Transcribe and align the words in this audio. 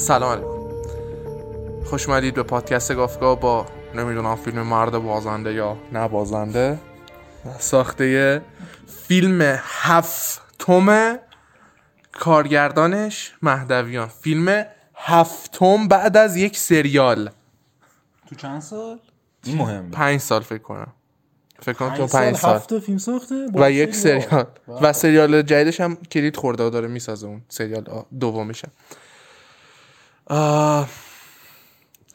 سلام 0.00 0.32
علیکم. 0.32 1.84
خوش 1.84 2.08
اومدید 2.08 2.34
به 2.34 2.42
پادکست 2.42 2.94
گافتگاه 2.94 3.40
با 3.40 3.66
نمی‌دونم 3.94 4.36
فیلم 4.36 4.62
مرد 4.62 4.98
بازنده 4.98 5.52
یا 5.54 5.76
نبازنده. 5.92 6.78
ساخته 7.58 8.42
فیلم 8.86 9.58
هفتم 9.64 11.18
کارگردانش 12.12 13.32
مهدویان. 13.42 14.08
فیلم 14.08 14.64
هفتم 14.94 15.88
بعد 15.88 16.16
از 16.16 16.36
یک 16.36 16.56
سریال. 16.56 17.30
تو 18.28 18.34
چند 18.34 18.60
سال؟ 18.60 18.98
این 19.44 19.58
مهمه. 19.58 19.90
پنج 19.90 20.20
سال 20.20 20.42
فکر 20.42 20.62
کنم. 20.62 20.92
فکر 21.62 21.72
کنم 21.72 21.94
تو 21.94 22.06
پنج 22.06 22.36
سال 22.36 22.54
هفت 22.54 22.68
تا 22.68 22.80
فیلم 22.80 22.98
ساخته؟ 22.98 23.46
و 23.54 23.70
یک 23.70 23.94
سریال. 23.94 24.46
و 24.82 24.92
سریال 24.92 25.42
جدیدش 25.42 25.80
هم 25.80 25.96
کلید 25.96 26.36
خورده 26.36 26.66
و 26.66 26.70
داره 26.70 26.88
می‌سازه 26.88 27.26
اون 27.26 27.42
سریال 27.48 28.04
دومشه 28.20 28.68
آه، 28.68 28.72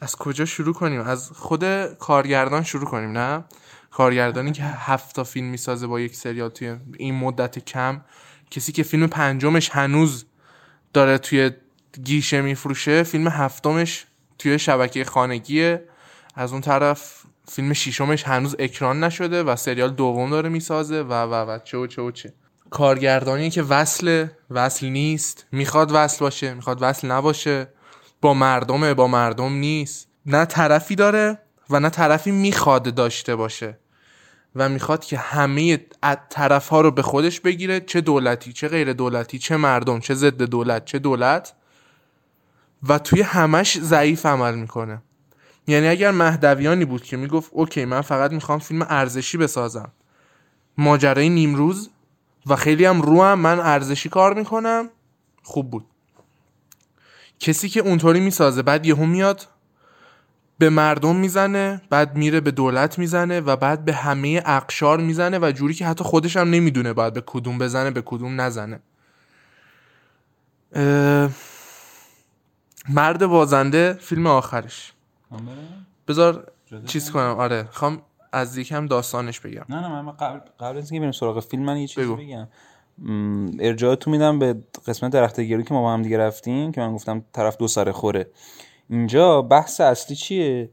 از 0.00 0.16
کجا 0.18 0.44
شروع 0.44 0.74
کنیم؟ 0.74 1.00
از 1.00 1.30
خود 1.30 1.84
کارگردان 1.94 2.62
شروع 2.62 2.84
کنیم 2.84 3.18
نه؟ 3.18 3.44
کارگردانی 3.90 4.52
که 4.52 4.62
هفت 4.62 5.16
تا 5.16 5.24
فیلم 5.24 5.46
می‌سازه 5.46 5.86
با 5.86 6.00
یک 6.00 6.16
سریال 6.16 6.48
توی 6.48 6.76
این 6.98 7.14
مدت 7.14 7.58
کم. 7.58 8.00
کسی 8.50 8.72
که 8.72 8.82
فیلم 8.82 9.06
پنجمش 9.06 9.70
هنوز 9.70 10.24
داره 10.92 11.18
توی 11.18 11.50
گیشه 12.04 12.40
میفروشه 12.40 13.02
فیلم 13.02 13.28
هفتمش 13.28 14.06
توی 14.38 14.58
شبکه 14.58 15.04
خانگیه. 15.04 15.84
از 16.34 16.52
اون 16.52 16.60
طرف 16.60 17.22
فیلم 17.48 17.72
شیشمش 17.72 18.24
هنوز 18.24 18.56
اکران 18.58 19.04
نشده 19.04 19.42
و 19.42 19.56
سریال 19.56 19.90
دوم 19.90 20.30
داره 20.30 20.48
می‌سازه 20.48 21.02
و 21.02 21.12
و 21.12 21.50
و 21.50 21.58
چه 21.64 21.78
و 21.78 21.86
چه 21.86 22.02
و 22.02 22.10
چه. 22.10 22.34
کارگردانی 22.70 23.50
که 23.50 23.62
وصل 23.62 24.26
وصل 24.50 24.86
نیست. 24.86 25.46
می‌خواد 25.52 25.90
وصل 25.92 26.18
باشه 26.18 26.54
می‌خواد 26.54 26.78
وصل 26.80 27.10
نباشه. 27.10 27.68
با 28.20 28.34
مردمه 28.34 28.94
با 28.94 29.06
مردم 29.06 29.52
نیست. 29.52 30.08
نه 30.26 30.44
طرفی 30.44 30.94
داره 30.94 31.38
و 31.70 31.80
نه 31.80 31.90
طرفی 31.90 32.30
می‌خواد 32.30 32.94
داشته 32.94 33.36
باشه 33.36 33.78
و 34.56 34.68
می‌خواد 34.68 35.04
که 35.04 35.18
همه 35.18 35.86
طرف 36.30 36.68
ها 36.68 36.80
رو 36.80 36.90
به 36.90 37.02
خودش 37.02 37.40
بگیره 37.40 37.80
چه 37.80 38.00
دولتی 38.00 38.52
چه 38.52 38.68
غیر 38.68 38.92
دولتی 38.92 39.38
چه 39.38 39.56
مردم 39.56 40.00
چه 40.00 40.14
ضد 40.14 40.42
دولت 40.42 40.84
چه 40.84 40.98
دولت. 40.98 41.54
و 42.88 42.98
توی 42.98 43.22
همش 43.22 43.78
ضعیف 43.78 44.26
عمل 44.26 44.54
می‌کنه. 44.54 45.02
یعنی 45.66 45.88
اگر 45.88 46.10
مهدویانی 46.10 46.84
بود 46.84 47.02
که 47.02 47.16
می‌گفت 47.16 47.50
اوکی 47.52 47.84
من 47.84 48.00
فقط 48.00 48.32
می‌خوام 48.32 48.58
فیلم 48.58 48.86
ارزشی 48.88 49.38
بسازم. 49.38 49.92
ماجرای 50.78 51.28
نیمروز 51.28 51.90
و 52.46 52.56
خیلی 52.56 52.84
هم 52.84 53.02
رو 53.02 53.36
من 53.36 53.60
ارزشی 53.60 54.08
کار 54.08 54.34
می‌کنم 54.34 54.88
خوب 55.42 55.70
بود. 55.70 55.84
کسی 57.40 57.68
که 57.68 57.80
اونطوری 57.80 58.20
می‌سازه 58.20 58.62
بعد 58.62 58.86
یهو 58.86 59.06
میاد 59.06 59.46
به 60.58 60.70
مردم 60.70 61.16
می‌زنه 61.16 61.82
بعد 61.90 62.16
میره 62.16 62.40
به 62.40 62.50
دولت 62.50 62.98
می‌زنه 62.98 63.40
و 63.40 63.56
بعد 63.56 63.84
به 63.84 63.92
همه 63.92 64.42
اقشار 64.46 65.00
می‌زنه 65.00 65.38
و 65.38 65.52
جوری 65.54 65.74
که 65.74 65.86
حتی 65.86 66.04
خودش 66.04 66.36
هم 66.36 66.50
نمی‌دونه 66.50 66.92
باید 66.92 67.14
به 67.14 67.22
کدوم 67.26 67.58
بزنه 67.58 67.90
به 67.90 68.02
کدوم 68.06 68.40
نزنه. 68.40 68.80
مرد 72.88 73.26
بازنده 73.26 73.92
فیلم 73.92 74.26
آخرش. 74.26 74.92
بذار 76.08 76.52
چیز 76.86 77.10
کنم. 77.10 77.34
آره 77.38 77.68
خوام 77.72 78.02
از 78.32 78.56
یکم 78.56 78.86
داستانش 78.86 79.40
بگم. 79.40 79.64
نه 79.68 79.80
نه 79.80 80.02
من 80.02 80.12
قبل 80.12 80.40
قبل 80.60 80.78
از 80.78 80.90
اینکه 80.90 81.00
بریم 81.00 81.12
سراغ 81.12 81.40
فیلم 81.40 81.62
من 81.62 81.76
یه 81.76 81.86
چیزی. 81.86 82.14
بگم. 82.14 82.48
ارجاعتون 83.60 84.10
میدم 84.10 84.38
به 84.38 84.56
قسمت 84.86 85.12
درخت 85.12 85.40
گرو 85.40 85.62
که 85.62 85.74
ما 85.74 85.82
با 85.82 85.92
هم 85.92 86.02
دیگه 86.02 86.18
رفتیم 86.18 86.72
که 86.72 86.80
من 86.80 86.94
گفتم 86.94 87.24
طرف 87.32 87.56
دو 87.56 87.68
سر 87.68 87.92
خوره. 87.92 88.26
اینجا 88.90 89.42
بحث 89.42 89.80
اصلی 89.80 90.16
چیه؟ 90.16 90.70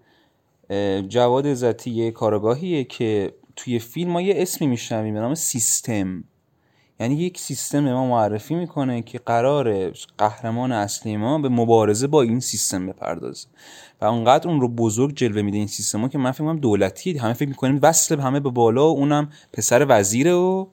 جواد 1.07 1.47
عزتی 1.47 1.91
یه 1.91 2.11
کارگاهیه 2.11 2.83
که 2.83 3.33
توی 3.55 3.79
فیلم 3.79 4.11
ما 4.11 4.21
یه 4.21 4.33
اسمی 4.37 4.67
میشنویم 4.67 5.13
به 5.13 5.19
نام 5.19 5.35
سیستم. 5.35 6.23
یعنی 6.99 7.15
یک 7.15 7.39
سیستم 7.39 7.93
ما 7.93 8.07
معرفی 8.07 8.55
می‌کنه 8.55 9.01
که 9.01 9.19
قرار 9.19 9.91
قهرمان 10.17 10.71
اصلی 10.71 11.17
ما 11.17 11.39
به 11.39 11.49
مبارزه 11.49 12.07
با 12.07 12.21
این 12.21 12.39
سیستم 12.39 12.87
بپردازه. 12.87 13.47
و 14.01 14.05
اونقدر 14.05 14.49
اون 14.49 14.61
رو 14.61 14.67
بزرگ 14.67 15.15
جلوه 15.15 15.41
میده 15.41 15.57
این 15.57 15.67
سیستم 15.67 16.01
ها 16.01 16.07
که 16.07 16.17
من 16.17 16.31
فکر 16.31 16.53
دولتیه 16.53 17.21
همه 17.21 17.33
فکر 17.33 17.49
می‌کنیم 17.49 17.79
وصل 17.81 18.19
همه 18.19 18.39
به 18.39 18.49
بالا 18.49 18.93
و 18.93 18.97
اونم 18.97 19.29
پسر 19.53 19.85
وزیره 19.89 20.33
و 20.33 20.67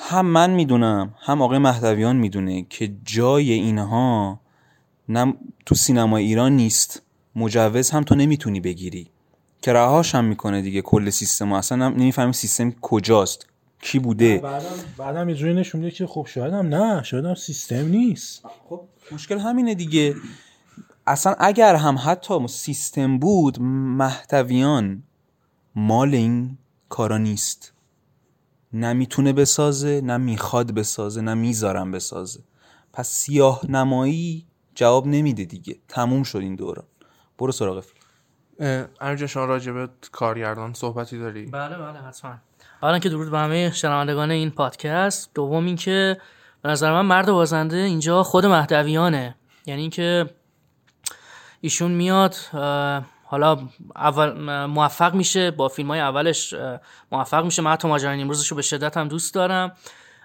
هم 0.00 0.26
من 0.26 0.50
می‌دونم 0.50 1.14
هم 1.20 1.42
آقای 1.42 1.58
مهدویان 1.58 2.16
می‌دونه 2.16 2.66
که 2.70 2.94
جای 3.04 3.52
اینها 3.52 4.40
نه 5.08 5.34
تو 5.66 5.74
سینما 5.74 6.16
ایران 6.16 6.52
نیست. 6.52 7.02
مجوز 7.36 7.90
هم 7.90 8.02
تو 8.02 8.14
نمی‌تونی 8.14 8.60
بگیری. 8.60 9.10
که 9.62 9.72
رهاش 9.72 10.14
هم 10.14 10.24
می‌کنه 10.24 10.62
دیگه 10.62 10.82
کل 10.82 11.10
سیستم. 11.10 11.52
اصلا 11.52 11.86
هم 11.86 11.92
نمی‌فهمی 11.92 12.32
سیستم 12.32 12.70
کجاست. 12.70 13.46
کی 13.82 13.98
بوده؟ 13.98 14.38
بعدم 14.38 14.66
بعدم 14.98 15.28
یه 15.28 15.52
نشون 15.52 15.80
میده 15.80 15.96
که 15.96 16.06
خب 16.06 16.26
شاید 16.30 16.54
هم 16.54 16.66
نه 16.66 17.02
شاید 17.02 17.24
هم 17.24 17.34
سیستم 17.34 17.88
نیست. 17.88 18.42
خب 18.68 18.80
مشکل 19.12 19.38
همینه 19.38 19.74
دیگه. 19.74 20.14
اصلا 21.06 21.34
اگر 21.38 21.74
هم 21.74 21.98
حتی 22.04 22.48
سیستم 22.48 23.18
بود 23.18 23.60
محتویان 23.62 25.02
مال 25.74 26.14
این 26.14 26.58
کارا 26.88 27.18
نیست. 27.18 27.72
نه 28.72 28.92
می‌تونه 28.92 29.32
بسازه 29.32 30.00
نه 30.04 30.16
می‌خواد 30.16 30.74
بسازه 30.74 31.20
نه 31.20 31.34
می‌ذارم 31.34 31.90
بسازه. 31.90 32.40
پس 32.92 33.08
سیاه 33.08 33.60
نمایی 33.68 34.46
جواب 34.74 35.06
نمیده 35.06 35.44
دیگه. 35.44 35.76
تموم 35.88 36.22
شد 36.22 36.38
این 36.38 36.54
دوران. 36.54 36.86
برو 37.38 37.52
سراغ 37.52 37.80
فیلم. 37.80 38.02
اه، 38.60 38.86
ارجا 39.00 39.26
شما 39.26 39.44
راجع 39.44 39.72
به 39.72 39.88
کارگردان 40.12 40.72
صحبتی 40.72 41.18
داری؟ 41.18 41.46
بله 41.46 41.76
بله 41.76 41.98
حتما. 41.98 42.34
اولا 42.82 42.98
که 42.98 43.08
درود 43.08 43.30
به 43.30 43.38
همه 43.38 43.70
شنوندگان 43.70 44.30
این 44.30 44.50
پادکست. 44.50 45.30
دوم 45.34 45.66
اینکه 45.66 46.20
به 46.62 46.68
نظر 46.68 46.92
من 46.92 47.06
مرد 47.06 47.30
بازنده 47.30 47.76
اینجا 47.76 48.22
خود 48.22 48.46
مهدویانه. 48.46 49.34
یعنی 49.66 49.80
اینکه 49.80 50.30
ایشون 51.60 51.90
میاد 51.90 52.36
حالا 53.30 53.58
اول 53.96 54.32
موفق 54.66 55.14
میشه 55.14 55.50
با 55.50 55.68
فیلم 55.68 55.88
های 55.88 56.00
اولش 56.00 56.54
موفق 57.12 57.44
میشه. 57.44 57.62
من 57.62 57.72
حتی 57.72 57.88
ماجرای 57.88 58.16
نیمروزش 58.16 58.48
رو 58.48 58.56
به 58.56 58.62
شدت 58.62 58.96
هم 58.96 59.08
دوست 59.08 59.34
دارم. 59.34 59.72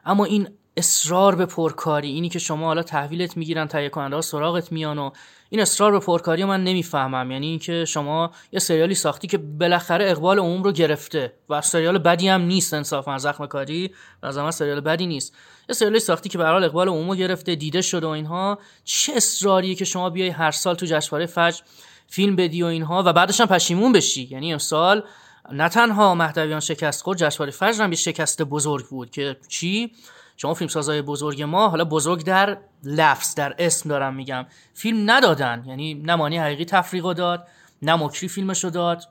اما 0.05 0.25
این 0.25 0.49
اصرار 0.77 1.35
به 1.35 1.45
پرکاری 1.45 2.09
اینی 2.09 2.29
که 2.29 2.39
شما 2.39 2.65
حالا 2.65 2.83
تحویلت 2.83 3.37
می‌گیرن 3.37 3.67
تهیه 3.67 3.89
کننده 3.89 4.21
سراغت 4.21 4.71
میان 4.71 4.97
و 4.99 5.11
این 5.49 5.61
اصرار 5.61 5.91
به 5.91 5.99
پرکاری 5.99 6.43
من 6.43 6.63
نمی‌فهمم. 6.63 7.31
یعنی 7.31 7.47
اینکه 7.47 7.85
شما 7.85 8.31
یه 8.51 8.59
سریالی 8.59 8.95
ساختی 8.95 9.27
که 9.27 9.37
بالاخره 9.37 10.11
اقبال 10.11 10.39
عموم 10.39 10.63
رو 10.63 10.71
گرفته 10.71 11.33
و 11.49 11.61
سریال 11.61 11.97
بدی 11.97 12.27
هم 12.27 12.41
نیست 12.41 12.73
انصافا. 12.73 13.17
زخم 13.17 13.45
کاری 13.45 13.93
من 14.23 14.51
سریال 14.51 14.79
بدی 14.79 15.07
نیست. 15.07 15.35
یه 15.69 15.75
سریالی 15.75 15.99
ساختی 15.99 16.29
که 16.29 16.37
به 16.37 16.45
حال 16.45 16.63
اقبال 16.63 16.89
عموم 16.89 17.09
رو 17.09 17.15
گرفته 17.15 17.55
دیده 17.55 17.81
شده 17.81 18.07
و 18.07 18.09
اینها 18.09 18.59
چه 18.83 19.13
اصراریه 19.15 19.75
که 19.75 19.85
شما 19.85 20.09
بیای 20.09 20.29
هر 20.29 20.51
سال 20.51 20.75
تو 20.75 20.85
جشنواره 20.85 21.25
فجر 21.25 21.61
فیلم 22.07 22.35
بدی 22.35 22.63
و 22.63 22.65
اینها 22.65 23.03
و 23.05 23.13
بعدش 23.13 23.41
هم 23.41 23.47
پشیمون 23.47 23.91
بشی. 23.91 24.27
یعنی 24.31 24.53
امسال 24.53 25.03
نه 25.51 25.69
تنها 25.69 26.15
مهدویان 26.15 26.59
شکست 26.59 27.01
خورد 27.03 27.17
جشنواره 27.17 27.51
فجر 27.51 27.83
هم 27.83 27.95
شکست 27.95 28.41
بزرگ 28.41 28.85
بود 28.85 29.11
که 29.11 29.37
چی؟ 29.47 29.91
شما 30.37 30.53
فیلمسازهای 30.53 31.01
بزرگ 31.01 31.41
ما 31.41 31.69
حالا 31.69 31.85
بزرگ 31.85 32.23
در 32.23 32.57
لفظ 32.83 33.35
در 33.35 33.55
اسم 33.59 33.89
دارم 33.89 34.15
میگم 34.15 34.45
فیلم 34.73 35.11
ندادن. 35.11 35.63
یعنی 35.67 35.93
نه 35.93 36.15
مانی 36.15 36.37
حقیقی 36.37 36.65
تفریقو 36.65 37.13
داد 37.13 37.47
نه 37.81 37.95
مکری 37.95 38.27
فیلمشو 38.27 38.69
داد. 38.69 39.03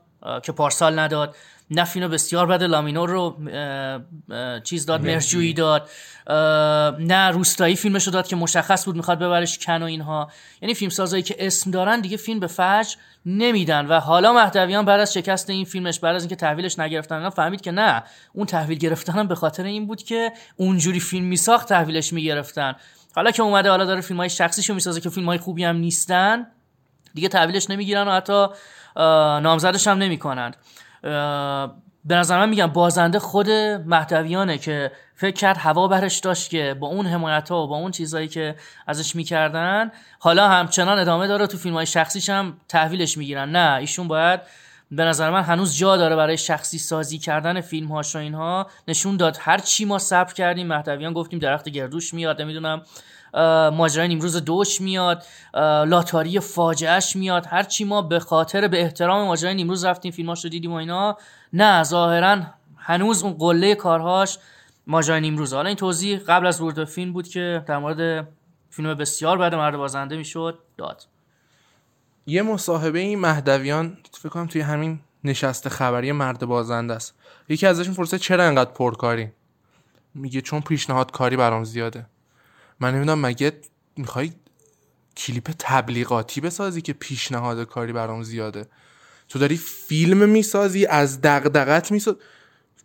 که 0.43 0.51
پارسال 0.51 0.99
نداد. 0.99 1.35
نه 1.71 1.83
فیلم 1.83 2.07
بسیار 2.07 2.45
بد 2.45 2.63
لامینور 2.63 3.09
رو 3.09 3.37
چیز 4.63 4.85
داد 4.85 5.01
مرجویی 5.01 5.53
داد. 5.53 5.89
نه 6.99 7.29
روستایی 7.31 7.75
فیلمش 7.75 8.05
رو 8.05 8.13
داد 8.13 8.27
که 8.27 8.35
مشخص 8.35 8.85
بود 8.85 8.95
می‌خواد 8.95 9.19
ببرش 9.19 9.57
کن 9.57 9.81
و 9.81 9.85
اینها. 9.85 10.31
یعنی 10.61 10.73
فیلم 10.73 10.89
سازایی 10.89 11.23
که 11.23 11.35
اسم 11.39 11.71
دارن 11.71 12.01
دیگه 12.01 12.17
فیلم 12.17 12.39
به 12.39 12.47
فجر 12.47 12.95
نمیدن. 13.25 13.85
و 13.85 13.99
حالا 13.99 14.33
مهدویان 14.33 14.85
بعد 14.85 14.99
از 14.99 15.13
شکست 15.13 15.49
این 15.49 15.65
فیلمش 15.65 15.99
بعد 15.99 16.15
از 16.15 16.21
اینکه 16.21 16.35
تحویلش 16.35 16.79
نگرفتن 16.79 17.15
اینا 17.15 17.29
فهمید 17.29 17.61
که 17.61 17.71
نه 17.71 18.03
اون 18.33 18.45
تحویل 18.45 18.77
گرفتنم 18.77 19.27
به 19.27 19.35
خاطر 19.35 19.63
این 19.63 19.87
بود 19.87 20.03
که 20.03 20.31
اونجوری 20.55 20.99
فیلم 20.99 21.25
میساخت 21.25 21.69
تحویلش 21.69 22.13
می‌گرفتن. 22.13 22.75
حالا 23.15 23.31
که 23.31 23.43
اومده 23.43 23.69
حالا 23.69 23.85
داره 23.85 24.01
فیلم 24.01 24.19
های 24.19 24.29
شخصیشو 24.29 24.73
می‌سازه 24.73 25.01
که 25.01 25.09
فیلم 25.09 25.25
های 25.25 25.37
خوبی 25.37 25.63
هم 25.63 25.75
نیستن 25.75 26.47
دیگه 27.13 27.27
تحویلش 27.27 27.69
نمی‌گیرن 27.69 28.07
و 28.07 28.11
حتی 28.11 28.47
نامزدش 28.95 29.87
هم 29.87 29.97
نمی‌کنن 29.97 30.51
به 32.05 32.15
نظر 32.15 32.39
من 32.39 32.49
میگم 32.49 32.67
بازنده 32.67 33.19
خود 33.19 33.49
مهدویانه 33.85 34.57
که 34.57 34.91
فکر 35.15 35.35
کرد 35.35 35.57
هوا 35.57 35.87
برش 35.87 36.19
داشت 36.19 36.49
که 36.49 36.75
با 36.79 36.87
اون 36.87 37.05
حمایت 37.05 37.49
ها 37.49 37.63
و 37.63 37.67
با 37.67 37.75
اون 37.75 37.91
چیزهایی 37.91 38.27
که 38.27 38.55
ازش 38.87 39.15
می‌کردن 39.15 39.91
حالا 40.19 40.47
همچنان 40.47 40.99
ادامه 40.99 41.27
داره. 41.27 41.47
تو 41.47 41.57
فیلم 41.57 41.75
های 41.75 41.85
شخصیش 41.85 42.29
هم 42.29 42.57
تحویلش 42.67 43.17
می‌گیرن. 43.17 43.51
نه 43.51 43.77
ایشون 43.79 44.07
باید 44.07 44.39
به 44.91 45.03
نظر 45.03 45.29
من 45.29 45.41
هنوز 45.41 45.77
جا 45.77 45.97
داره 45.97 46.15
برای 46.15 46.37
شخصی 46.37 46.77
سازی 46.77 47.17
کردن 47.17 47.61
فیلم 47.61 47.87
هاش 47.87 48.15
و 48.15 48.19
اینها. 48.19 48.67
نشون 48.87 49.17
داد 49.17 49.37
هر 49.41 49.57
چی 49.57 49.85
ما 49.85 49.99
صبر 49.99 50.33
کردیم 50.33 50.67
مهدویان 50.67 51.13
گفتیم 51.13 51.39
درخت 51.39 51.69
گردوش 51.69 52.13
میاد 52.13 52.41
نمی‌دونم. 52.41 52.81
ماجرای 53.73 54.07
نیمروز 54.07 54.35
دوش 54.35 54.81
میاد 54.81 55.23
لاتاری 55.87 56.39
فاجعهش 56.39 57.15
میاد. 57.15 57.45
هر 57.45 57.63
چی 57.63 57.83
ما 57.83 58.01
به 58.01 58.19
خاطر 58.19 58.67
به 58.67 58.81
احترام 58.81 59.27
ماجرای 59.27 59.55
نیمروز 59.55 59.85
رفتیم 59.85 60.11
فیلماش 60.11 60.43
رو 60.43 60.49
دیدیم 60.49 60.71
و 60.71 60.75
اینا. 60.75 61.17
نه 61.53 61.83
ظاهرا 61.83 62.41
هنوز 62.77 63.23
اون 63.23 63.33
قله 63.33 63.75
کارهاش 63.75 64.37
ماجرای 64.87 65.21
نیمروز 65.21 65.53
حالا 65.53 65.67
این 65.67 65.77
توضیح 65.77 66.19
قبل 66.19 66.47
از 66.47 66.61
ورود 66.61 66.83
فیلم 66.83 67.13
بود 67.13 67.27
که 67.27 67.63
در 67.67 67.77
مورد 67.77 68.27
فیلم 68.69 68.93
بسیار 68.93 69.37
بعد 69.37 69.55
مرد 69.55 69.77
بازنده 69.77 70.17
می‌شد 70.17 70.59
داد. 70.77 71.07
یه 72.25 72.41
مصاحبه 72.41 72.99
این 72.99 73.19
مهدویان 73.19 73.97
فکر 74.11 74.29
کنم 74.29 74.47
توی 74.47 74.61
همین 74.61 74.99
نشست 75.23 75.69
خبری 75.69 76.11
مرد 76.11 76.45
بازنده 76.45 76.93
است. 76.93 77.15
یکی 77.49 77.67
ازشون 77.67 77.93
پرسه 77.93 78.19
چرا 78.19 78.43
انقدر 78.43 78.71
پرکاری؟ 78.71 79.31
میگه 80.15 80.41
چون 80.41 80.61
پیشنهاد 80.61 81.11
کاری 81.11 81.37
برام 81.37 81.63
زیاده. 81.63 82.05
من 82.83 82.95
نمی‌دونم 82.95 83.21
مگه 83.21 83.53
می‌خوای 83.97 84.31
کلیپ 85.17 85.51
تبلیغاتی 85.59 86.41
بسازی 86.41 86.81
که 86.81 86.93
پیشنهاد 86.93 87.63
کاری 87.63 87.93
برام 87.93 88.23
زیاده؟ 88.23 88.65
تو 89.29 89.39
داری 89.39 89.57
فیلم 89.57 90.29
می‌سازی 90.29 90.85
از 90.85 91.21
دغدغت 91.21 91.91
میساز 91.91 92.15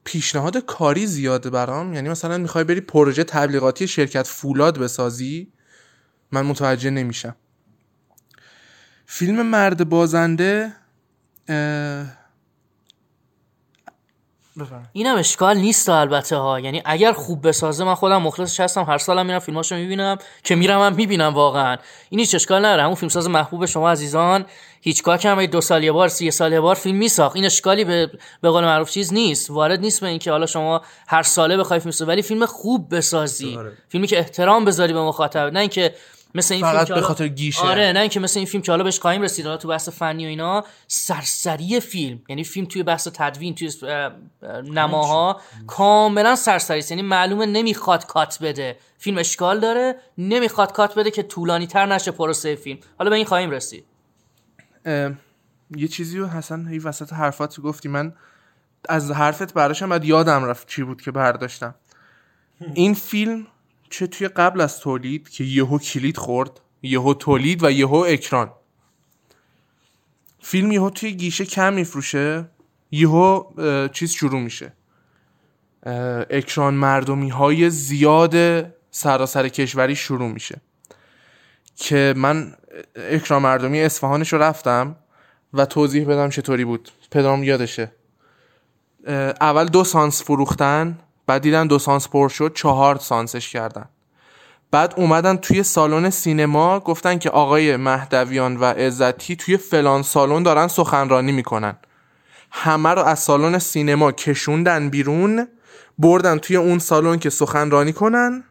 پیشنهاد 0.04 0.56
کاری 0.56 1.06
زیاده 1.06 1.50
برام؟ 1.50 1.94
یعنی 1.94 2.08
مثلا 2.08 2.38
می‌خوای 2.38 2.64
بری 2.64 2.80
پروژه 2.80 3.24
تبلیغاتی 3.24 3.88
شرکت 3.88 4.26
فولاد 4.26 4.78
بسازی؟ 4.78 5.52
من 6.32 6.46
متوجه 6.46 6.90
نمیشم. 6.90 7.36
فیلم 9.06 9.42
مرد 9.46 9.88
بازنده 9.88 10.72
بفرمایید. 14.58 14.88
اینم 14.92 15.16
اشکال 15.16 15.56
نیست 15.56 15.88
البته 15.88 16.36
ها. 16.36 16.60
یعنی 16.60 16.82
اگر 16.84 17.12
خوب 17.12 17.48
بسازه 17.48 17.84
من 17.84 17.94
خودم 17.94 18.22
مخلصش 18.22 18.60
هستم. 18.60 18.84
هر 18.84 18.98
سالم 18.98 19.26
میرم 19.26 19.38
فیلماشو 19.38 19.74
می‌بینم. 19.74 20.18
که 20.44 20.54
میرم 20.54 20.80
هم 20.80 20.94
می‌بینم 20.94 21.34
واقعا. 21.34 21.76
این 22.10 22.20
هیچ 22.20 22.34
اشکال 22.34 22.64
نداره. 22.64 22.82
همون 22.82 22.94
فیلمساز 22.94 23.28
محبوب 23.28 23.66
شما 23.66 23.90
عزیزان. 23.90 24.44
هیچکاک 24.80 25.24
هم 25.24 25.46
دو 25.46 25.60
سال 25.60 25.84
یه 25.84 25.92
بار 25.92 26.08
سی 26.08 26.30
سال 26.30 26.52
یه 26.52 26.60
بار 26.60 26.74
فیلم 26.74 26.96
میساخت. 26.96 27.36
این 27.36 27.44
اشکالی 27.44 27.84
به 27.84 28.10
به 28.40 28.50
قول 28.50 28.64
معروف 28.64 28.90
چیز 28.90 29.12
نیست. 29.12 29.50
وارد 29.50 29.80
نیست 29.80 30.00
به 30.00 30.06
اینکه 30.06 30.30
حالا 30.30 30.46
شما 30.46 30.82
هر 31.06 31.22
ساله 31.22 31.56
بخوای 31.56 31.80
فیلم 31.80 32.08
ولی 32.08 32.22
فیلم 32.22 32.46
خوب 32.46 32.96
بسازی. 32.96 33.58
فیلمی 33.88 34.06
که 34.06 34.18
احترام 34.18 34.64
بذاری 34.64 34.92
به 34.92 35.02
مخاطب. 35.02 35.52
نه 35.52 35.60
اینکه 35.60 35.94
مثل 36.34 36.54
این 36.54 36.62
فقط 36.62 36.86
فیلم 36.86 37.00
به 37.00 37.06
خاطر 37.06 37.28
گیشه. 37.28 37.62
آره 37.62 37.92
نه 37.92 38.00
اینکه 38.00 38.20
مثل 38.20 38.38
این 38.38 38.46
فیلم 38.46 38.62
که 38.62 38.72
حالا 38.72 38.84
بهش 38.84 39.00
خواهیم 39.00 39.22
رسید 39.22 39.44
حالا 39.46 39.56
تو 39.56 39.68
بحث 39.68 39.88
فنی 39.88 40.24
و 40.24 40.28
اینا 40.28 40.64
سرسری 40.86 41.80
فیلم. 41.80 42.22
یعنی 42.28 42.44
فیلم 42.44 42.66
توی 42.66 42.82
بحث 42.82 43.08
تدوین 43.14 43.54
توی 43.54 43.70
اه، 43.82 43.88
اه، 44.42 44.60
نماها 44.62 45.40
کاملا 45.66 46.36
سرسری 46.36 46.78
است. 46.78 46.90
یعنی 46.90 47.02
معلومه 47.02 47.46
نمی‌خواد 47.46 48.06
کات 48.06 48.38
بده. 48.42 48.78
فیلم 48.98 49.18
اشکال 49.18 49.60
داره 49.60 49.96
نمی‌خواد 50.18 50.72
کات 50.72 50.98
بده 50.98 51.10
که 51.10 51.22
طولانی 51.22 51.66
تر 51.66 51.86
نشه 51.86 52.10
پروسه 52.10 52.54
فیلم. 52.54 52.78
حالا 52.98 53.10
به 53.10 53.16
این 53.16 53.24
خواهیم 53.24 53.50
رسید. 53.50 53.84
یه 55.76 55.88
چیزی 55.90 56.18
رو 56.18 56.26
حسن 56.26 56.68
هی 56.68 56.78
وسط 56.78 57.12
حرفات 57.12 57.60
گفتی. 57.60 57.88
من 57.88 58.12
از 58.88 59.10
حرفت 59.10 59.54
برداشتم 59.54 59.88
بعد 59.88 60.04
یادم 60.04 60.44
رفت 60.44 60.68
چی 60.68 60.82
بود 60.82 61.02
که 61.02 61.10
برداشتم. 61.10 61.74
این 62.74 62.94
فیلم 62.94 63.46
چه 63.90 64.06
توی 64.06 64.28
قبل 64.28 64.60
از 64.60 64.80
تولید 64.80 65.28
که 65.28 65.44
یهو 65.44 65.78
کلید 65.78 66.16
خورد 66.16 66.60
یهو 66.82 67.14
تولید 67.14 67.64
و 67.64 67.70
یهو 67.70 67.94
اکران. 67.94 68.50
فیلم 70.40 70.72
یهو 70.72 70.90
توی 70.90 71.12
گیشه 71.12 71.44
کم 71.44 71.72
میفروشه 71.72 72.48
یهو 72.90 73.44
چیز 73.88 74.10
شروع 74.10 74.40
میشه. 74.40 74.72
اکران 76.30 76.74
مردمی 76.74 77.28
های 77.28 77.70
زیاد 77.70 78.66
سراسر 78.90 79.48
کشوری 79.48 79.96
شروع 79.96 80.28
میشه. 80.28 80.60
که 81.76 82.14
من 82.16 82.54
اکرام 82.96 83.42
مردمی 83.42 83.80
اصفهانش 83.80 84.32
رو 84.32 84.42
رفتم 84.42 84.96
و 85.54 85.66
توضیح 85.66 86.04
بدم 86.04 86.30
چطوری 86.30 86.64
بود. 86.64 86.90
پدرام 87.10 87.44
یادشه. 87.44 87.92
اول 89.40 89.66
دو 89.66 89.84
سانس 89.84 90.22
فروختن 90.22 90.98
بعد 91.28 91.42
دیدن 91.42 91.66
دو 91.66 91.78
سانس 91.78 92.08
پر 92.08 92.28
شد 92.28 92.52
چهار 92.54 92.96
سانسش 92.96 93.52
کردن. 93.52 93.84
بعد 94.70 94.94
اومدن 94.96 95.36
توی 95.36 95.62
سالن 95.62 96.10
سینما 96.10 96.80
گفتن 96.80 97.18
که 97.18 97.30
آقای 97.30 97.76
مهدویان 97.76 98.56
و 98.56 98.64
عزتی 98.64 99.36
توی 99.36 99.56
فلان 99.56 100.02
سالن 100.02 100.42
دارن 100.42 100.68
سخنرانی 100.68 101.32
می‌کنن. 101.32 101.76
همه 102.50 102.88
رو 102.88 103.02
از 103.02 103.18
سالن 103.18 103.58
سینما 103.58 104.12
کشوندن 104.12 104.88
بیرون 104.90 105.48
بردن 105.98 106.38
توی 106.38 106.56
اون 106.56 106.78
سالن 106.78 107.18
که 107.18 107.30
سخنرانی 107.30 107.92
کنن. 107.92 108.44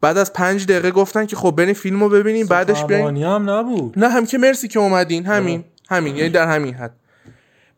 بعد 0.00 0.18
از 0.18 0.32
پنج 0.32 0.66
دقیقه 0.66 0.90
گفتن 0.90 1.26
که 1.26 1.36
خب 1.36 1.50
بریم 1.50 1.74
فیلم 1.74 2.02
رو 2.02 2.08
ببینیم 2.08 2.46
بعدش 2.46 2.84
بیاین 2.84 3.16
هم 3.16 3.50
نبود. 3.50 3.98
نه 3.98 4.08
هم 4.08 4.26
که 4.26 4.38
مرسی 4.38 4.68
که 4.68 4.78
اومدین. 4.78 5.26
همین 5.26 5.64
همین 5.90 6.16
یعنی 6.16 6.30
در 6.30 6.48
همین 6.48 6.74
حد. 6.74 6.96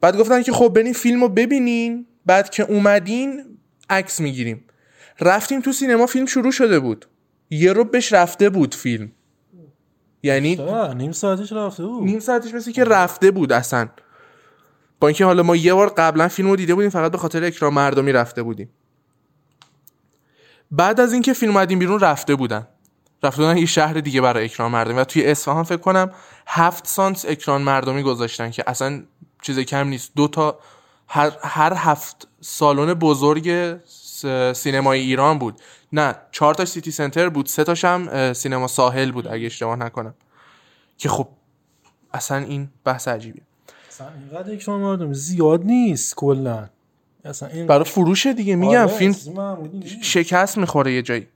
بعد 0.00 0.16
گفتن 0.16 0.42
که 0.42 0.52
خب 0.52 0.68
بریم 0.68 0.92
فیلم 0.92 1.20
رو 1.22 1.28
ببینین. 1.28 2.06
بعد 2.26 2.50
که 2.50 2.62
اومدین 2.62 3.44
عکس 3.92 4.20
می‌گیریم. 4.20 4.64
رفتیم 5.20 5.60
تو 5.60 5.72
سینما 5.72 6.06
فیلم 6.06 6.26
شروع 6.26 6.52
شده 6.52 6.80
بود. 6.80 7.06
یه 7.50 7.72
رو 7.72 7.84
بهش 7.84 8.12
رفته 8.12 8.50
بود 8.50 8.74
فیلم. 8.74 9.12
یعنی 10.22 10.60
نیم 10.94 11.12
ساعتش 11.12 11.52
رفته 11.52 11.86
بود. 11.86 12.04
نیم 12.04 12.20
ساعتش 12.20 12.54
مثل 12.54 12.72
که 12.72 12.84
رفته 12.84 13.30
بود 13.30 13.52
اصلا. 13.52 13.88
با 15.00 15.08
اینکه 15.08 15.24
حالا 15.24 15.42
ما 15.42 15.56
یه 15.56 15.74
بار 15.74 15.88
قبلا 15.88 16.28
فیلم 16.28 16.50
رو 16.50 16.56
دیده 16.56 16.74
بودیم 16.74 16.90
فقط 16.90 17.12
به 17.12 17.18
خاطر 17.18 17.44
اکرام 17.44 17.74
مردمی 17.74 18.12
رفته 18.12 18.42
بودیم. 18.42 18.70
بعد 20.70 21.00
از 21.00 21.12
اینکه 21.12 21.32
فیلم 21.32 21.56
اومدیم 21.56 21.78
بیرون 21.78 22.00
رفته 22.00 22.34
بودن. 22.34 22.68
رفته 23.22 23.42
بودن 23.42 23.56
یه 23.56 23.66
شهر 23.66 23.94
دیگه 23.94 24.20
برای 24.20 24.44
اکرام 24.44 24.72
مردمی. 24.72 24.94
و 25.00 25.04
توی 25.04 25.26
اصفهان 25.26 25.64
فکر 25.64 25.76
کنم 25.76 26.10
هفت 26.46 26.86
سانس 26.86 27.24
اکران 27.28 27.62
مردمی 27.62 28.02
گذاشتن 28.02 28.50
که 28.50 28.64
اصلا 28.66 29.02
چیز 29.42 29.58
کم 29.58 29.88
نیست. 29.88 30.12
دو 30.16 30.28
تا 30.28 30.58
هر, 31.14 31.32
هر 31.42 31.72
هفت 31.76 32.28
سالن 32.40 32.94
بزرگ 32.94 33.76
سینمای 34.52 35.00
ایران 35.00 35.38
بود. 35.38 35.60
نه 35.92 36.14
چهار 36.30 36.54
تا 36.54 36.64
سیتی 36.64 36.90
سنتر 36.90 37.28
بود 37.28 37.46
سه 37.46 37.64
تاش 37.64 37.84
هم 37.84 38.32
سینما 38.32 38.66
ساحل 38.66 39.12
بود 39.12 39.26
اگه 39.26 39.46
اشتباه 39.46 39.76
نکنم. 39.76 40.14
که 40.98 41.08
خب 41.08 41.28
اصلا 42.14 42.36
این 42.36 42.68
بحث 42.84 43.08
عجیبیه. 43.08 43.42
اصلا 43.88 44.06
اینقدر 44.14 44.52
اکرام 44.52 44.80
مردم 44.80 45.12
زیاد 45.12 45.64
نیست 45.64 46.14
کلا. 46.14 46.68
اصلا 47.24 47.48
این 47.48 47.66
برای 47.66 47.84
فروش 47.84 48.26
دیگه 48.26 48.56
میگم 48.56 48.80
آره، 48.80 48.86
فیلم. 48.86 49.14
شکست 50.02 50.58
می‌خوره 50.58 50.92
یه 50.92 51.02
جایی. 51.02 51.28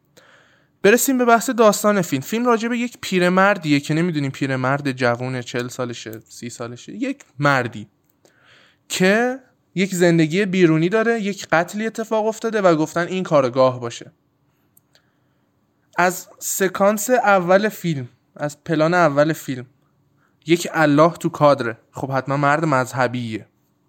برسیم 0.83 1.19
به 1.19 1.25
بحث 1.25 1.51
داستان 1.51 2.03
فیلم. 2.03 2.23
فیلم 2.23 2.47
راجع 2.47 2.69
به 2.69 2.79
یک 2.79 2.99
پیرمردیه 3.01 3.81
که 3.81 3.95
نمی‌دونیم 3.95 4.31
پیرمرد 4.31 4.93
جوون 4.93 5.43
چل 5.43 5.69
سالشه 5.69 6.21
سی 6.29 6.51
سالشه 6.51 6.93
یک 6.93 7.25
مردی 7.39 7.89
که 8.89 9.39
یک 9.79 9.95
زندگی 9.95 10.47
بیرونی 10.47 10.89
داره 10.89 11.21
یک 11.21 11.49
قتلی 11.49 11.87
اتفاق 11.87 12.27
افتاده 12.27 12.63
و 12.63 12.77
گفتن 12.77 13.07
این 13.07 13.23
کارگاه 13.23 13.81
باشه. 13.81 14.13
از 15.99 16.29
سکانس 16.39 17.11
اول 17.11 17.69
فیلم 17.69 18.09
از 18.37 18.65
پلان 18.65 18.95
اول 18.95 19.33
فیلم 19.33 19.67
یک 20.47 20.69
الله 20.73 21.13
تو 21.13 21.29
کادره. 21.29 21.79
خب 21.93 22.11
حتما 22.11 22.37
مرد 22.37 22.65
مذهبیه. 22.65 23.47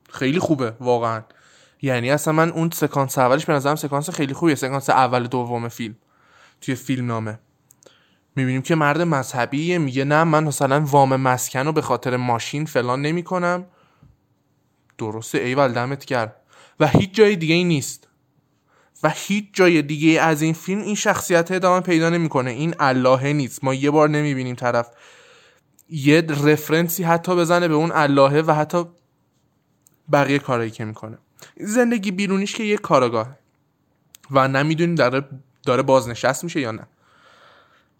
خیلی 0.09 0.39
خوبه 0.39 0.73
واقعا. 0.79 1.23
یعنی 1.81 2.11
اصلا 2.11 2.33
من 2.33 2.49
اون 2.49 2.69
سکانس 2.69 3.17
اولش 3.17 3.45
به 3.45 3.53
نظرم 3.53 3.75
سکانس 3.75 4.09
خیلی 4.09 4.33
خوبیه. 4.33 4.55
سکانس 4.55 4.89
اول 4.89 5.27
دوم 5.27 5.67
فیلم 5.67 5.95
توی 6.61 6.75
فیلم 6.75 7.07
نامه 7.07 7.39
می‌بینیم 8.35 8.61
که 8.61 8.75
مرد 8.75 9.01
مذهبیه 9.01 9.77
میگه 9.77 10.03
نه 10.03 10.23
من 10.23 10.43
مثلا 10.43 10.85
وام 10.85 11.15
مسکن 11.15 11.65
رو 11.65 11.71
به 11.71 11.81
خاطر 11.81 12.17
ماشین 12.17 12.65
فلان 12.65 13.01
نمی‌کنم. 13.01 13.65
درسته 14.97 15.37
ایول 15.37 15.73
دمت 15.73 16.05
گرم. 16.05 16.33
و 16.79 16.87
هیچ 16.87 17.13
جای 17.13 17.35
دیگه 17.35 17.55
ای 17.55 17.63
نیست. 17.63 18.07
و 19.03 19.09
هیچ 19.15 19.45
جای 19.53 19.81
دیگه 19.81 20.21
از 20.21 20.41
این 20.41 20.53
فیلم 20.53 20.81
این 20.81 20.95
شخصیت 20.95 21.51
ادامه 21.51 21.81
پیدا 21.81 22.09
نمی‌کنه. 22.09 22.51
این 22.51 22.75
اللهه 22.79 23.33
نیست. 23.33 23.63
ما 23.63 23.73
یه 23.73 23.91
بار 23.91 24.09
نمی‌بینیم 24.09 24.55
طرف 24.55 24.89
یه 25.89 26.21
رفرنسی 26.21 27.03
حتی 27.03 27.35
بزنه 27.35 27.67
به 27.67 27.73
اون 27.73 27.91
اللهه 27.91 28.39
و 28.47 28.51
حتی 28.51 28.83
بقیه 30.11 30.39
کارایی 30.39 30.71
که 30.71 30.85
می‌کنه. 30.85 31.17
زندگی 31.59 32.11
بیرونیش 32.11 32.55
که 32.55 32.63
یه 32.63 32.77
کارگاه. 32.77 33.37
و 34.31 34.47
نمی‌دونیم 34.47 34.95
داره 34.95 35.25
داره 35.65 35.81
بازنشست 35.81 36.43
میشه 36.43 36.59
یا 36.59 36.71
نه. 36.71 36.87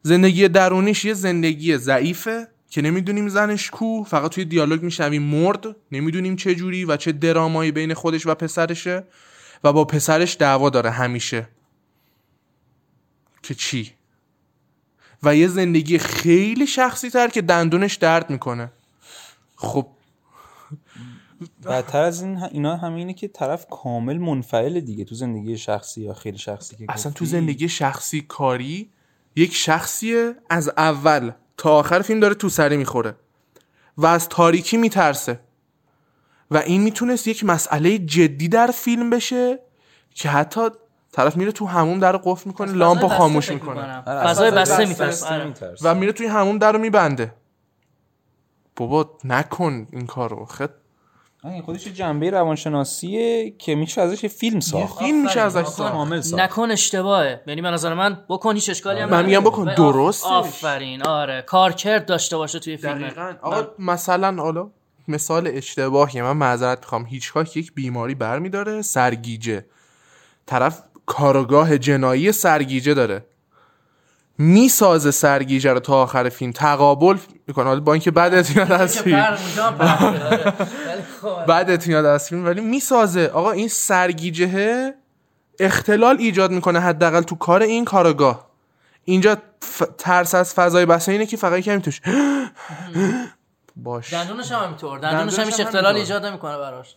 زندگی 0.02 0.48
درونیش 0.48 1.06
یه 1.06 1.14
زندگی 1.14 1.78
ضعیفه. 1.78 2.48
که 2.70 2.82
نمی‌دونیم 2.82 3.30
زنش 3.30 3.70
کو. 3.70 4.04
فقط 4.04 4.32
توی 4.32 4.46
دیالوگ 4.46 4.84
میشنویم 4.84 5.24
مرد. 5.24 5.76
نمی‌دونیم 5.92 6.36
چه 6.36 6.56
جوری 6.56 6.86
و 6.86 6.98
چه 6.98 7.12
درامایی 7.12 7.72
بین 7.72 7.94
خودش 7.94 8.26
و 8.26 8.36
پسرشه. 8.36 9.04
و 9.64 9.74
با 9.74 9.86
پسرش 9.86 10.38
دعوا 10.40 10.70
داره 10.70 10.92
همیشه. 10.92 11.48
که 13.44 13.54
چی؟ 13.54 13.94
و 15.24 15.36
یه 15.36 15.48
زندگی 15.48 15.98
خیلی 15.98 16.68
شخصی 16.68 17.10
تر 17.10 17.28
که 17.28 17.42
دندونش 17.42 17.96
درد 17.96 18.30
می‌کنه. 18.30 18.72
خب. 19.56 19.88
بدتر 21.66 22.02
از 22.02 22.22
این 22.22 22.44
اینا 22.44 22.76
همینه 22.76 23.14
که 23.14 23.28
طرف 23.28 23.66
کامل 23.70 24.18
منفعل 24.18 24.80
دیگه. 24.80 25.04
تو 25.06 25.16
زندگی 25.16 25.58
شخصی 25.58 26.02
یا 26.02 26.14
خیلی 26.14 26.38
شخصی 26.38 26.76
که 26.76 26.86
اصلا 26.90 27.12
گفتی. 27.12 27.20
تو 27.20 27.26
زندگی 27.26 27.70
شخصی 27.70 28.22
کاری 28.22 28.90
یک 29.36 29.54
شخصیه 29.54 30.36
از 30.50 30.70
اول. 30.78 31.32
تا 31.58 31.72
آخر 31.72 32.02
فیلم 32.02 32.20
داره 32.20 32.36
تو 32.36 32.50
سری 32.50 32.78
می‌خوره 32.78 33.16
و 33.98 34.06
از 34.06 34.30
تاریکی 34.30 34.78
میترسه. 34.78 35.40
و 36.52 36.58
این 36.58 36.82
می‌تونست 36.82 37.28
یک 37.28 37.44
مسئله 37.44 37.98
جدی 37.98 38.48
در 38.48 38.68
فیلم 38.68 39.10
بشه 39.10 39.60
که 40.14 40.30
حتی 40.30 40.62
طرف 41.12 41.38
میره 41.38 41.52
تو 41.52 41.66
هموم 41.66 42.00
در 42.00 42.18
قفل 42.18 42.44
می‌کنه 42.50 42.72
لامپو 42.72 43.08
خاموش 43.08 43.52
می‌کنه. 43.52 44.04
آره، 44.06 44.28
فضای 44.28 44.52
بسته 44.52 44.86
میترسه. 44.86 45.52
و 45.82 45.96
میره 45.96 46.12
توی 46.12 46.28
هموم 46.28 46.58
در 46.58 46.72
رو 46.72 46.80
میبنده. 46.80 47.34
بابا 48.76 49.18
نکن 49.24 49.88
این 49.92 50.06
کارو. 50.06 50.46
خد 50.46 50.70
آه، 51.44 51.62
خودش 51.62 51.88
یه 51.88 51.94
جنبه 51.94 52.30
روانشناسیه 52.30 53.52
که 53.58 53.76
میشه 53.76 54.02
ازش 54.02 54.24
یه 54.24 54.30
فیلم 54.30 54.60
ساخت. 54.60 55.02
این 55.02 55.24
میشه 55.24 55.42
ازش. 55.42 55.66
ساخت. 55.66 55.92
کامل 55.92 56.22
ساخت. 56.22 56.42
نکن 56.42 56.72
اشتباهه. 56.72 57.42
یعنی 57.48 57.62
به 57.62 57.70
نظر 57.70 57.94
من 57.94 58.24
بکن 58.30 58.56
هیچ 58.56 58.70
اشکالی 58.70 59.00
هم 59.00 59.10
من 59.10 59.26
میگم. 59.26 59.40
بکن، 59.40 59.74
درستش. 59.74 60.26
آفرین 60.26 61.04
آره. 61.04 61.42
کارکرد 61.42 62.06
داشته 62.06 62.38
باشه 62.38 62.60
توی 62.60 62.78
فیلم. 62.78 63.00
دقیقا. 63.00 63.34
آقا 63.42 63.68
مثلا 63.80 64.44
حالا 64.44 64.70
مثال 65.08 65.48
اشتباهیه. 65.54 66.24
من 66.24 66.38
معذرت 66.38 66.80
می‌خوام. 66.80 67.06
هیچکاک 67.06 67.58
یک 67.58 67.74
بیماری 67.74 68.16
برمیداره 68.16 68.82
سرگیجه. 68.82 69.66
طرف 70.46 70.84
کارگاه 71.06 71.78
جنایی 71.78 72.32
سرگیجه 72.32 72.94
داره. 72.94 73.26
می‌سازه 74.38 75.12
سرگیجه 75.12 75.74
رو 75.74 75.80
تا 75.80 76.04
آخر 76.04 76.30
فیلم. 76.30 76.52
تقابل 76.52 77.18
می‌کنه. 77.48 77.76
با 77.80 77.94
اینکه 77.94 78.12
بعدت 78.12 78.56
میاد 78.56 78.72
از 78.72 78.98
فیلم. 79.02 79.38
آره. 79.80 80.54
خب. 81.22 81.46
بعدت 81.46 81.88
میاد 81.88 82.06
از 82.06 82.30
فیلم. 82.30 82.46
ولی 82.46 82.62
می‌سازه. 82.62 83.28
آقا 83.28 83.52
این 83.52 83.68
سرگیجه 83.68 84.94
اختلال 85.60 86.18
ایجاد 86.20 86.52
می‌کنه 86.52 86.80
حداقل 86.80 87.22
تو 87.22 87.36
کار 87.36 87.62
این 87.62 87.86
کارگاه. 87.86 88.48
اینجا 89.04 89.38
ف... 89.62 89.84
ترس 89.98 90.36
از 90.36 90.54
فضای 90.54 90.86
بسته 90.86 91.12
اینه 91.12 91.26
که 91.26 91.38
فقط 91.38 91.60
کمی 91.60 91.82
توش. 91.82 92.02
باش. 93.76 94.14
دندونش 94.14 94.52
هم 94.52 94.64
همینطور. 94.64 95.00
دندونش 95.00 95.20
دندونش 95.20 95.40
هم 95.40 95.46
هیچ 95.46 95.60
هم 95.60 95.66
اختلال. 95.66 95.96
ایجاد 95.96 96.26
نمی‌کنه 96.26 96.58
براش. 96.58 96.96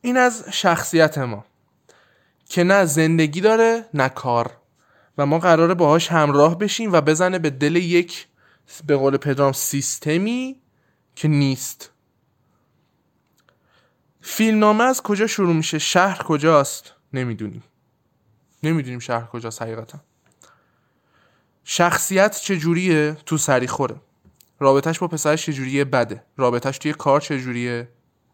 این 0.00 0.16
از 0.16 0.44
شخصیت 0.52 1.18
ما. 1.18 1.44
که 2.48 2.64
نه 2.64 2.84
زندگی 2.84 3.40
داره 3.40 3.84
نه 3.94 4.08
کار. 4.08 4.50
و 5.18 5.26
ما 5.26 5.38
قراره 5.38 5.74
باهاش 5.74 6.08
همراه 6.12 6.58
بشیم 6.58 6.92
و 6.92 7.00
بزنه 7.00 7.38
به 7.38 7.50
دل 7.50 7.76
یک 7.76 8.26
به 8.86 8.96
قول 8.96 9.16
پدرام 9.16 9.52
سیستمی 9.52 10.56
که 11.14 11.28
نیست. 11.28 11.90
فیلمنامه 14.20 14.84
از 14.84 15.02
کجا 15.02 15.26
شروع 15.26 15.54
میشه؟ 15.54 15.78
شهر 15.78 16.22
کجاست؟ 16.22 16.92
نمی‌دونیم. 17.12 17.62
نمی‌دونیم 18.62 18.98
شهر 18.98 19.26
کجاست 19.26 19.62
حقیقتا. 19.62 20.00
شخصیت 21.64 22.40
چجوریه؟ 22.40 23.16
تو 23.26 23.38
سری 23.38 23.66
خوره. 23.66 23.96
رابطش 24.60 24.98
با 24.98 25.08
پسرش 25.08 25.46
چجوریه؟ 25.46 25.84
بده. 25.84 26.24
رابطش 26.36 26.78
توی 26.78 26.92
کار 26.92 27.20
چجوریه؟ 27.20 27.88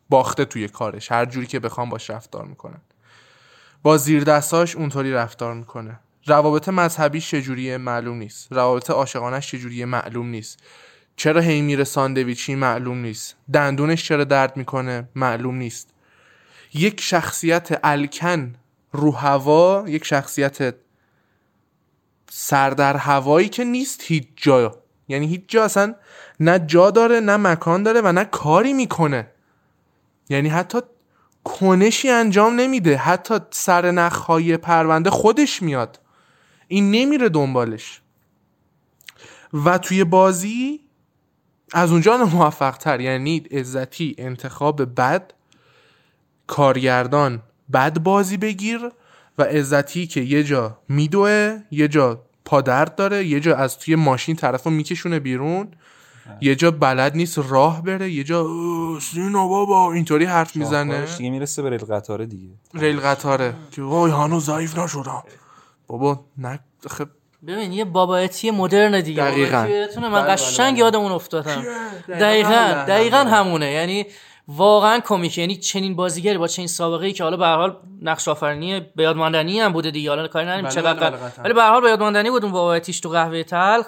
باخته 0.08 0.44
توی 0.44 0.68
کارش. 0.68 1.12
هر 1.12 1.24
جوری 1.24 1.46
که 1.46 1.60
بخوام 1.60 1.88
باش 1.88 2.10
رفتار 2.10 2.44
می‌کنن. 2.44 2.80
با 3.82 3.96
زیر 3.96 4.24
دستاش 4.24 4.76
اونطوری 4.76 5.12
رفتار 5.12 5.54
می‌کنه. 5.54 6.00
روابط 6.26 6.68
مذهبیش 6.68 7.30
چجوریه 7.30 7.78
معلوم 7.78 8.16
نیست؟ 8.16 8.52
روابط 8.52 8.90
عاشقانش 8.90 9.50
چجوریه 9.50 9.86
معلوم 9.86 10.26
نیست؟ 10.26 10.58
چرا 11.16 11.40
هی 11.40 11.62
میره 11.62 11.84
ساندویچی 11.84 12.54
معلوم 12.54 12.98
نیست؟ 12.98 13.36
دندونش 13.52 14.04
چرا 14.04 14.24
درد 14.24 14.56
می‌کنه؟ 14.56 15.08
معلوم 15.14 15.54
نیست. 15.54 15.94
یک 16.74 17.00
شخصیت 17.00 17.80
الکن 17.84 18.54
رو 18.92 19.10
هوا 19.10 19.84
یک 19.86 20.04
شخصیت 20.04 20.74
سر 22.30 22.70
در 22.70 22.96
هوایی 22.96 23.48
که 23.48 23.64
نیست 23.64 24.00
هیچ 24.04 24.28
جا. 24.36 24.82
یعنی 25.08 25.26
هیچ 25.26 25.42
جا 25.48 25.64
اصلا 25.64 25.94
نه 26.40 26.58
جا 26.58 26.90
داره 26.90 27.20
نه 27.20 27.36
مکان 27.36 27.82
داره 27.82 28.00
و 28.00 28.12
نه 28.12 28.24
کاری 28.24 28.72
می‌کنه. 28.72 29.30
یعنی 30.28 30.48
حتی 30.48 30.78
کنشی 31.44 32.10
انجام 32.10 32.60
نمیده. 32.60 32.96
حتی 32.96 33.34
سر 33.50 33.90
نخهای 33.90 34.56
پرونده 34.56 35.10
خودش 35.10 35.62
میاد. 35.62 36.00
این 36.72 36.90
نمیره 36.90 37.28
دنبالش. 37.28 38.00
و 39.64 39.78
توی 39.78 40.04
بازی 40.04 40.80
از 41.72 41.90
اونجا 41.90 42.16
موفق 42.16 42.76
تر 42.76 43.00
یعنی 43.00 43.38
عزتی 43.38 44.14
انتخاب 44.18 44.94
بد 45.00 45.32
کارگردان 46.46 47.42
بد 47.72 47.98
بازی 47.98 48.36
بگیر 48.36 48.80
و 49.38 49.42
عزتی 49.42 50.06
که 50.06 50.20
یه 50.20 50.44
جا 50.44 50.78
میدوه 50.88 51.58
یه 51.70 51.88
جا 51.88 52.22
پادرد 52.44 52.94
داره 52.94 53.24
یه 53.24 53.40
جا 53.40 53.56
از 53.56 53.78
توی 53.78 53.94
ماشین 53.94 54.36
طرف 54.36 54.62
رو 54.62 54.70
میکشونه 54.70 55.18
بیرون 55.20 55.68
یه 56.40 56.54
جا 56.54 56.70
بلد 56.70 57.16
نیست 57.16 57.38
راه 57.38 57.82
بره 57.82 58.10
یه 58.10 58.24
جا 58.24 58.40
"اوه، 58.40 59.00
سینا 59.00 59.48
بابا 59.48 59.92
اینطوری 59.92 60.24
حرف 60.24 60.56
می‌زنه. 60.56 61.06
دیگه 61.18 61.30
می‌رسه 61.30 61.62
به 61.62 61.70
ریل 61.70 61.84
قطاره 61.84 62.26
دیگه. 62.26 62.48
ریل 62.74 63.00
قطاره. 63.00 63.54
که 63.70 63.82
وای 63.82 64.12
هنوز 64.12 64.44
ضعیف 64.46 64.78
نشدم. 64.78 65.22
بابا 65.90 66.20
نه 66.38 66.60
خب 66.88 67.08
ببین 67.46 67.72
یه 67.72 67.84
بابایتی 67.84 68.50
مدرن 68.50 69.00
دیگه. 69.00 69.22
دقیقاً. 69.22 69.66
من 70.00 70.24
قشنگ. 70.28 70.78
یادمون 70.78 71.12
افتادم. 71.12 71.64
دقیقاً 72.08 72.84
دقیقا 72.88 73.16
همونه، 73.16 73.72
یعنی 73.72 74.06
واقعا 74.48 75.00
کمیک. 75.00 75.38
یعنی 75.38 75.56
چنین 75.56 75.96
بازیگری 75.96 76.38
با 76.38 76.46
چنین 76.46 76.68
سابقه 76.68 77.06
ای 77.06 77.12
که 77.12 77.24
حالا 77.24 77.36
به 77.36 77.44
هر 77.44 77.56
حال 77.56 77.76
نقش 78.02 78.28
آفرینی 78.28 78.80
به 78.96 79.02
یاد 79.02 79.16
ماندنی 79.16 79.60
هم 79.60 79.72
بوده 79.72 79.90
دیگه. 79.90 80.10
حالا 80.10 80.28
کاری 80.28 80.46
نداریم 80.46 80.64
بله، 80.64 80.74
چقدر 80.74 81.10
بله،. 81.10 81.20
ولی 81.44 81.54
به 81.54 81.62
هر 81.62 81.70
حال 81.70 81.82
به 81.82 81.88
یاد 81.88 82.00
ماندنی 82.00 82.30
بود 82.30 82.42
اون 82.44 82.52
بابایتیش 82.52 83.00
تو 83.00 83.08
قهوه 83.08 83.42
تلخ. 83.42 83.86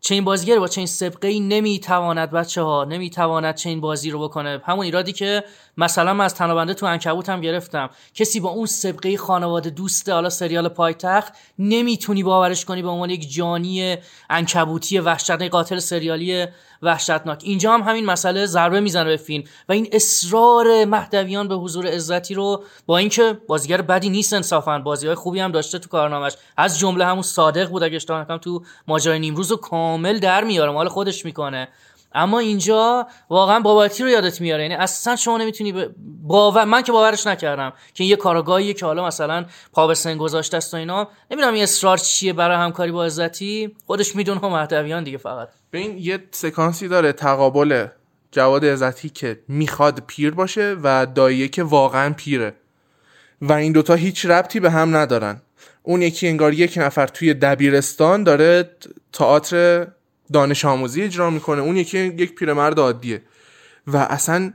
چنین 0.00 0.24
بازیگری 0.24 0.58
با 0.58 0.68
چنین 0.68 0.86
سابقه 0.86 1.28
ای 1.28 1.40
نمی‌تواند 1.40 2.30
بچه 2.30 2.62
ها 2.62 2.84
نمی‌تواند 2.84 3.54
چنین 3.54 3.80
بازی 3.80 4.10
رو 4.10 4.22
بکنه. 4.28 4.62
همون 4.64 4.84
ایرادی 4.84 5.12
که 5.12 5.44
مثلا 5.78 6.14
من 6.14 6.24
از 6.24 6.34
تنابنده 6.34 6.74
تو 6.74 6.86
انکبوت 6.86 7.28
هم 7.28 7.40
گرفتم. 7.40 7.90
کسی 8.14 8.40
با 8.40 8.48
اون 8.48 8.66
سابقه 8.66 9.16
خانواده 9.16 9.70
دوسته 9.70 10.12
حالا 10.12 10.30
سریال 10.30 10.68
پایتخت 10.68 11.32
نمی‌تونی 11.58 12.22
باورش 12.22 12.64
کنی 12.64 12.82
به 12.82 12.88
عنوان 12.88 13.10
یک 13.10 13.32
جانی 13.32 13.96
انکبوتی 14.30 14.98
وحشتناک 14.98 15.50
قاتل 15.50 15.78
سریالی 15.78 16.46
وحشتناک. 16.82 17.40
اینجا 17.44 17.72
هم 17.72 17.82
همین 17.82 18.04
مسئله 18.04 18.46
ضربه 18.46 18.80
می‌زنه 18.80 19.04
به 19.04 19.16
فیلم 19.16 19.44
و 19.68 19.72
این 19.72 19.88
اصرار 19.92 20.84
مهدویان 20.84 21.48
به 21.48 21.54
حضور 21.54 21.86
عزتی 21.86 22.34
رو 22.34 22.64
با 22.86 22.98
اینکه 22.98 23.38
بازیگر 23.48 23.82
بدی 23.82 24.10
نیست 24.10 24.32
انصافا. 24.32 24.78
بازی 24.78 25.06
های 25.06 25.16
خوبی 25.16 25.40
هم 25.40 25.52
داشته 25.52 25.78
تو 25.78 25.88
کارنامش 25.88 26.32
از 26.56 26.78
جمله 26.78 27.04
همون 27.04 27.22
صادق 27.22 27.70
بود 27.70 27.82
اگه 27.82 27.96
اشتباه 27.96 28.20
نکنم 28.20 28.38
تو 28.38 28.62
ماجرای 28.88 29.18
نیمروز 29.18 29.50
رو 29.50 29.56
کامل 29.56 30.18
در 30.18 30.44
میاره. 30.44 30.72
مال 30.72 30.88
خودش 30.88 31.24
می‌کنه. 31.24 31.68
اما 32.12 32.38
اینجا 32.38 33.06
واقعا 33.30 33.60
باباتی 33.60 34.02
رو 34.02 34.08
یادت 34.08 34.40
میاره. 34.40 34.62
یعنی 34.62 34.74
اصلا 34.74 35.16
شما 35.16 35.38
نمی‌تونی. 35.38 35.74
باور 36.22 36.64
من 36.64 36.82
که 36.82 36.92
باورش 36.92 37.26
نکردم 37.26 37.72
که 37.94 38.04
یه 38.04 38.16
کارگاهیه 38.16 38.74
که 38.74 38.86
حالا 38.86 39.06
مثلا 39.06 39.46
پا 39.72 39.86
به 39.86 39.94
سن 39.94 40.16
گذاشته 40.16 40.56
است 40.56 40.74
و 40.74 40.76
اینا. 40.76 41.08
نمی‌دونم 41.30 41.54
این 41.54 41.62
اصرار 41.62 41.98
چیه 41.98 42.32
برای 42.32 42.56
همکاری 42.56 42.92
با 42.92 43.04
عزتی. 43.04 43.76
خودش 43.86 44.16
می‌دونه 44.16 44.40
مهدویان 44.46 45.04
دیگه 45.04 45.18
فقط. 45.18 45.48
به 45.70 45.78
این 45.78 45.98
یه 45.98 46.18
سکانسی 46.30 46.88
داره 46.88 47.12
تقابل 47.12 47.86
جواد 48.32 48.64
عزتی 48.64 49.08
که 49.08 49.40
می‌خواد 49.48 50.02
پیر 50.06 50.30
باشه 50.30 50.76
و 50.82 51.06
داییه 51.06 51.48
که 51.48 51.62
واقعا 51.62 52.14
پیره. 52.14 52.54
و 53.42 53.52
این 53.52 53.72
دوتا 53.72 53.94
هیچ 53.94 54.26
ربطی 54.26 54.60
به 54.60 54.70
هم 54.70 54.96
ندارن. 54.96 55.42
اون 55.82 56.02
یکی 56.02 56.28
انگار 56.28 56.52
یک 56.54 56.74
نفر 56.76 57.06
توی 57.06 57.34
دبیرستان 57.34 58.22
داره 58.22 58.70
تئاتر 59.12 59.86
دانش 60.32 60.64
آموزی 60.64 61.02
اجرا 61.02 61.30
می‌کنه. 61.30 61.62
اون 61.62 61.76
یکی 61.76 61.98
یک 61.98 62.34
پیرمرد 62.34 62.78
عادیه. 62.78 63.22
و 63.86 63.96
اصلا 63.96 64.52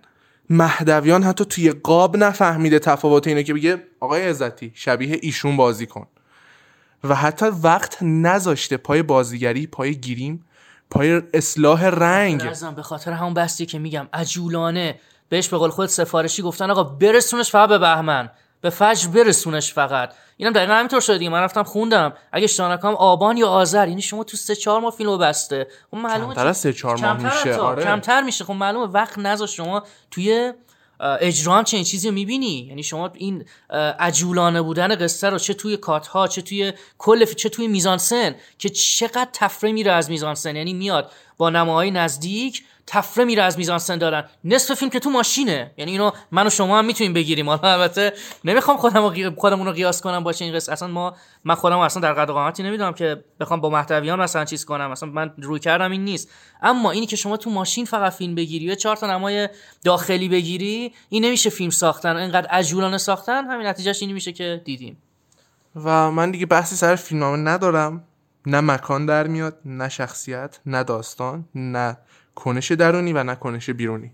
مهدویان 0.50 1.24
حتی 1.24 1.46
توی 1.46 1.72
قاب 1.72 2.18
نفهمیده 2.18 2.80
تفاوت 2.80 3.28
اینه 3.28 3.44
که 3.44 3.54
بگه 3.54 3.84
آقای 4.00 4.22
عزتی 4.22 4.72
شبیه 4.76 5.20
ایشون 5.22 5.58
بازی 5.58 5.86
کن. 5.86 6.08
و 7.04 7.16
حتی 7.16 7.46
وقت 7.46 8.04
نذاشته 8.04 8.78
پای 8.78 9.04
بازیگری 9.04 9.68
پای 9.68 9.96
گیریم 9.96 10.46
پای 10.90 11.22
اصلاح 11.34 11.86
رنگ. 11.86 12.44
به 12.76 12.84
خاطر 12.84 13.12
همون 13.12 13.34
بستی 13.34 13.66
که 13.66 13.80
میگم 13.80 14.08
عجولانه. 14.14 15.00
بهش 15.30 15.50
به 15.50 15.58
قول 15.58 15.70
خود 15.70 15.86
سفارشی 15.86 16.42
گفتن 16.42 16.72
آقا 16.72 16.84
برسونش 16.84 17.52
فقط 17.52 17.70
به 17.70 17.78
بهمن. 17.78 18.30
به 18.64 18.70
فجر 18.70 19.08
برسونش 19.08 19.74
فقط. 19.74 20.14
اینم 20.38 20.54
دقیقا 20.54 20.74
همینطور 20.74 21.00
شده 21.00 21.18
دیگه. 21.18 21.30
من 21.30 21.42
رفتم 21.42 21.64
خوندم. 21.64 22.14
اگه 22.32 22.44
اشتباه 22.44 22.96
آبان 22.96 23.38
یا 23.38 23.48
آذر 23.48 23.88
یعنی 23.88 24.02
شما 24.02 24.24
تو 24.24 24.38
سه 24.38 24.56
چهار 24.56 24.82
ماه 24.82 24.92
فیلمو 24.92 25.18
بسته. 25.18 25.68
خب 25.92 25.98
معلومه 25.98 26.36
کمتر 26.36 26.54
سه 26.54 26.74
چهار 26.74 26.98
ماه 26.98 27.18
میشه،. 27.18 27.56
آره. 27.56 27.84
کمتر 27.84 28.22
میشه. 28.22 28.44
خب 28.44 28.54
معلومه 28.54 28.92
وقت 28.92 29.18
نذاش. 29.18 29.58
شما 29.58 29.84
توی 30.12 30.54
اجرا 31.00 31.56
هم 31.56 31.64
چنین 31.64 31.84
چیزی 31.84 32.08
رو 32.08 32.14
می‌بینی. 32.14 32.66
یعنی 32.70 32.84
شما 32.84 33.12
این 33.14 33.46
عجولانه 34.00 34.62
بودن 34.62 34.96
قصه 34.96 35.30
رو 35.30 35.40
چه 35.40 35.54
توی 35.54 35.78
کات 35.78 36.08
ها 36.08 36.28
چه 36.28 36.42
توی 36.42 36.74
کل 36.98 37.26
چه 37.26 37.50
توی 37.50 37.68
میزانسن 37.68 38.36
که 38.58 38.70
چقدر 38.70 39.30
تفره 39.34 39.72
میره 39.72 39.92
از 39.92 40.10
میزانسن 40.10 40.56
یعنی 40.56 40.74
میاد 40.74 41.12
با 41.38 41.50
نماهای 41.50 41.92
نزدیک 41.92 42.64
تفره 42.88 43.26
میره 43.26 43.44
از 43.44 43.58
میزانسن 43.58 43.98
دارن 43.98 44.24
نصف 44.44 44.74
فیلم 44.74 44.92
که 44.92 45.00
تو 45.00 45.10
ماشینه. 45.10 45.72
یعنی 45.78 45.92
اینو 45.92 46.12
من 46.32 46.48
و 46.48 46.50
شما 46.50 46.80
هم 46.80 46.86
می‌تونیم 46.86 47.14
بگیریم. 47.14 47.50
حالا 47.50 47.74
البته 47.74 48.14
نمی‌خوام 48.46 48.78
خودم 48.78 49.10
قی- 49.10 49.30
خودمون 49.30 49.68
رو 49.68 49.74
قیاس 49.74 50.02
کنم 50.02 50.24
باشه 50.24 50.46
این 50.46 50.56
قصه. 50.56 50.72
اصلا 50.72 50.88
ما 50.88 51.16
من 51.44 51.56
خودم 51.56 51.80
اصلا 51.80 52.02
در 52.02 52.14
قد 52.14 52.28
قامتی 52.28 52.64
نمی‌دونم 52.64 52.94
که 52.94 53.24
بخوام 53.40 53.62
با 53.62 53.70
محتویان 53.70 54.20
مثلا 54.20 54.46
چیز 54.46 54.66
کنم. 54.66 54.92
مثلا 54.92 55.10
من 55.10 55.34
روی 55.38 55.60
کردم 55.60 55.92
این 55.92 56.06
نیست. 56.06 56.30
اما 56.62 56.92
اینی 56.92 57.06
که 57.06 57.16
شما 57.16 57.38
تو 57.38 57.50
ماشین 57.50 57.86
فقط 57.86 58.14
فیلم 58.14 58.36
بگیری 58.36 58.66
یا 58.66 58.76
چهار 58.76 58.96
تا 58.96 59.08
نمای 59.08 59.50
داخلی 59.84 60.30
بگیری 60.30 60.94
این 61.10 61.26
نمیشه 61.26 61.50
فیلم 61.50 61.70
ساختن. 61.70 62.16
اینقدر 62.16 62.48
عجولانه 62.48 62.98
ساختن. 62.98 63.46
همین 63.46 63.68
نتیجهش 63.68 64.02
اینی 64.02 64.14
میشه 64.14 64.32
که 64.32 64.62
دیدیم. 64.66 64.98
و 65.76 66.12
من 66.12 66.32
دیگه 66.32 66.46
بحثی 66.46 66.76
سر 66.76 66.96
فیلمنامه 66.96 67.38
ندارم. 67.38 68.04
نه 68.46 68.62
مکان 68.62 69.06
در 69.06 69.28
میاد 69.28 69.58
نه 69.66 69.90
شخصیت 69.90 70.60
نه 70.66 70.84
داستان 70.84 71.46
نه 71.56 71.98
کنش 72.36 72.72
درونی 72.72 73.14
و 73.14 73.24
نه 73.24 73.36
کنش 73.36 73.70
بیرونی. 73.70 74.12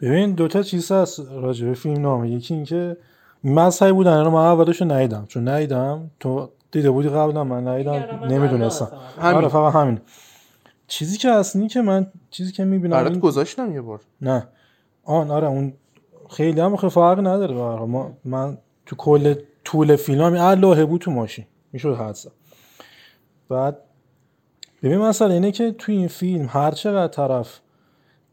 ببین 0.00 0.32
دوتا 0.32 0.62
چیز 0.62 0.92
هست 0.92 1.20
راجع 1.20 1.66
به 1.66 1.74
فیلم 1.74 2.02
نامه. 2.02 2.30
یکی 2.30 2.54
اینکه 2.54 2.96
مذهبی 3.44 3.92
بودن 3.92 4.24
رو 4.24 4.30
من 4.30 4.46
اولش 4.46 4.82
ندیدم. 4.82 5.24
چون 5.28 5.48
ندیدم 5.48 6.10
تو 6.20 6.50
دیده 6.70 6.90
بودی 6.90 7.08
قبلا 7.08 7.44
من 7.44 7.68
ندیدم 7.68 8.20
نمی‌دونستم. 8.30 8.88
همین. 9.20 9.34
آره 9.36 9.48
فقط 9.48 9.74
همین. 9.74 10.00
چیزی 10.86 11.18
که 11.18 11.28
اصلی 11.28 11.68
که 11.68 11.82
من 11.82 12.06
چیزی 12.30 12.52
که 12.52 12.64
می‌بینم 12.64 12.96
برات 12.96 13.18
گذاشتم 13.18 13.72
یه 13.72 13.80
بار. 13.80 14.00
نه. 14.20 14.48
آن 15.04 15.30
آره 15.30 15.46
اون 15.46 15.72
خیلی 16.30 16.60
هم 16.60 16.76
خیلی 16.76 16.90
فرق 16.90 17.18
نداره. 17.18 17.54
ما 17.86 18.16
من 18.24 18.58
تو 18.86 18.96
کل 18.96 19.34
طول 19.64 19.96
فیلم 19.96 20.34
هم 20.34 20.86
بود 20.86 21.00
تو 21.00 21.10
ماشین. 21.10 21.44
می‌شد 21.72 21.96
حدسم 21.96 22.30
بعد 23.48 23.78
ببین 24.82 24.98
مثلا 24.98 25.32
اینه 25.32 25.52
که 25.52 25.70
تو 25.70 25.92
این 25.92 26.08
فیلم 26.08 26.48
هر 26.50 26.70
چقدر 26.70 27.12
طرف 27.12 27.60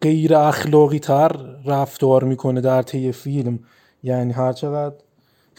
غیر 0.01 0.35
اخلاقی 0.35 0.99
تر 0.99 1.31
رفتار 1.65 2.23
می‌کنه 2.23 2.61
در 2.61 2.81
طی 2.81 3.11
فیلم 3.11 3.59
یعنی 4.03 4.33
هر 4.33 4.53
چقدر 4.53 4.95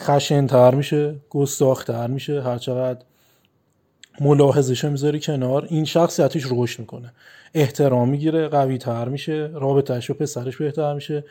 خشن 0.01 0.47
تر 0.47 0.75
میشه 0.75 1.17
گستاخ 1.31 1.85
تر 1.85 2.07
میشه 2.07 2.43
هر 2.43 2.59
چقدر 2.59 3.01
ملاحظش 4.21 4.85
می‌ذاری 4.85 5.21
کنار 5.21 5.67
این 5.71 5.85
شخصیتش 5.85 6.43
رشد 6.51 6.81
می‌کنه. 6.81 7.13
احترام 7.55 8.09
می‌گیره 8.09 8.49
قوی 8.49 8.79
تر 8.79 9.09
میشه 9.09 9.51
رابطهش 9.55 10.11
با 10.11 10.17
پسرش 10.17 10.57
بهتر 10.57 10.95
میشه. 10.95 11.25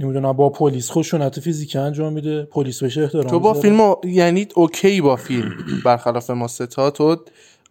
نمی‌دونم 0.00 0.32
با 0.32 0.50
پلیس 0.50 0.90
خشونت 0.90 1.40
فیزیکی 1.40 1.78
انجام 1.78 2.12
میده 2.12 2.42
پلیس 2.42 2.82
بهش 2.82 2.98
احترام 2.98 3.26
تو 3.26 3.40
با. 3.40 3.54
فیلم 3.54 3.96
یعنی 4.04 4.48
اوکی 4.54 5.00
با 5.00 5.16
فیلم. 5.16 5.50
برخلاف 5.84 6.30
ما 6.30 6.48
ستا 6.48 6.90
تو 6.90 7.16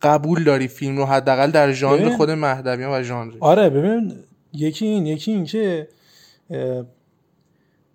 قبول 0.02 0.44
داری 0.44 0.68
فیلم 0.68 0.98
رو 0.98 1.06
حداقل 1.06 1.52
در 1.52 1.72
ژانر. 1.72 2.10
خود 2.18 2.32
مهدویان 2.32 2.92
و 2.92 3.04
ژانر؟ 3.04 3.34
آره 3.40 3.70
ببین 3.70 4.14
یکی 4.54 4.86
این 4.86 5.06
یکی 5.06 5.32
این 5.32 5.46
که 5.46 5.88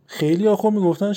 خیلی 0.06 0.46
ها 0.46 0.56
خب 0.56 0.70
می‌گفتن 0.70 1.12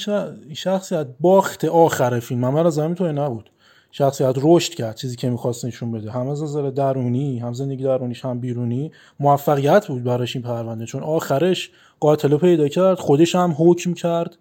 شخصیت 0.54 1.08
باخت 1.20 1.66
آخر 1.66 2.20
فیلم. 2.20 2.40
من 2.40 2.66
از 2.66 2.80
همین 2.80 2.96
توی 2.96 3.14
نبود. 3.14 3.50
شخصیت 3.92 4.36
رشد 4.38 4.74
کرد 4.74 4.96
چیزی 4.96 5.16
که 5.16 5.30
می‌خواست 5.30 5.66
نشون 5.66 5.92
بده. 5.92 6.12
هم 6.12 6.28
از 6.28 6.44
نظر 6.44 6.70
درونی 6.70 7.40
هم 7.40 7.54
زندگی 7.54 7.84
درونیش 7.84 8.26
هم 8.26 8.40
بیرونی 8.40 8.92
موفقیت 9.20 9.88
بود 9.88 10.04
براش 10.04 10.36
این 10.36 10.44
پرونده. 10.44 10.86
چون 10.86 11.04
آخرش 11.04 11.72
قاتل 12.00 12.32
رو 12.32 12.38
پیدا 12.38 12.68
کرد 12.68 13.00
خودش 13.00 13.36
هم 13.36 13.56
حکم 13.58 13.94
کرد 13.94 14.38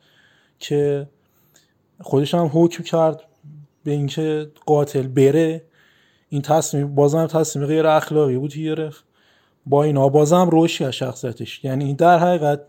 که 0.58 1.06
خودش 2.00 2.34
هم 2.34 2.50
حکم 2.52 2.82
کرد 2.82 3.22
به 3.84 3.90
اینکه 3.90 4.50
قاتل 4.66 5.06
بره. 5.06 5.62
این 6.34 6.42
تصمیم 6.42 6.94
بازم 6.94 7.26
تصمیم 7.26 7.66
غیر 7.66 7.86
اخلاقی 7.86 8.38
بود 8.38 8.54
گرفت 8.54 9.04
با 9.66 9.84
اینا 9.84 10.08
بازم 10.08 10.48
رشد 10.52 10.78
کرد 10.78 10.90
شخصیتش. 10.90 11.64
یعنی 11.64 11.94
در 11.94 12.18
حقیقت 12.18 12.60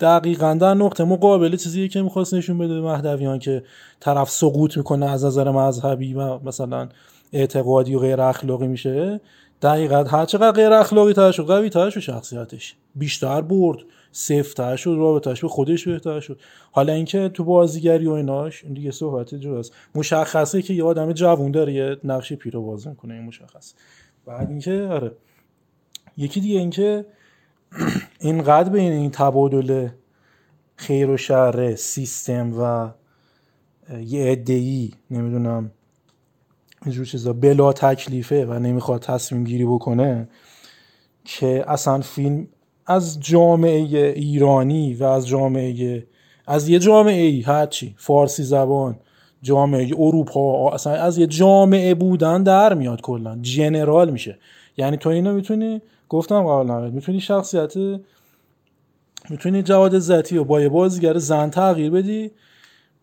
دقیقا 0.00 0.54
در 0.54 0.74
نقطه 0.74 1.04
مقابل 1.04 1.56
چیزی 1.56 1.88
که 1.88 2.02
می‌خواست 2.02 2.34
نشون 2.34 2.58
بده 2.58 2.80
مهدویان 2.80 3.38
که 3.38 3.62
طرف 4.00 4.30
سقوط 4.30 4.76
می‌کنه 4.76 5.10
از 5.10 5.24
نظر 5.24 5.50
مذهبی 5.50 6.14
و 6.14 6.38
مثلا 6.38 6.88
اعتقادی 7.32 7.94
و 7.94 7.98
غیر 7.98 8.20
اخلاقی 8.20 8.66
میشه. 8.66 9.20
دقیقا 9.62 10.04
هر 10.04 10.24
چقدر 10.24 10.52
غیر 10.52 10.72
اخلاقی 10.72 11.12
تر 11.12 11.32
شد 11.32 11.46
قوی 11.46 11.70
تر 11.70 11.90
شد 11.90 12.00
شخصیتش. 12.00 12.74
بیشتر 12.94 13.40
برد. 13.40 13.78
سفتر 14.16 14.76
شد 14.76 14.94
رابطهش 14.98 15.40
به 15.40 15.48
خودش 15.48 15.88
بهتر 15.88 16.20
شد. 16.20 16.40
حالا 16.72 16.92
اینکه 16.92 17.28
تو 17.28 17.44
بازیگری 17.44 18.06
و 18.06 18.12
ایناش 18.12 18.64
این 18.64 18.74
دیگه 18.74 18.90
صحبت 18.90 19.34
جداست. 19.34 19.72
مشخصه 19.94 20.62
که 20.62 20.74
یه 20.74 20.84
آدم 20.84 21.12
جوون 21.12 21.50
داره 21.50 21.72
یه 21.72 21.96
نقش 22.04 22.32
پیرو 22.32 22.62
بازی 22.62 22.88
می‌کنه 22.88 23.14
این 23.14 23.22
مشخص 23.22 23.74
بعد 24.26 24.50
اینکه 24.50 24.82
آره. 24.82 25.12
یکی 26.16 26.40
دیگه 26.40 26.58
اینکه 26.58 27.06
اینقدر 28.20 28.68
بین 28.68 28.92
این 28.92 29.10
تبادل 29.10 29.88
خیر 30.76 31.10
و 31.10 31.16
شر 31.16 31.74
سیستم 31.74 32.52
و 32.60 32.90
یه 34.00 34.32
ادهی 34.32 34.94
نمی‌دونم 35.10 35.70
اینجور 36.84 37.06
چیزا 37.06 37.32
بلا 37.32 37.72
تکلیفه 37.72 38.46
و 38.46 38.58
نمی‌خواد 38.58 39.02
تصمیم 39.02 39.44
گیری 39.44 39.64
بکنه 39.64 40.28
که 41.24 41.64
اصلا 41.66 42.00
فیلم 42.00 42.46
از 42.86 43.20
جامعه 43.20 44.12
ایرانی 44.16 44.94
و 44.94 45.04
از 45.04 45.28
جامعه 45.28 46.06
از 46.46 46.68
یه 46.68 46.78
جامعه 46.78 47.22
ای 47.22 47.40
هرچی 47.40 47.94
فارسی 47.98 48.42
زبان 48.42 48.96
جامعه 49.42 49.90
اروپا 49.98 50.70
اصلا 50.70 50.92
از 50.92 51.18
یه 51.18 51.26
جامعه 51.26 51.94
بودن 51.94 52.42
در 52.42 52.74
میاد 52.74 53.00
کلا 53.00 53.38
جنرال 53.42 54.10
میشه. 54.10 54.38
یعنی 54.76 54.96
تو 54.96 55.08
اینو 55.08 55.34
می‌تونی 55.34 55.82
گفتم 56.08 56.46
قبلا 56.46 56.90
می‌تونی 56.90 57.20
شخصیت 57.20 57.74
می‌تونی 59.30 59.62
جواد 59.62 59.98
ذاتی 59.98 60.38
و 60.38 60.44
با 60.44 60.60
یه 60.60 60.68
بازیگر 60.68 61.18
زن 61.18 61.50
تغییر 61.50 61.90
بدی 61.90 62.30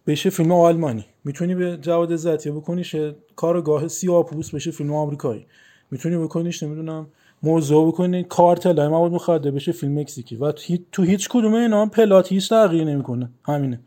بشه 0.07 0.29
فیلم 0.29 0.51
آلمانی. 0.51 1.05
می‌تونی 1.23 1.55
به 1.55 1.77
جواد 1.77 2.15
ذاتی 2.15 2.51
بکنیش 2.51 2.95
کارگاه 3.35 3.87
سیاپوس 3.87 4.55
بشه 4.55 4.71
فیلم 4.71 4.93
آمریکایی. 4.93 5.45
می‌تونی 5.91 6.17
بکنیش 6.17 6.63
نمی‌دونم 6.63 7.07
موضوع 7.43 7.87
بکنی 7.87 8.23
کارتل 8.23 8.79
های 8.79 8.87
مواد 8.87 9.11
مخدر 9.11 9.51
بشه 9.51 9.71
فیلم 9.71 9.99
مکزیکی. 9.99 10.35
و 10.35 10.51
تو 10.91 11.03
هیچ- 11.03 11.29
کدوم 11.29 11.53
اینا 11.53 11.85
پلات 11.85 12.31
هیچ 12.31 12.49
تغییر 12.49 12.83
نمی‌کنه. 12.83 13.29
همینه. 13.45 13.79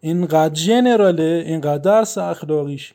اینقدر 0.00 0.54
جنراله 0.54 1.44
اینقدر 1.46 1.78
درس 1.78 2.18
اخلاقیش 2.18 2.94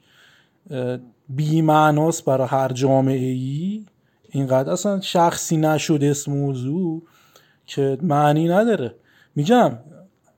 بی 1.30 1.62
معناست 1.62 2.26
برای 2.26 2.48
هر 2.48 2.72
جامعه 2.74 3.18
ای 3.28 3.86
اینقدر 4.30 4.72
اصلا 4.72 5.02
شخصی 5.02 5.58
نشد 5.58 6.04
اسم 6.04 6.32
موضوع 6.32 7.02
که 7.66 7.98
معنی 8.02 8.48
نداره. 8.48 8.96
میگم 9.36 9.72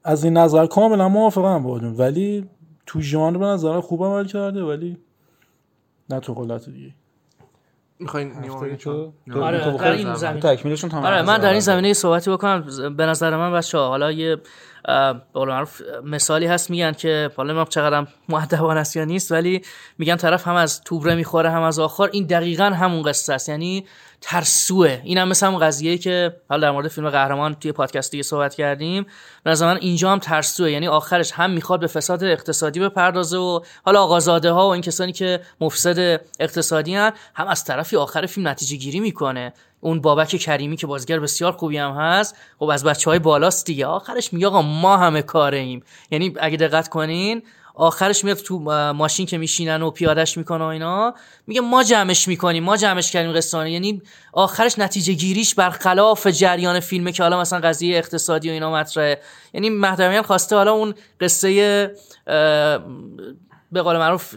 از 0.04 0.24
این 0.24 0.38
نظر 0.38 0.66
کاملا 0.66 1.10
موافقم 1.10 1.66
اون 1.66 1.84
ولی 1.84 2.50
تو 2.86 3.02
ژانر 3.02 3.38
به 3.38 3.46
نظر 3.46 3.80
خوب 3.80 4.04
عمل 4.04 4.26
کرده 4.26 4.64
ولی 4.64 4.98
نه 6.10 6.20
تو 6.20 6.58
دیگه. 6.72 6.94
می‌خواین 8.02 8.34
آره 9.42 9.78
در 9.78 9.92
این 9.92 10.14
زمینه. 10.14 10.40
تکمیلشون 10.40 10.92
آره 10.92 11.22
من 11.22 11.38
در 11.38 11.52
این 11.52 11.60
زمینه. 11.60 11.88
یه 11.88 11.94
صحبتی 11.94 12.32
بکنم. 12.32 12.66
به 12.98 13.06
نظر 13.06 13.38
من 13.38 13.54
بچه 13.54 13.78
حالا 13.78 14.12
یه 14.12 14.38
اه، 14.86 15.14
به 15.14 15.22
قول 15.34 15.50
معروف 15.50 15.82
مثالی 16.06 16.46
هست 16.46 16.70
میگن 16.70 16.92
که 16.92 17.30
حالا 17.38 17.48
نمی‌دونم 17.48 17.70
چقدر 17.70 18.08
مؤدبانه 18.30 18.80
است 18.80 18.96
یا 18.96 19.06
نیست 19.06 19.32
ولی 19.32 19.62
میگن 19.98 20.16
طرف 20.16 20.48
هم 20.48 20.56
از 20.56 20.82
توبره 20.84 21.16
می‌خوره 21.16 21.50
هم 21.50 21.62
از 21.62 21.80
آخر. 21.80 22.10
این 22.12 22.26
دقیقا 22.26 22.64
همون 22.64 23.02
قصه 23.02 23.34
است. 23.34 23.50
یعنی 23.50 23.86
ترسوه. 24.22 25.02
این 25.04 25.18
هم 25.18 25.28
مثل 25.28 25.48
همون 25.48 25.60
قضیه 25.60 25.98
که 25.98 26.36
حالا 26.50 26.62
در 26.62 26.72
مورد 26.72 26.88
فیلم 26.88 27.10
قهرمان 27.10 27.56
توی 27.56 27.72
پادکست 27.72 28.12
دیگه 28.12 28.24
صحبت 28.24 28.56
کردیم. 28.56 29.06
نظر 29.46 29.66
من 29.66 29.78
اینجا 29.78 30.12
هم 30.12 30.20
ترسوه. 30.20 30.72
یعنی 30.72 30.88
آخرش 30.88 31.32
هم 31.32 31.52
می‌خواد 31.52 31.80
به 31.80 31.88
فساد 31.88 32.24
اقتصادی 32.24 32.80
بپردازه 32.80 33.38
و 33.38 33.60
حالا 33.86 34.04
آقازاده 34.04 34.52
ها 34.52 34.68
و 34.68 34.72
این 34.72 34.82
کسانی 34.82 35.12
که 35.12 35.42
مفسد 35.62 36.22
اقتصادی 36.40 36.96
هن 36.96 37.14
هم 37.34 37.48
از 37.48 37.64
طرفی 37.64 37.96
آخر 37.96 38.26
فیلم 38.26 38.48
نتیجه 38.48 38.76
گیری 38.76 39.00
می‌کنه. 39.00 39.54
اون 39.84 40.02
بابک 40.02 40.28
کریمی 40.28 40.78
که 40.78 40.88
بازیگر 40.88 41.20
بسیار 41.20 41.52
خوبی 41.52 41.78
هم 41.78 41.92
هست 41.92 42.36
خب 42.60 42.66
از 42.66 42.84
بچه 42.84 43.10
های 43.10 43.20
بالاست 43.20 43.66
دیگه. 43.66 43.86
آخرش 43.86 44.34
میگه 44.34 44.48
آقا 44.48 44.62
ما 44.62 44.98
همه 44.98 45.22
کاره 45.22 45.58
ایم 45.58 45.84
یعنی 46.12 46.34
اگه 46.40 46.58
دقت 46.58 46.88
کنین 46.88 47.44
آخرش 47.76 48.24
میاد 48.24 48.38
تو 48.38 48.60
ماشین 48.94 49.26
که 49.26 49.38
میشینن 49.38 49.82
و 49.82 49.92
پیادش 49.92 50.38
می‌کنه 50.38 50.64
و 50.64 50.68
اینا 50.68 51.14
میگه 51.48 51.62
ما 51.62 51.84
جمعش 51.84 52.28
می‌کنیم 52.28 52.64
ما 52.64 52.78
جمعش 52.78 53.12
کردیم 53.12 53.34
قصه 53.34 53.70
یعنی 53.70 54.02
آخرش 54.34 54.80
نتیجه 54.80 55.14
گیریش 55.14 55.56
برخلاف 55.56 56.28
جریان 56.28 56.80
فیلمه 56.80 57.12
که 57.12 57.24
حالا 57.24 57.40
مثلا 57.40 57.60
قضیه 57.60 57.98
اقتصادی 57.98 58.50
و 58.50 58.52
اینا 58.52 58.72
مطرحه. 58.72 59.22
یعنی 59.54 59.70
مهدویان 59.70 60.24
خواسته 60.24 60.56
حالا 60.56 60.72
اون 60.72 60.94
قصه 61.22 61.92
به 63.72 63.82
قول 63.82 63.98
معروف 63.98 64.36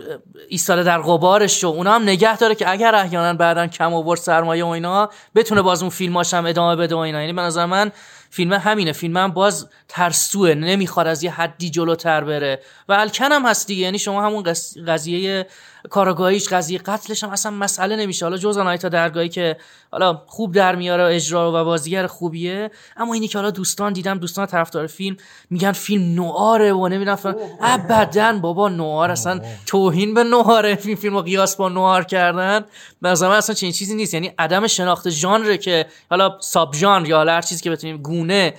ایستاده 0.48 0.82
در 0.82 0.98
قبارش 0.98 1.64
و 1.64 1.66
اونا 1.66 1.94
هم 1.94 2.02
نگه 2.02 2.36
داره 2.36 2.54
که 2.54 2.70
اگر 2.70 2.94
احیانا 2.94 3.38
بعدا 3.38 3.66
کم 3.66 3.94
آورد 3.94 4.20
سرمایه 4.20 4.64
و 4.64 4.68
اینا 4.68 5.10
بتونه 5.34 5.62
باز 5.62 5.82
اون 5.82 5.90
فیلماش 5.90 6.34
هم 6.34 6.46
ادامه 6.46 6.76
بده 6.76 6.94
و 6.94 6.98
اینا. 6.98 7.20
یعنی 7.20 7.32
به 7.32 7.42
نظر 7.42 7.66
من 7.66 7.92
فیلم 8.34 8.52
همینه 8.52 8.92
فیلم 8.92 9.16
هم 9.16 9.30
باز 9.32 9.68
ترسوه 9.88 10.54
نمی‌خواد 10.54 11.06
از 11.06 11.22
یه 11.22 11.30
حدی 11.30 11.70
جلوتر 11.70 12.24
بره. 12.24 12.60
و 12.88 12.92
الکن 12.92 13.32
هم 13.32 13.46
هست 13.46 13.66
دیگه 13.66 13.82
یعنی 13.82 13.98
شما 13.98 14.22
همون 14.26 14.42
قضیه 14.86 15.46
کاراگاهیش 15.90 16.48
قضیه 16.48 16.78
قتلش 16.78 17.24
هم 17.24 17.30
اصلا 17.30 17.52
مسئله 17.52 17.96
نمیشه. 17.96 18.24
حالا 18.24 18.36
جز 18.36 18.58
آنایتا 18.58 18.88
درگاهی 18.88 19.28
که 19.28 19.56
حالا 19.90 20.22
خوب 20.26 20.54
در 20.54 20.76
میاره 20.76 21.14
اجرا 21.14 21.50
و 21.50 21.64
بازیگر 21.64 22.06
خوبیه. 22.06 22.70
اما 22.96 23.14
اینی 23.14 23.28
که 23.28 23.38
حالا 23.38 23.50
دوستان 23.50 23.92
دیدم 23.92 24.18
دوستان 24.18 24.46
طرفدار 24.46 24.86
فیلم 24.86 25.16
میگن 25.50 25.72
فیلم 25.72 26.14
نواره 26.14 26.72
و 26.72 26.88
نمی‌دونم 26.88 27.36
ابدا 27.60 28.38
بابا 28.38 28.68
نوار 28.68 29.10
اصلا 29.10 29.40
توهین 29.66 30.14
به 30.14 30.24
نواره 30.24 30.74
فیلم 30.74 30.96
فیلمو 30.96 31.20
قیاس 31.20 31.56
با 31.56 31.68
نوار 31.68 32.04
کردن. 32.04 32.64
مثلا 33.02 33.34
اصلا 33.34 33.54
چنین 33.54 33.72
چیزی 33.72 33.94
نیست. 33.94 34.14
یعنی 34.14 34.32
عدم 34.38 34.66
شناخت 34.66 35.10
ژانر 35.10 35.56
که 35.56 35.86
حالا 36.10 36.40
ساب 36.40 36.74
ژانر 36.74 37.08
یا 37.08 37.24
هر 37.24 37.42
چیزی 37.42 37.62
که 37.62 37.70
بتونیم 37.70 37.96
گونه 37.96 38.54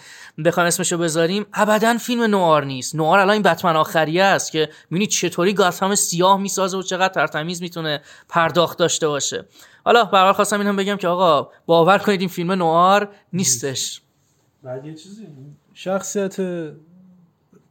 بخوایم 0.45 0.67
اسمشو 0.67 0.97
بذاریم. 0.97 1.45
ابدا 1.53 1.97
فیلم 1.97 2.23
نوار 2.23 2.65
نیست. 2.65 2.95
نوار 2.95 3.19
الان 3.19 3.33
این 3.33 3.41
بتمن 3.41 3.75
آخریه 3.75 4.23
است 4.23 4.51
که 4.51 4.69
می‌بینید 4.89 5.09
چطوری 5.09 5.53
گاتام 5.53 5.95
سیاه 5.95 6.41
می‌سازه 6.41 6.77
و 6.77 6.81
چقدر 6.81 7.13
ترتمیز 7.13 7.61
می‌تونه 7.61 8.01
پرداخت 8.29 8.77
داشته 8.77 9.07
باشه. 9.07 9.45
حالا 9.85 10.05
به 10.05 10.33
خواستم 10.33 10.59
اینم 10.59 10.75
بگم 10.75 10.95
که 10.95 11.07
آقا 11.07 11.49
باور 11.65 11.97
کنید 11.97 12.19
این 12.19 12.29
فیلم 12.29 12.51
نوار 12.51 13.09
نیستش. 13.33 14.01
بعد 14.63 14.85
یه 14.85 14.93
چیزی 14.93 15.27
شخصیت 15.73 16.35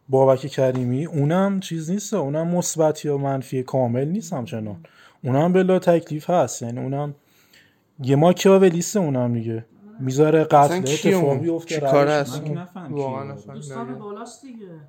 بابک 0.08 0.46
کریمی 0.46 1.04
اونم 1.06 1.60
چیز 1.60 1.90
نیست 1.90 2.14
اونم 2.14 2.48
مثبت 2.48 3.04
یا 3.04 3.18
منفی 3.18 3.62
کامل 3.62 4.04
نیست 4.04 4.32
همچنان. 4.32 4.86
اونم 5.24 5.52
بلا 5.52 5.78
تکلیف 5.78 6.30
هست. 6.30 6.62
یعنی 6.62 6.80
اونم 6.80 7.14
یه 8.02 8.16
ما 8.16 8.34
لیست 8.62 8.96
اونم 8.96 9.34
دیگه. 9.34 9.64
می‌ذاره 10.00 10.44
قتل 10.44 10.76
اتفاق 10.76 11.38
بیفته 11.38 11.74
چی 11.74 11.80
کار 11.80 12.08
هست 12.08 12.42
واقعا 12.90 13.34
دوستان 13.54 13.98
بالاست 13.98 14.42
دیگه. 14.42 14.80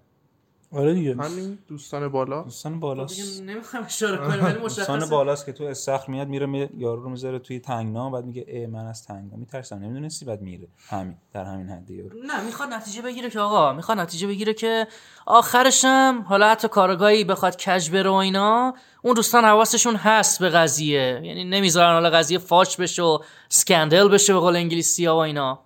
آره 0.72 0.94
دیگه. 0.94 1.16
همین 1.16 1.58
دوستان 1.68 2.08
بالا. 2.08 2.42
دوستان 2.42 2.80
بالاست. 2.80 3.42
نمی‌خوام 3.42 3.84
اشاره 3.84 4.18
کنم 4.18 4.46
ولی 4.46 4.60
دوستان 4.60 5.10
بالاست 5.10 5.46
که 5.46 5.52
تو 5.52 5.64
استخر 5.64 6.12
میاد 6.12 6.28
میره 6.28 6.70
یارو 6.78 7.04
رو 7.04 7.10
می‌ذاره 7.10 7.40
توی 7.40 7.60
تنگنا 7.60 8.10
بعد 8.10 8.26
میگه 8.26 8.46
ای 8.48 8.68
من 8.68 8.86
از 8.86 9.04
تنگنا 9.04 9.38
میترسم. 9.38 9.76
نمی‌دونستی؟ 9.76 10.26
بعد 10.26 10.42
میره. 10.42 10.68
همین 10.90 11.16
در 11.34 11.44
همین 11.44 11.70
حد 11.70 11.90
یارو. 11.90 12.10
نه 12.26 12.44
می‌خواد 12.46 12.70
نتیجه 12.74 13.02
بگیره 13.02 13.30
که 13.30 13.40
آقا 13.40 13.74
می‌خواد 13.74 14.00
نتیجه 14.00 14.28
بگیره 14.28 14.54
که 14.54 14.88
آخرشم 15.26 16.26
حالا 16.28 16.50
حتی 16.50 16.68
کارگاهی 16.68 17.24
بخواد 17.24 17.56
کج 17.56 17.90
بره 17.90 18.10
و 18.10 18.14
اینا 18.14 18.74
اون 19.02 19.14
دوستان 19.14 19.46
حواسشون 19.46 19.96
هست 19.96 20.40
به 20.40 20.50
قضیه. 20.50 21.22
یعنی 21.24 21.44
نمی‌ذارن 21.44 21.94
حالا 21.94 22.10
قضیه 22.10 22.38
فاش 22.38 22.78
بشه 22.78 23.04
و 23.04 23.20
سکندل 23.50 24.08
بشه 24.08 24.34
به 24.34 24.40
قول 24.40 24.56
انگلیسی 24.56 25.06
ها 25.06 25.16
و 25.16 25.20
اینا. 25.20 25.65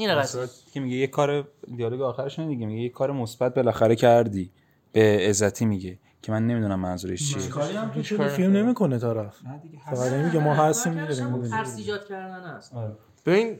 این 0.00 0.14
قضیه 0.14 0.48
که 0.72 0.80
میگه 0.80 0.96
یه 0.96 1.06
کار 1.06 1.48
دیالوگ 1.76 2.00
آخرش 2.00 2.38
دیگه 2.38 2.66
میگه 2.66 2.82
یه 2.82 2.88
کار 2.88 3.12
مثبت 3.12 3.54
بالاخره 3.54 3.96
کردی. 3.96 4.50
به 4.92 5.26
عزتی 5.28 5.64
میگه. 5.64 5.98
که 6.22 6.32
من 6.32 6.46
نمی‌دونم 6.46 6.80
منظورش 6.80 7.32
چیه. 7.32 7.48
کاری 7.48 7.76
هم 7.76 7.90
تو 8.02 8.28
فیلم 8.28 8.52
نمی‌کنه 8.52 8.98
طرف. 8.98 9.36
فقط 9.84 10.12
میگه 10.12 10.38
ما 10.38 10.54
هستیم 10.54 11.06
ترس 11.50 11.76
ایجاد 11.76 12.08
کردن 12.08 12.44
است 12.44 12.74
آره. 12.74 12.92
ببین 13.26 13.58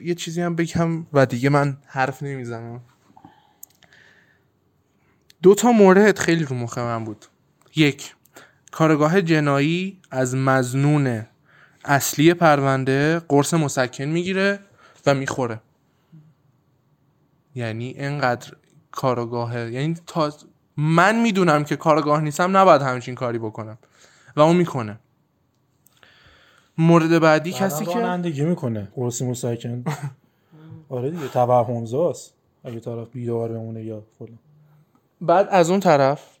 یه 0.00 0.14
چیزی 0.14 0.42
هم 0.42 0.56
بگم 0.56 1.06
و 1.12 1.26
دیگه 1.26 1.48
من 1.48 1.76
حرف 1.86 2.22
نمی‌زنم. 2.22 2.80
دو 5.42 5.54
تا 5.54 5.72
مورد 5.72 6.18
خیلی 6.18 6.44
رو 6.44 6.56
مخ 6.56 6.78
من 6.78 7.04
بود. 7.04 7.26
یک 7.76 8.14
کارگاه 8.72 9.22
جنایی 9.22 10.00
از 10.10 10.34
مزنون 10.34 11.26
اصلی 11.84 12.34
پرونده 12.34 13.18
قرص 13.18 13.54
مسکن 13.54 14.04
می‌گیره 14.04 14.58
و 15.06 15.14
می‌خوره. 15.14 15.60
یعنی 17.56 17.94
انقدر 17.96 18.52
کارگاهه 18.92 19.70
یعنی 19.72 19.96
تا 20.06 20.32
من 20.76 21.22
می‌دونم 21.22 21.64
که 21.64 21.76
کارگاه 21.76 22.20
نیستم 22.20 22.56
نباید 22.56 22.82
همچین 22.82 23.14
کاری 23.14 23.38
بکنم. 23.38 23.78
و 24.36 24.40
اون 24.40 24.56
می‌کنه. 24.56 24.98
مورد 26.78 27.18
بعدی 27.18 27.52
کسی 27.52 27.86
که 27.86 27.94
رانندگی 27.94 28.44
می‌کنه. 28.44 28.88
قرص 28.94 29.22
مسکن. 29.22 29.84
آره 30.88 31.10
دیگه 31.10 31.28
توهمزاست 31.28 32.34
اگه 32.64 32.80
طرف 32.80 33.08
بیدار 33.08 33.48
بمونه 33.48 33.84
یا 33.84 34.02
فلان. 34.18 34.38
بعد 35.20 35.48
از 35.50 35.70
اون 35.70 35.80
طرف 35.80 36.36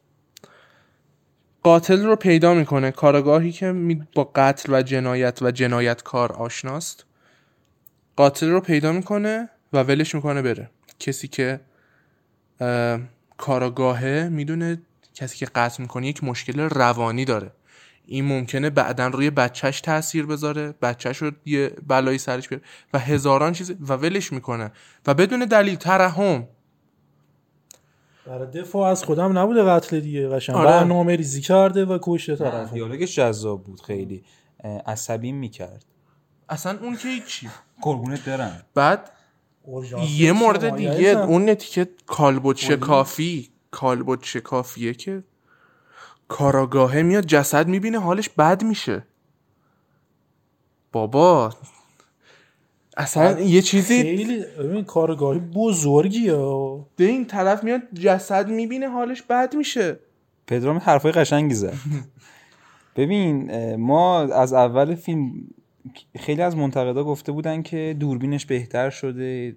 قاتل 1.62 2.04
رو 2.04 2.16
پیدا 2.16 2.54
می‌کنه. 2.54 2.90
کارگاهی 2.90 3.52
که 3.52 3.96
با 4.14 4.30
قتل 4.34 4.72
و 4.72 4.82
جنایت 4.82 5.42
و 5.42 5.50
جنایتکار 5.50 6.32
آشناست 6.32 7.04
قاتل 8.16 8.48
رو 8.48 8.60
پیدا 8.60 8.92
می‌کنه 8.92 9.48
و 9.72 9.82
ولش 9.82 10.14
می‌کنه 10.14 10.42
بره. 10.42 10.70
کسی 10.98 11.28
که 11.28 11.60
کاراگاهه 13.36 14.28
می‌دونه 14.32 14.82
کسی 15.14 15.36
که 15.36 15.46
قتل 15.46 15.82
می‌کنه 15.82 16.06
یک 16.06 16.24
مشکل 16.24 16.60
روانی 16.60 17.24
داره. 17.24 17.52
این 18.06 18.24
ممکنه 18.24 18.70
بعدا 18.70 19.06
روی 19.06 19.30
بچهش 19.30 19.80
تاثیر 19.80 20.26
بذاره 20.26 20.74
بچهش 20.82 21.16
رو 21.16 21.30
یه 21.44 21.72
بلایی 21.86 22.18
سرش 22.18 22.48
بیاره 22.48 22.64
و 22.92 22.98
هزاران 22.98 23.52
چیز 23.52 23.70
و 23.70 23.92
ولش 23.92 24.32
می‌کنه 24.32 24.72
و 25.06 25.14
بدون 25.14 25.40
دلیل 25.40 25.74
ترحم. 25.74 26.48
برای 28.26 28.46
دفاع 28.46 28.90
از 28.90 29.04
خودم 29.04 29.38
نبوده 29.38 29.62
قتل 29.62 30.00
دیگه 30.00 30.28
قشنگ. 30.28 30.56
آره. 30.56 30.70
برنامه 30.70 31.16
ریزی 31.16 31.40
کرده 31.40 31.84
و 31.84 31.98
کشته 32.02 32.36
طرف. 32.36 32.72
دیالوگش 32.72 33.16
جذاب 33.16 33.64
بود 33.64 33.80
خیلی. 33.80 34.24
عصبی 34.86 35.32
می‌کرد. 35.32 35.84
اصلا 36.48 36.78
اون 36.82 36.96
که 36.96 37.08
چی 37.26 37.48
قربونت 37.82 38.24
برم. 38.24 38.62
بعد 38.74 39.10
یه 40.16 40.32
مورد 40.32 40.76
دیگه 40.76 41.18
اون 41.18 41.50
نتیکه 41.50 41.88
کالبوت 42.06 42.56
شکافی 42.56 43.50
کالبوت 43.70 44.24
شکافیه 44.24 44.94
که 44.94 45.24
کاراگاهه 46.28 47.02
میاد 47.02 47.26
جسد 47.26 47.68
می‌بینه 47.68 48.00
حالش 48.00 48.28
بد 48.28 48.64
میشه. 48.64 49.06
بابا 50.92 51.54
اصلا 52.96 53.40
یه 53.40 53.62
چیزی 53.62 54.02
خیلی 54.02 54.44
کارگاهی 54.86 55.38
بزرگیه. 55.38 56.32
ده 56.96 57.04
این 57.04 57.24
طرف 57.24 57.64
میاد 57.64 57.82
جسد 57.94 58.48
می‌بینه 58.48 58.88
حالش 58.88 59.22
بد 59.22 59.54
میشه. 59.54 59.98
پدرام 60.46 60.78
حرفای 60.78 61.12
قشنگی 61.12 61.54
زد. 61.54 61.74
ببین 62.96 63.74
ما 63.76 64.20
از 64.20 64.52
اول 64.52 64.94
فیلم 64.94 65.32
خیلی 66.18 66.42
از 66.42 66.56
منتقدا 66.56 67.04
گفته 67.04 67.32
بودن 67.32 67.62
که 67.62 67.96
دوربینش 68.00 68.46
بهتر 68.46 68.90
شده 68.90 69.56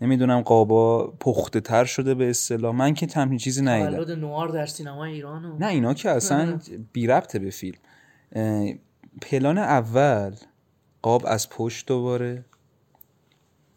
نمی‌دونم 0.00 0.40
قابا 0.40 1.06
پخته 1.20 1.60
تر 1.60 1.84
شده 1.84 2.14
به 2.14 2.30
اصطلاح. 2.30 2.74
من 2.74 2.94
که 2.94 3.06
تمرین 3.06 3.38
چیزی 3.38 3.62
ندیدم. 3.62 3.90
تولد 3.90 4.10
نوار 4.18 4.48
در 4.48 4.66
سینما 4.66 5.04
ایران 5.04 5.56
نه 5.58 5.66
اینا 5.66 5.94
که 5.94 6.10
اصلا 6.10 6.60
بی 6.92 7.06
ربطه 7.06 7.38
به 7.38 7.50
فیلم. 7.50 7.78
پلان 9.22 9.58
اول 9.58 10.34
قاب 11.02 11.22
از 11.26 11.50
پشت 11.50 11.86
دوباره. 11.86 12.44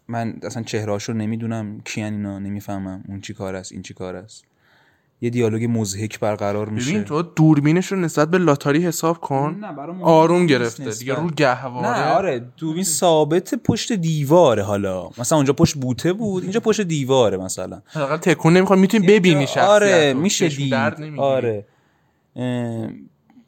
من 0.07 0.39
اصلا 0.43 0.63
چهرهاشو 0.63 1.13
نمی‌دونم 1.13 1.81
کیان 1.81 2.13
اینا 2.13 2.39
نمی‌فهمم 2.39 3.03
اون 3.07 3.21
چی 3.21 3.33
کار 3.33 3.55
است 3.55 3.71
این 3.71 3.81
چی 3.81 3.93
کار 3.93 4.15
است. 4.15 4.45
یه 5.25 5.31
دیالوگ 5.31 5.67
مزهک 5.69 6.19
برقرار 6.19 6.69
میشه. 6.69 6.91
ببین 6.91 7.03
تو 7.03 7.21
دوربینش 7.21 7.85
رو 7.91 7.99
نسبت 7.99 8.29
به 8.29 8.38
لاتاری 8.38 8.85
حساب 8.85 9.21
کن. 9.21 9.61
آروم 10.01 10.45
گرفته 10.45 10.91
دیگه 10.91 11.13
رو 11.15 11.29
گهواره. 11.29 11.99
نه 11.99 12.05
آره 12.05 12.45
دوربین 12.57 12.83
ثابت 12.83 13.55
پشت 13.55 13.93
دیواره 13.93 14.63
حالا. 14.63 15.09
مثلا 15.17 15.38
اونجا 15.38 15.53
پشت 15.53 15.75
بوته 15.75 16.13
بود 16.13 16.43
اینجا 16.43 16.59
پشت 16.59 16.81
دیواره 16.81 17.38
مثلا. 17.38 17.81
حداقل 17.85 18.17
تکون 18.17 18.57
نمی‌خواد 18.57 18.79
می‌تونی 18.79 19.07
ببینی 19.07 19.47
شخصیت 19.47 19.63
آره 19.63 20.13
میشه 20.13 20.47
دید. 20.47 20.73
آره. 21.17 21.65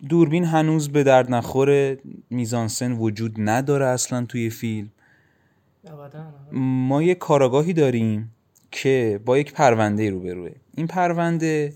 دوربین 0.10 0.46
هنوز 0.46 0.90
به 0.90 1.04
درد 1.04 1.32
نخوره. 1.32 2.00
میزانسن 2.30 2.92
وجود 2.92 3.36
نداره 3.38 3.86
اصلا 3.86 4.26
توی 4.26 4.50
فیلم. 4.50 4.90
ما 6.54 7.04
یه 7.04 7.16
کاراگاهی 7.16 7.74
داریم. 7.74 8.34
که 8.72 9.20
با 9.26 9.38
یک 9.38 9.54
پرونده 9.54 10.10
روبروه. 10.10 10.52
این 10.76 10.88
پرونده 10.88 11.74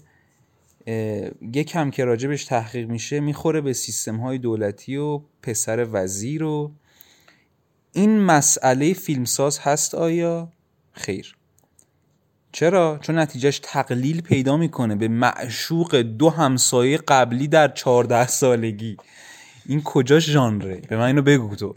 یک 1.53 1.67
کم 1.67 1.91
که 1.91 2.05
راجبش 2.05 2.45
تحقیق 2.45 2.89
میشه 2.89 3.19
می‌خوره 3.19 3.61
به 3.61 3.73
سیستم 3.73 4.17
های 4.17 4.37
دولتی 4.37 4.97
و 4.97 5.21
پسر 5.43 5.87
وزیر 5.91 6.43
و 6.43 6.71
این 7.91 8.19
مسئله 8.19 8.93
فیلمساز 8.93 9.59
هست 9.59 9.95
آیا؟ 9.95 10.51
خیر. 10.91 11.35
چرا؟ 12.51 12.99
چون 13.01 13.19
نتیجهش 13.19 13.59
تقلیل 13.63 14.21
پیدا 14.21 14.57
می‌کنه 14.57 14.95
به 14.95 15.07
معشوق 15.07 15.95
دو 15.95 16.29
همسایه 16.29 16.97
قبلی 16.97 17.47
در 17.47 17.67
چهارده 17.67 18.27
سالگی. 18.27 18.97
این 19.65 19.81
کجا 19.81 20.19
ژانره؟ 20.19 20.81
به 20.89 20.97
من 20.97 21.05
اینو 21.05 21.21
بگو 21.21 21.55
تو. 21.55 21.73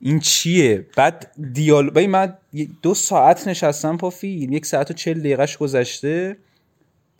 این 0.00 0.20
چیه؟ 0.20 0.86
بعد 0.96 1.32
دیال 1.52 1.90
ببین 1.90 2.10
من 2.10 2.34
دو 2.82 2.94
ساعت 2.94 3.48
نشستم 3.48 3.96
پا 3.96 4.10
فیلم 4.10 4.52
یک 4.52 4.66
ساعت 4.66 4.90
و 4.90 4.94
چل 4.94 5.20
دقیقهش 5.20 5.56
گذشته. 5.56 6.36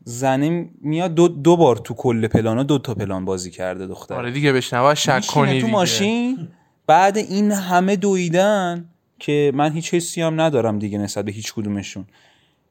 زنه 0.04 0.68
میاد 0.80 1.14
دو, 1.14 1.28
دو 1.28 1.56
بار 1.56 1.76
تو 1.76 1.94
کل 1.94 2.26
پلانا 2.26 2.62
دو 2.62 2.78
تا 2.78 2.94
پلان 2.94 3.24
بازی 3.24 3.50
کرده 3.50 3.86
دختر. 3.86 4.14
آره 4.14 4.30
دیگه 4.30 4.52
بشنوا 4.52 4.94
شک 4.94 5.26
کنی 5.26 5.60
تو. 5.60 5.66
ماشین. 5.66 6.48
بعد 6.86 7.18
این 7.18 7.52
همه 7.52 7.96
دویدن 7.96 8.88
که 9.18 9.52
من 9.54 9.72
هیچ 9.72 9.94
حسی 9.94 10.22
هم 10.22 10.40
ندارم 10.40 10.78
دیگه 10.78 10.98
نسبت 10.98 11.24
به 11.24 11.32
هیچ 11.32 11.54
کدومشون. 11.54 12.04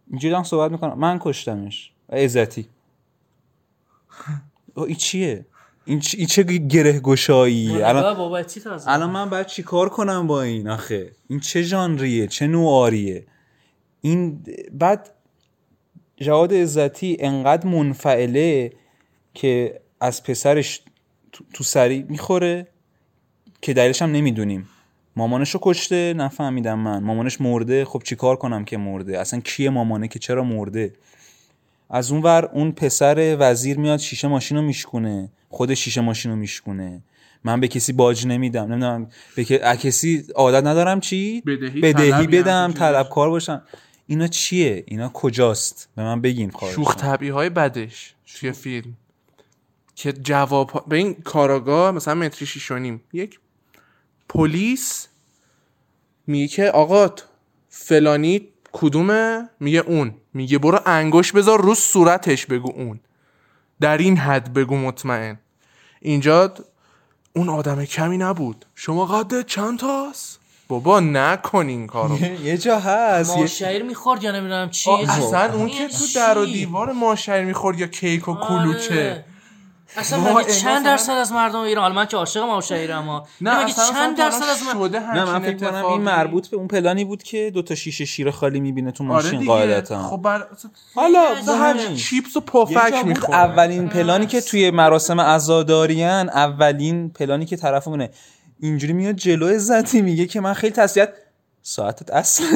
اینجوری 0.10 0.34
هم 0.36 0.44
صحبت 0.44 0.72
می‌کنم. 0.72 1.00
من 1.00 1.20
کشتمش. 1.22 1.92
عزتی. 2.10 2.68
این 4.88 4.96
چیه؟ 4.96 5.46
این, 5.86 6.00
چ... 6.00 6.16
این 6.18 6.28
چه 6.28 6.44
گره 6.44 7.00
گشاییه 7.00 7.88
الان 7.88 8.18
بابا 8.18 8.44
چی 8.44 8.62
الان 8.88 9.10
من 9.10 9.30
باید 9.30 9.46
چی 9.48 9.64
کار 9.64 9.90
کنم 9.90 10.28
با 10.28 10.42
این 10.42 10.68
آخه؟ 10.70 11.12
این 11.28 11.40
چه 11.40 11.62
ژانریه؟ 11.62 12.28
چه 12.28 12.48
نوعاریه؟ 12.48 13.26
این 14.02 14.44
بعد 14.72 15.10
جواد 16.18 16.54
عزتی 16.54 17.18
انقدر 17.20 17.68
منفعله 17.68 18.74
که 19.34 19.82
از 20.02 20.24
پسرش 20.24 20.82
تو- 21.54 21.64
سری 21.64 22.06
می‌خوره 22.10 22.68
که 23.62 23.74
دلیلش 23.74 24.02
هم 24.02 24.12
نمی‌دونیم. 24.12 24.70
مامانش 25.16 25.50
رو 25.50 25.60
کشته 25.64 26.14
نفهمیدم 26.14 26.80
من. 26.80 27.04
مامانش 27.04 27.42
مرده 27.42 27.86
خب 27.86 28.02
چی 28.06 28.16
کار 28.16 28.36
کنم 28.36 28.66
که 28.66 28.78
مرده؟ 28.78 29.20
اصلا 29.20 29.40
کیه 29.40 29.70
مامانه 29.70 30.08
که 30.08 30.20
چرا 30.20 30.44
مرده؟ 30.44 30.94
از 31.90 32.12
اون 32.12 32.22
ور 32.22 32.46
اون 32.54 32.72
پسر 32.72 33.38
وزیر 33.40 33.80
میاد 33.80 34.00
شیشه 34.00 34.28
ماشین 34.28 34.58
رو 34.58 34.64
میشکونه. 34.64 35.30
خود 35.50 35.74
شیشه 35.74 36.02
ماشین 36.02 36.32
رو 36.32 36.38
میشکونه. 36.38 37.02
من 37.44 37.60
به 37.60 37.68
کسی 37.68 37.94
باج 37.94 38.28
نمیدم. 38.28 38.64
نمی‌دونم 38.72 39.10
به 39.36 39.44
کسی 39.76 40.26
عادت 40.36 40.66
ندارم 40.66 41.00
چی؟ 41.00 41.42
بدهی 41.42 41.82
بدهی 41.82 42.28
بدم 42.28 42.74
طلبکار 42.78 43.30
باشم. 43.30 43.62
اینا 44.08 44.28
چیه؟ 44.28 44.84
اینا 44.88 45.10
کجاست؟ 45.10 45.90
به 45.96 46.04
من 46.04 46.22
بگین 46.22 46.50
خواهش 46.52 46.76
شوخ 46.76 46.96
طبیعی 46.96 47.32
های 47.32 47.50
بدش 47.50 48.14
توی 48.40 48.52
فیلم. 48.52 48.94
که 49.96 50.14
جواب 50.14 50.70
ها- 50.70 50.86
به 50.88 50.96
این 50.96 51.14
کاراگاه 51.14 51.92
مثلا 51.92 52.14
متری 52.14 52.80
نیم. 52.80 53.02
یک 53.14 53.40
پلیس 54.30 55.08
میگه 56.28 56.48
که 56.48 56.70
آقا 56.70 57.10
فلانی 57.70 58.48
کدومه؟ 58.72 59.50
میگه 59.60 59.80
اون. 59.80 60.14
میگه 60.36 60.58
برو 60.58 60.80
انگوش 60.86 61.32
بذار 61.32 61.62
رو 61.62 61.76
صورتش 61.76 62.46
بگو 62.46 62.72
اون. 62.76 63.00
در 63.82 63.98
این 63.98 64.18
حد 64.18 64.54
بگو 64.54 64.78
مطمئن. 64.78 65.40
اینجا 66.02 66.54
اون 67.36 67.50
آدم 67.50 67.86
کمی 67.86 68.18
نبود. 68.18 68.66
شما 68.76 69.06
قد 69.06 69.46
چند 69.46 69.80
تاست؟ 69.80 70.40
بابا 70.68 71.00
نکن 71.00 71.68
این 71.68 71.88
کارو. 71.88 72.18
یه 72.22 72.58
جا 72.58 72.80
هست. 72.80 73.38
ماشیر 73.38 73.84
می‌خورد 73.84 74.24
یا 74.24 74.32
نمی‌دونم 74.32 74.70
چی؟ 74.70 74.92
اصلا 74.92 75.54
اون 75.54 75.70
که 75.70 75.88
تو 75.88 76.06
چی؟ 76.06 76.16
در 76.16 76.38
و 76.38 76.46
دیوار 76.46 76.92
ماشر 76.92 77.44
می‌خورد 77.44 77.80
یا 77.80 77.88
کیک 77.88 78.28
و 78.28 78.36
کلوچه. 78.36 78.94
آره. 78.94 79.26
اصلا 79.98 80.36
مگه 80.38 80.54
چند 80.54 80.86
درصد 80.86 81.12
از 81.12 81.32
مردم 81.32 81.60
ایران؟ 81.60 81.82
حالا 81.82 81.96
من 81.96 82.06
که 82.06 82.18
عاشق 82.18 82.44
ماشهیرم 82.44 82.98
اما 82.98 83.28
نه 83.42 83.64
مگه 83.64 83.70
اصلا 83.70 83.86
چند 83.94 84.18
درصد 84.18 84.44
از 84.44 84.58
شده 84.74 85.00
نه 85.00 85.26
من 85.26 85.40
فکر 85.40 85.70
کنم. 85.70 85.86
این 85.86 86.02
مربوط 86.02 86.48
به 86.48 86.58
اون 86.58 86.68
پلانی 86.68 87.06
بود 87.06 87.24
که 87.24 87.52
دو 87.54 87.62
تا 87.62 87.76
شیشه 87.76 88.06
شیر 88.06 88.32
خالی 88.32 88.60
می‌بینه 88.60 88.92
تو 88.92 89.04
آره 89.04 89.14
ماشین 89.14 89.46
قاعدتا. 89.46 90.04
خب 90.04 90.18
بر... 90.18 90.48
حالا 90.96 91.20
عجیبه. 91.38 91.54
همین. 91.54 91.96
چیپس 91.96 92.38
و 92.38 92.42
پفک 92.42 93.06
می‌خوره. 93.06 93.38
اولین 93.38 93.90
پلانی 93.90 94.26
که 94.26 94.42
توی 94.42 94.72
مراسم 94.72 95.22
عزاداریان 95.22 96.30
اولین 96.30 97.10
پلانی 97.10 97.46
که 97.46 97.56
طرفمونه. 97.58 98.10
اینجوری 98.60 98.94
میاد 98.94 99.16
جلو 99.16 99.48
عزتی 99.48 100.02
میگه 100.02 100.26
که 100.26 100.42
من 100.42 100.54
خیلی 100.54 100.74
تسلیت 100.74 101.10
ساعتت 101.62 102.12
اصلا 102.12 102.48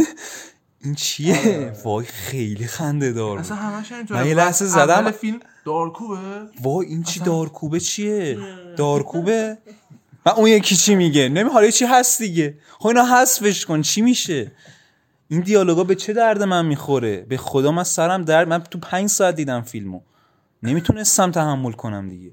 این 0.84 0.96
چیه؟ 0.96 1.74
وای 1.84 2.06
خیلی 2.06 2.68
خنده 2.68 3.12
دار 3.12 3.30
بود. 3.38 3.40
اصلا 3.40 3.58
همش 3.58 3.92
اینطوره 3.92 4.20
من 4.20 4.28
یه 4.28 4.34
لحظه 4.34 4.66
اول 4.66 5.02
زدم. 5.02 5.12
فیلم 5.12 5.40
دارکوبه؟ 5.70 6.18
وای 6.62 6.88
این 6.88 7.04
چی 7.04 7.20
دارکوبه 7.20 7.80
چیه؟ 7.80 8.38
دارکوبه؟ 8.78 9.58
و 10.26 10.30
اون 10.30 10.48
یکی 10.48 10.76
چی 10.76 10.96
میگه؟ 10.96 11.30
نمی 11.30 11.50
حالا 11.50 11.70
چی 11.70 11.86
هست 11.86 12.22
دیگه. 12.22 12.58
خب 12.80 12.88
اینا 12.88 13.06
حذفش 13.06 13.66
کن 13.66 13.82
چی 13.82 14.02
میشه؟ 14.02 14.52
این 15.28 15.42
دیالوگا 15.42 15.84
به 15.84 15.96
چه 15.96 16.14
درد 16.14 16.44
من 16.44 16.66
می‌خوره؟ 16.66 17.26
به 17.30 17.38
خدا 17.38 17.72
من 17.72 17.84
سرم 17.84 18.24
درد 18.24 18.48
من 18.48 18.64
تو 18.64 18.80
پنج 18.80 19.10
ساعت 19.10 19.36
دیدم 19.36 19.62
فیلمو. 19.62 20.02
نمی‌تونستم 20.64 21.32
تحمل 21.32 21.72
کنم 21.72 22.10
دیگه. 22.10 22.32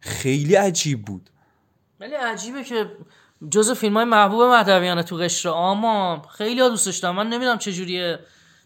خیلی 0.00 0.54
عجیب 0.54 1.04
بود. 1.04 1.30
ولی 2.00 2.14
عجیبه 2.14 2.64
که 2.64 2.86
جز 3.50 3.70
فیلم 3.70 3.96
های 3.96 4.04
محبوب 4.04 4.42
مهدویانه 4.42 5.02
تو 5.02 5.16
قشر 5.16 5.48
آما 5.48 6.22
خیلی 6.30 6.60
ها 6.60 6.68
دوستش 6.68 6.98
دارم 6.98 7.16
من 7.16 7.28
نمی‌دونم 7.28 7.58
چجوریه 7.58 8.18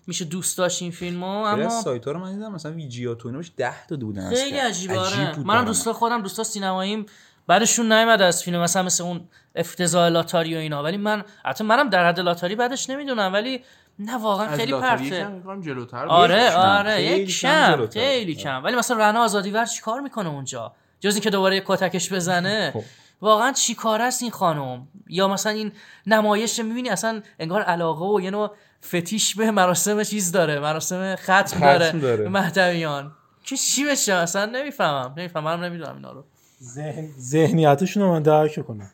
میشه 0.06 0.24
دوست 0.24 0.58
داشت 0.58 0.82
این 0.82 0.90
فیلمو 0.90 1.44
از 1.44 1.58
اما 1.58 1.68
سایت 1.68 2.04
ها 2.04 2.12
رو 2.12 2.18
من 2.20 2.34
دیدم 2.34 2.52
مثلا 2.52 2.72
ویجی 2.72 3.14
تو 3.14 3.28
ایناش 3.28 3.52
10 3.56 3.86
تا 3.86 3.96
بودن 3.96 4.34
خیلی. 4.34 4.58
عجیبه 4.58 5.00
عجیب 5.00 5.24
آره 5.24 5.38
منم. 5.38 5.64
دوستا 5.64 5.92
خودم 5.92 6.22
دوستا 6.22 6.44
سینماییم 6.44 7.06
بعدشون 7.46 7.92
نیومد 7.92 8.22
از 8.22 8.42
فیلم 8.42 8.60
مثلا 8.60 8.82
مثل 8.82 9.04
اون 9.04 9.28
افتضاح 9.54 10.08
لاتاری 10.08 10.54
و 10.54 10.58
اینا 10.58 10.82
ولی 10.82 10.96
من 10.96 11.24
حتی 11.44 11.64
منم 11.64 11.90
در 11.90 12.08
حد 12.08 12.20
لاتاری 12.20 12.54
بعدش 12.54 12.90
نمی‌دونم 12.90 13.32
ولی 13.32 13.64
نه 13.98 14.16
واقعا 14.16 14.56
خیلی 14.56 14.72
پرته 14.72 15.42
جلوتر. 15.60 16.06
آره 16.06 16.50
کم. 16.50 16.56
آره 16.56 16.94
خیلی 16.96 17.22
یک 17.22 17.40
کم. 17.40 17.86
خیلی 17.86 18.34
کم 18.34 18.64
ولی 18.64 18.76
مثلا 18.76 18.96
رنا 18.96 19.24
آزادیور 19.24 19.64
چیکار 19.64 20.00
می‌کنه 20.00 20.28
اونجا 20.28 20.72
جز 21.00 21.14
اینکه 21.14 21.30
دوباره 21.30 21.56
یه 21.56 21.62
کتکش 21.66 22.12
بزنه 22.12 22.70
خب. 22.74 22.82
واقعا 23.20 23.52
چی 23.52 23.74
کار 23.74 24.02
است 24.02 24.22
این 24.22 24.30
خانم؟ 24.30 24.88
یا 25.08 25.28
مثلا 25.28 25.52
این 25.52 25.72
نمایش 26.06 26.60
می‌بینی؟ 26.60 26.88
اصلا 26.88 27.22
انگار 27.38 27.62
علاقه 27.62 28.04
و 28.04 28.20
یه 28.20 28.30
نوع 28.30 28.50
فتیش 28.84 29.34
به 29.34 29.50
مراسم 29.50 30.02
چیز 30.02 30.32
داره 30.32 30.60
مراسم 30.60 31.16
ختم, 31.16 31.42
ختم 31.42 31.60
داره, 31.60 31.92
داره. 31.92 32.28
مهدویان. 32.28 33.12
که 33.44 33.56
چی 33.56 33.84
بشه؟ 33.84 34.14
اصلا 34.14 34.46
نمی‌فهمم. 34.46 35.14
نمی‌فهمم 35.16 35.44
منم 35.44 35.64
نمی‌دونم 35.64 35.94
اینا 35.94 36.12
رو. 36.12 36.24
ذهن... 36.62 37.08
ذهنیتشون 37.18 38.02
رو 38.02 38.08
من 38.08 38.22
درک 38.22 38.66
کنم 38.66 38.90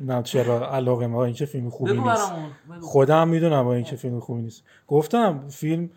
نه 0.00 0.22
چرا 0.22 0.74
علاقه 0.74 1.06
ما 1.06 1.24
اینکه 1.24 1.46
فیلم 1.46 1.70
خوبی 1.70 1.92
نیست. 1.92 2.32
خودم 2.80 3.28
می‌دونم 3.28 3.64
با 3.64 3.74
اینکه 3.74 3.96
فیلم 3.96 4.20
خوبی 4.20 4.42
نیست. 4.42 4.62
گفتم 4.88 5.48
فیلم 5.48 5.90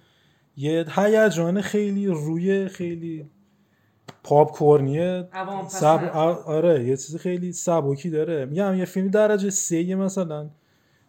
یه 0.57 0.85
هیجان 0.95 1.61
خیلی 1.61 2.07
روی 2.07 2.67
خیلی 2.67 3.29
پاپ 4.23 4.51
کورنیه 4.51 5.27
سب... 5.67 6.11
آره 6.45 6.83
یه 6.83 6.97
چیز 6.97 7.17
خیلی 7.17 7.51
سبکی 7.51 8.09
داره. 8.09 8.45
میگم 8.45 8.75
یه 8.75 8.85
فیلم 8.85 9.07
درجه 9.07 9.49
سه 9.49 9.95
مثلا 9.95 10.49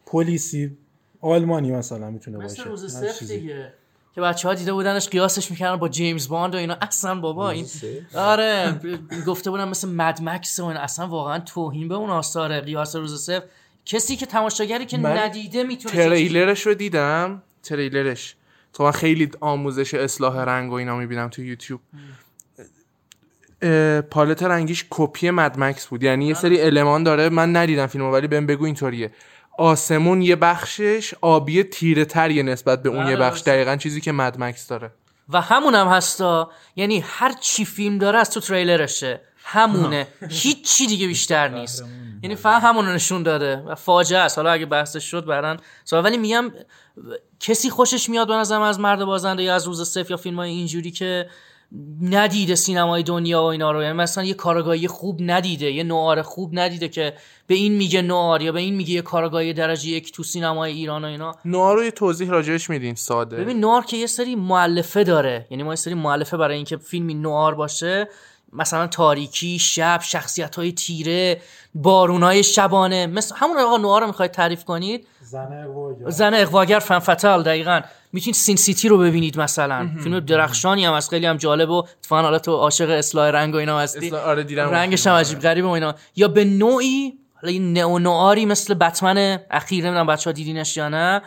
پلیسی 0.06 0.76
آلمانی 1.20 1.72
مثلا 1.72 2.10
می‌تونه 2.10 2.38
باشه. 2.38 2.60
مثل 2.60 2.70
روز 2.70 2.92
صفر 2.92 3.12
چیزی. 3.12 3.38
دیگه. 3.38 3.72
که 4.14 4.20
بچه 4.20 4.48
ها 4.48 4.54
دیده 4.54 4.72
بودنش 4.72 5.08
قیاسش 5.08 5.50
می‌کردن 5.50 5.76
با 5.76 5.88
جیمز 5.88 6.28
باند 6.28 6.54
و 6.54 6.58
اینا. 6.58 6.76
اصلا 6.80 7.20
بابا 7.20 7.50
این 7.50 7.66
آره 8.14 8.80
گفته 9.26 9.50
بودن 9.50 9.68
مثل 9.68 9.88
مد 9.88 10.20
مکس 10.22 10.60
و 10.60 10.64
اینا. 10.64 10.80
اصلا 10.80 11.08
واقعا 11.08 11.38
توهین 11.38 11.88
به 11.88 11.94
اون 11.94 12.10
آثاره 12.10 12.60
قیاس 12.60 12.96
روز 12.96 13.22
صفر. 13.22 13.44
کسی 13.86 14.16
که 14.16 14.26
تماشاگری 14.26 14.86
که 14.86 14.96
ندیده 14.96 15.62
می‌تونه 15.62 15.94
چیزی- 15.94 16.08
تریلرش 16.08 16.66
رو 16.66 16.74
دیدم. 16.74 17.42
تریلرش. 17.62 18.36
تو 18.72 18.84
من 18.84 18.90
خیلی 18.90 19.30
آموزش 19.40 19.94
اصلاح 19.94 20.40
رنگ 20.40 20.72
و 20.72 20.74
اینا 20.74 20.96
می‌بینم 20.96 21.28
تو 21.28 21.42
یوتیوب. 21.42 21.80
پالت 24.10 24.42
رنگیش 24.42 24.86
کپی 24.90 25.30
مدمکس 25.30 25.86
بود. 25.86 26.02
یعنی 26.02 26.26
یه 26.26 26.34
سری 26.34 26.62
المان 26.62 27.02
داره 27.02 27.28
من 27.28 27.56
ندیدم 27.56 27.86
فیلمو 27.86 28.12
ولی 28.12 28.26
بهم 28.26 28.46
بگو 28.46 28.64
اینطوریه. 28.64 29.12
آسمون 29.58 30.22
یه 30.22 30.36
بخشش 30.36 31.14
آبی 31.20 31.62
تیره 31.62 32.04
تریه 32.04 32.42
نسبت 32.42 32.82
به 32.82 32.88
اون 32.88 32.98
بله، 32.98 33.10
یه 33.10 33.16
بخش. 33.16 33.40
دقیقا 33.40 33.76
چیزی 33.76 34.00
که 34.00 34.12
مدمکس 34.12 34.66
داره. 34.66 34.90
و 35.28 35.40
همون 35.40 35.74
هم 35.74 35.88
هستا. 35.88 36.50
یعنی 36.76 37.04
هر 37.06 37.32
چی 37.40 37.64
فیلم 37.64 37.98
داره 37.98 38.18
از 38.18 38.30
تو 38.30 38.40
تریلرشه. 38.40 39.20
همونه. 39.44 40.06
هیچ 40.42 40.76
چی 40.76 40.86
دیگه 40.86 41.06
بیشتر 41.06 41.48
نیست. 41.48 41.84
یعنی 42.22 42.36
فقط 42.36 42.62
همون 42.62 42.88
نشون 42.88 43.22
داده. 43.22 43.56
و 43.56 43.74
فاجعه 43.74 44.18
است. 44.18 44.38
حالا 44.38 44.50
اگه 44.50 44.66
بحثش 44.66 45.04
شد 45.04 45.24
برن 45.24 45.56
سوال 45.84 46.04
ولی 46.04 46.16
میگم 46.16 46.52
کسی 47.40 47.70
خوشش 47.70 48.08
میاد 48.08 48.28
به 48.28 48.34
نظرم 48.34 48.62
از 48.62 48.80
مرد 48.80 49.04
بازنده 49.04 49.42
یا 49.42 49.54
از 49.54 49.66
روز 49.66 49.88
صفر 49.88 50.10
یا 50.10 50.16
فیلم 50.16 50.36
های 50.36 50.50
اینجوری 50.50 50.90
که 50.90 51.26
ندیده 52.02 52.54
سینمای 52.54 53.02
دنیا 53.02 53.42
و 53.42 53.44
اینا 53.46 53.72
رو. 53.72 53.82
یعنی 53.82 53.92
مثلا 53.92 54.24
یه 54.24 54.34
کارگاهی 54.34 54.88
خوب 54.88 55.18
ندیده 55.22 55.70
یه 55.70 55.82
نوار 55.82 56.22
خوب 56.22 56.50
ندیده 56.52 56.88
که 56.88 57.14
به 57.46 57.54
این 57.54 57.72
میگه 57.72 58.02
نوار 58.02 58.42
یا 58.42 58.52
به 58.52 58.60
این 58.60 58.74
میگه 58.74 58.94
یه 58.94 59.02
کارگاهی 59.02 59.52
درجه 59.52 59.88
یک 59.88 60.12
تو 60.12 60.22
سینمای 60.22 60.72
ایران 60.72 61.04
و 61.04 61.08
اینا. 61.08 61.36
نوار 61.44 61.76
رو 61.76 61.84
یه 61.84 61.90
توضیح 61.90 62.30
راجعش 62.30 62.70
میدین 62.70 62.94
ساده. 62.94 63.36
ببین 63.36 63.60
نوار 63.60 63.84
که 63.84 63.96
یه 63.96 64.06
سری 64.06 64.34
معلفه 64.34 65.04
داره. 65.04 65.46
یعنی 65.50 65.62
ما 65.62 65.72
یه 65.72 65.76
سری 65.76 65.94
معلفه 65.94 66.36
برای 66.36 66.56
اینکه 66.56 66.76
فیلمی 66.76 67.14
نوار 67.14 67.54
باشه 67.54 68.08
مثلا 68.52 68.86
تاریکی 68.86 69.58
شب 69.58 70.00
شخصیت 70.02 70.56
های 70.56 70.72
تیره 70.72 71.40
بارون 71.74 72.22
های 72.22 72.42
شبانه. 72.42 73.06
مثل 73.06 73.34
همون 73.38 73.58
آقا 73.58 73.76
نوار 73.76 74.00
رو 74.00 74.06
می‌خواید 74.06 74.30
تعریف 74.30 74.64
کنید 74.64 75.06
زن 75.34 75.64
اقواگر. 75.64 76.10
زن 76.10 76.34
اقواگر 76.34 76.78
فن 76.78 76.98
فتال 76.98 77.42
دقیقا. 77.42 77.80
می‌تونید 78.12 78.34
سین 78.34 78.56
سیتی 78.56 78.88
رو 78.88 78.98
ببینید 78.98 79.40
مثلا. 79.40 79.90
فیلم 80.02 80.20
درخشانی 80.20 80.84
هم 80.84 80.92
از 80.92 81.10
خیلی 81.10 81.26
هم 81.26 81.36
جالب 81.36 81.70
و 81.70 81.84
اتفاقا 82.00 82.22
حالا 82.22 82.38
تو 82.38 82.56
عاشق 82.56 82.90
اصلاح 82.90 83.30
رنگ 83.30 83.54
و 83.54 83.56
اینا 83.56 83.78
هستی. 83.78 84.10
آره 84.10 84.42
دیدم. 84.42 84.70
رنگش 84.70 85.06
هم 85.06 85.14
عجیب 85.14 85.38
غریبه 85.38 85.68
و 85.68 85.70
اینا. 85.70 85.94
یا 86.16 86.28
به 86.28 86.44
نوعی 86.44 87.18
حالا 87.34 87.52
یه 87.52 87.60
نئو 87.60 87.98
نواری 87.98 88.46
مثل 88.46 88.74
بتمن 88.74 89.38
اخیر 89.50 89.84
نمی‌دونم 89.84 90.06
بچه 90.06 90.30
ها 90.30 90.32
دیدینش 90.32 90.76
یا 90.76 90.88
نه 90.88 91.22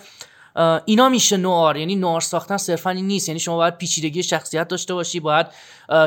اینا 0.85 1.09
میشه 1.09 1.37
نوار 1.37 1.77
یعنی 1.77 1.95
نوار 1.95 2.21
ساختن 2.21 2.57
صرفا 2.57 2.89
این 2.89 3.07
نیست. 3.07 3.27
یعنی 3.29 3.39
شما 3.39 3.55
باید 3.55 3.77
پیچیدگی 3.77 4.23
شخصیت 4.23 4.67
داشته 4.67 4.93
باشی 4.93 5.19
باید 5.19 5.47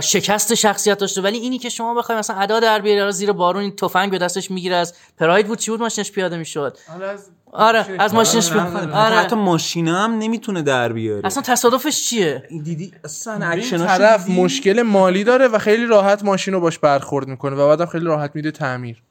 شکست 0.03 0.55
شخصیت 0.55 0.99
داشته. 0.99 1.21
ولی 1.21 1.39
اینی 1.39 1.59
که 1.59 1.69
شما 1.69 1.95
بخوای 1.95 2.19
مثلا 2.19 2.37
ادا 2.37 2.61
در 2.61 2.79
بیاری 2.79 3.13
زیر 3.13 3.33
بارون 3.33 3.63
این 3.63 3.77
تفنگ 3.77 4.11
به 4.11 4.19
دستش 4.19 4.51
می‌گیره 4.51 4.77
از 4.77 4.95
پراید 5.19 5.47
بود 5.47 5.59
چی 5.59 5.71
بود؟ 5.71 5.81
ماشینش 5.81 6.13
پیاده 6.13 6.37
می‌شد. 6.37 6.79
از 7.03 7.31
آره 7.53 7.87
از 7.99 8.15
ماشینش 8.15 8.53
آره، 8.53 8.63
آره. 8.63 8.93
آره. 8.93 9.17
حتی 9.17 9.37
ماشینا 9.37 9.99
هم 9.99 10.19
نمی‌تونه 10.19 10.63
در 10.63 10.93
بیاره. 10.93 11.27
اصلا 11.27 11.43
تصادفش 11.43 12.03
چیه؟ 12.03 12.49
دیدی 12.65 12.93
اصلا 13.05 13.35
این 13.35 13.43
اکشناش 13.43 13.89
طرف 13.99 14.27
دیدی؟ 14.27 14.43
مشکل 14.43 14.83
مالی 14.83 15.25
داره 15.25 15.49
و 15.49 15.59
خیلی 15.59 15.87
راحت 15.87 16.25
ماشین 16.25 16.55
رو 16.55 16.61
باش 16.61 16.79
برخورد 16.79 17.29
می‌کنه 17.29 17.57
و 17.57 17.69
بعدم 17.69 17.87
خیلی 17.87 18.05
راحت 18.05 18.31
میده 18.35 18.51
تعمیر. 18.51 19.03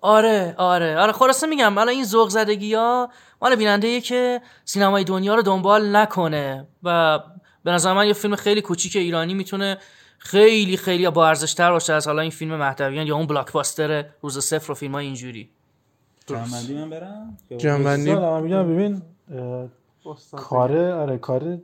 آره 0.00 0.54
آره. 0.58 0.98
آره 0.98 1.12
خلاصه 1.12 1.46
میگم 1.46 1.74
حالا 1.74 1.90
این 1.90 2.04
ذوق 2.04 2.28
زدگی 2.28 2.74
ها 2.74 3.10
مال 3.42 3.56
بیننده 3.56 4.00
که 4.00 4.40
سینمای 4.64 5.04
دنیا 5.04 5.34
رو 5.34 5.42
دنبال 5.42 5.96
نکنه 5.96 6.66
و 6.82 7.18
به 7.64 7.70
نظر 7.70 7.92
من 7.92 8.06
یه 8.06 8.12
فیلم 8.12 8.36
خیلی 8.36 8.60
کوچیک 8.60 8.96
ایرانی 8.96 9.34
می‌تونه 9.34 9.78
خیلی 10.18 10.76
خیلی 10.76 11.10
با 11.10 11.28
ارزش 11.28 11.54
تر 11.54 11.70
باشه 11.70 11.92
از 11.92 12.06
حالا 12.06 12.22
این 12.22 12.30
فیلم 12.30 12.56
مهدویان 12.56 13.06
یا 13.06 13.16
اون 13.16 13.26
بلاکباستر 13.26 14.04
روز 14.22 14.38
صفر 14.38 14.72
و 14.72 14.74
فیلم 14.74 14.92
های 14.92 15.06
اینجوری. 15.06 15.50
جنبندی 16.28 16.74
من 16.74 16.90
برم؟ 16.90 17.36
جنبندی 17.58 18.14
سال 18.14 18.18
من 18.18 18.42
میگم 18.42 18.74
ببین 18.74 19.02
اه، 19.34 19.68
کار 20.32 20.78
آره 20.78 21.18
کار 21.18 21.58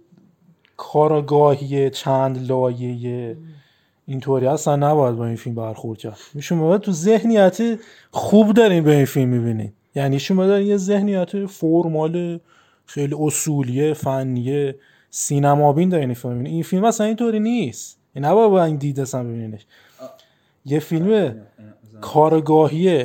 کارگاهی 0.76 1.90
چند 1.90 2.50
لایه 2.50 3.36
اینطوری 4.06 4.46
اصلا 4.46 4.76
نباید 4.76 5.16
با 5.16 5.26
این 5.26 5.36
فیلم 5.36 5.54
برخورد 5.56 5.98
کرد. 5.98 6.18
شما 6.40 6.68
باید 6.68 6.80
تو 6.80 6.92
ذهنیت 6.92 7.78
خوب 8.10 8.52
دارین 8.52 8.84
به 8.84 8.96
این 8.96 9.04
فیلم 9.04 9.28
می‌بینین. 9.28 9.72
یعنی 9.94 10.18
شما 10.18 10.46
دارین 10.46 10.66
یه 10.66 10.76
ذهنیت 10.76 11.46
فرمال 11.46 12.40
خیلی 12.86 13.14
اصولیه 13.18 13.94
فنیه 13.94 14.76
سینمابین 15.10 15.88
دارین 15.88 16.08
این 16.08 16.14
فیلم 16.14 16.32
می‌بینین. 16.32 16.54
این 16.54 16.62
فیلم 16.62 16.84
اصلا 16.84 17.06
اینطوری 17.06 17.40
نیست. 17.40 17.98
این 18.14 18.24
نباید 18.24 18.50
با 18.50 18.64
این 18.64 18.76
دید 18.76 19.00
اصلا 19.00 19.24
ببینینش. 19.24 19.66
یه 20.64 20.78
فیلم 20.78 21.36
کارگاهی 22.00 23.04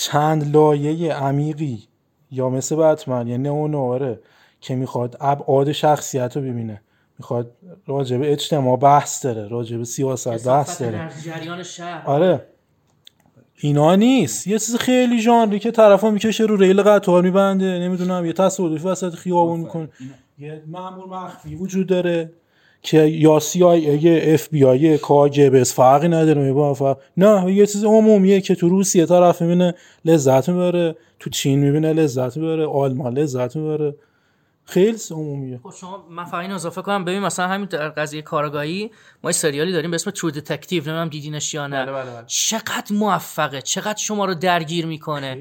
چند 0.00 0.56
لایه 0.56 1.14
عمیقی 1.14 1.88
یا 2.30 2.48
مثل 2.48 2.76
بتمن 2.76 3.28
یا 3.28 3.36
نئو 3.36 3.68
نواره 3.68 4.20
که 4.60 4.74
می‌خواد 4.74 5.16
ابعاد 5.20 5.72
شخصیت 5.72 6.36
رو 6.36 6.42
ببینه. 6.42 6.80
می‌خواد 7.18 7.52
راجع 7.86 8.16
به 8.16 8.32
اجتماع 8.32 8.76
بحث 8.76 9.24
داره 9.24 9.48
راجع 9.48 9.76
به 9.76 9.84
سیاست 9.84 10.46
بحث 10.46 10.82
داره. 10.82 11.10
جریان 11.24 11.62
شهر. 11.62 12.06
آره. 12.06 12.46
اینا 13.60 13.94
نیست. 13.94 14.46
یه 14.46 14.58
چیز 14.58 14.76
خیلی 14.76 15.20
ژانری 15.20 15.58
که 15.58 15.70
طرفا 15.70 16.10
می‌کشه 16.10 16.44
رو 16.44 16.56
ریل 16.56 16.82
قطار 16.82 17.22
میبنده. 17.22 17.78
نمی‌دونم 17.78 18.26
یه 18.26 18.32
تصادفی 18.32 18.88
وسط 18.88 19.14
خیابون 19.14 19.60
می‌کنه. 19.60 19.88
یه 20.38 20.62
مامور 20.66 21.06
مخفی 21.06 21.54
وجود 21.54 21.86
داره. 21.86 22.32
که 22.82 22.98
یا 22.98 23.38
سی 23.40 23.64
آی 23.64 24.08
اف 24.34 24.48
بی 24.48 24.64
آی 24.64 24.98
کاجب 24.98 25.62
فرقی 25.62 26.08
نداره 26.08 26.72
فرق. 26.74 26.98
نه 27.16 27.54
یه 27.54 27.66
چیز 27.66 27.84
عمومیه 27.84 28.40
که 28.40 28.54
تو 28.54 28.68
روسیه 28.68 29.06
طرف 29.06 29.42
می‌بینه 29.42 29.74
لذت 30.04 30.48
می‌بره 30.48 30.96
تو 31.18 31.30
چین 31.30 31.58
می‌بینه 31.58 31.92
لذت 31.92 32.36
می‌بره 32.36 32.66
آلمان 32.66 33.18
لذت 33.18 33.56
می‌بره 33.56 33.94
خیلی 34.70 34.98
عمومیه 35.10 35.60
خب 35.62 35.72
شما 35.80 36.06
من 36.10 36.24
فقط 36.24 36.40
اینو 36.40 36.54
اضافه 36.54 36.82
کنم. 36.82 37.04
ببین 37.04 37.20
مثلا 37.20 37.48
همین 37.48 37.66
در 37.66 37.88
قضیه 37.88 38.22
کارگاهی 38.22 38.90
ما 39.24 39.30
یه 39.30 39.32
سریالی 39.32 39.72
داریم 39.72 39.90
به 39.90 39.94
اسم 39.94 40.10
True 40.10 40.30
Detective 40.30 40.82
نمی‌دونم 40.82 41.08
دیدینش 41.08 41.54
یا 41.54 41.66
نه. 41.66 41.86
بله، 41.86 41.92
بله، 41.92 42.10
بله. 42.10 42.24
چقدر 42.26 42.92
موفقه. 42.92 43.62
چقدر 43.62 43.98
شما 43.98 44.24
رو 44.24 44.34
درگیر 44.34 44.86
می‌کنه. 44.86 45.38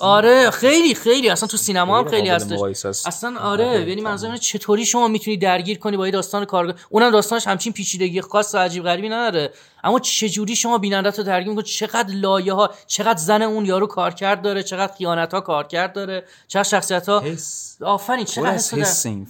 آره 0.00 0.50
خیلی 0.50 0.94
خیلی. 0.94 1.30
اصلا 1.30 1.48
تو 1.48 1.56
سینما 1.56 1.98
هم 1.98 2.04
خیلی 2.04 2.16
خیلی 2.16 2.28
هستش. 2.28 3.06
اصلا 3.06 3.38
آره 3.38 3.88
یعنی 3.88 4.00
منظورم 4.00 4.32
اینه 4.32 4.42
چطوری 4.42 4.84
شما 4.84 5.08
می‌تونی 5.08 5.36
درگیر 5.36 5.78
کنی 5.78 5.96
با 5.96 6.06
یه 6.06 6.12
داستان 6.12 6.44
کارگاه 6.44 6.74
اونم 6.90 7.10
داستانش 7.10 7.46
همچین 7.46 7.72
پیچیدگی 7.72 8.20
خاص 8.20 8.54
و 8.54 8.58
عجیب 8.58 8.84
غریبی 8.84 9.08
نداره. 9.08 9.52
اما 9.84 9.98
چجوری 9.98 10.56
شما 10.56 10.78
بیننده 10.78 11.10
رو 11.10 11.22
درگیر 11.22 11.62
چقدر 11.62 12.14
لایه 12.14 12.52
ها 12.52 12.70
چقدر 12.86 13.18
زن 13.18 13.42
اون 13.42 13.64
یارو 13.66 13.86
کارکرد 13.86 14.42
داره 14.42 14.62
چقدر 14.62 14.92
خیانت 14.92 15.34
ها 15.34 15.40
کارکرد 15.40 15.92
داره 15.92 16.24
چقدر 16.48 16.68
شخصیت 16.68 17.08
ها 17.08 17.20
حس. 17.20 17.76
آفرین 17.82 18.24
چقدر 18.24 18.54
حس. 18.54 18.74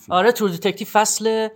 آره 0.09 0.33
تور 0.33 0.51
دتکتیو 0.51 0.87
فصل. 0.93 1.49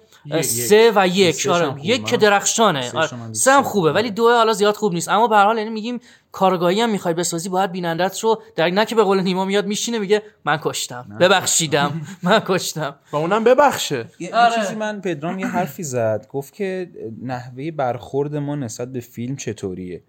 سه 0.43 0.93
و 0.95 1.09
یک 1.09 1.47
آره. 1.51 1.67
خوبه. 1.67 1.87
یک 1.87 2.05
که 2.05 2.17
درخشانه. 2.17 2.83
سه‌ش 2.83 2.95
آره. 2.95 3.09
هم 3.09 3.33
سه 3.33 3.63
خوبه. 3.63 3.93
ولی 3.93 4.11
دو 4.11 4.29
حالا 4.29 4.53
زیاد 4.53 4.75
خوب 4.75 4.93
نیست. 4.93 5.09
اما 5.09 5.29
به 5.29 5.37
هر 5.37 5.45
حال 5.45 5.59
یعنی 5.59 5.71
میگیم 5.71 6.01
کارگاهی 6.33 6.81
هم 6.81 6.91
می‌خوای 6.91 7.15
بسازی 7.15 7.49
باید 7.49 7.73
بینندت 7.73 8.21
رو 8.21 8.43
در 8.57 8.71
نه 8.71 8.85
که 8.85 8.95
به 8.95 9.03
قول 9.03 9.21
نیما 9.21 9.45
میاد 9.45 9.67
میشینه 9.67 9.99
میگه 9.99 10.23
من 10.45 10.59
کشتم. 10.63 11.17
ببخشیدم. 11.21 12.01
من 12.23 12.43
کشتم. 12.47 12.95
و 13.13 13.17
اونم 13.17 13.45
ببخشه. 13.45 13.97
یه 14.19 14.29
یه 14.29 14.37
آره. 14.37 14.55
چیزی 14.55 14.75
من 14.75 15.01
پدرام 15.01 15.39
یه 15.39 15.47
حرفی 15.47 15.83
زد. 15.83 16.27
گفت 16.31 16.55
که 16.55 16.91
نحوه 17.23 17.71
برخورد 17.71 18.37
ما 18.37 18.57
نسبت 18.57 18.93
به 18.93 19.01
فیلم 19.01 19.37
چطوریه؟ 19.37 20.03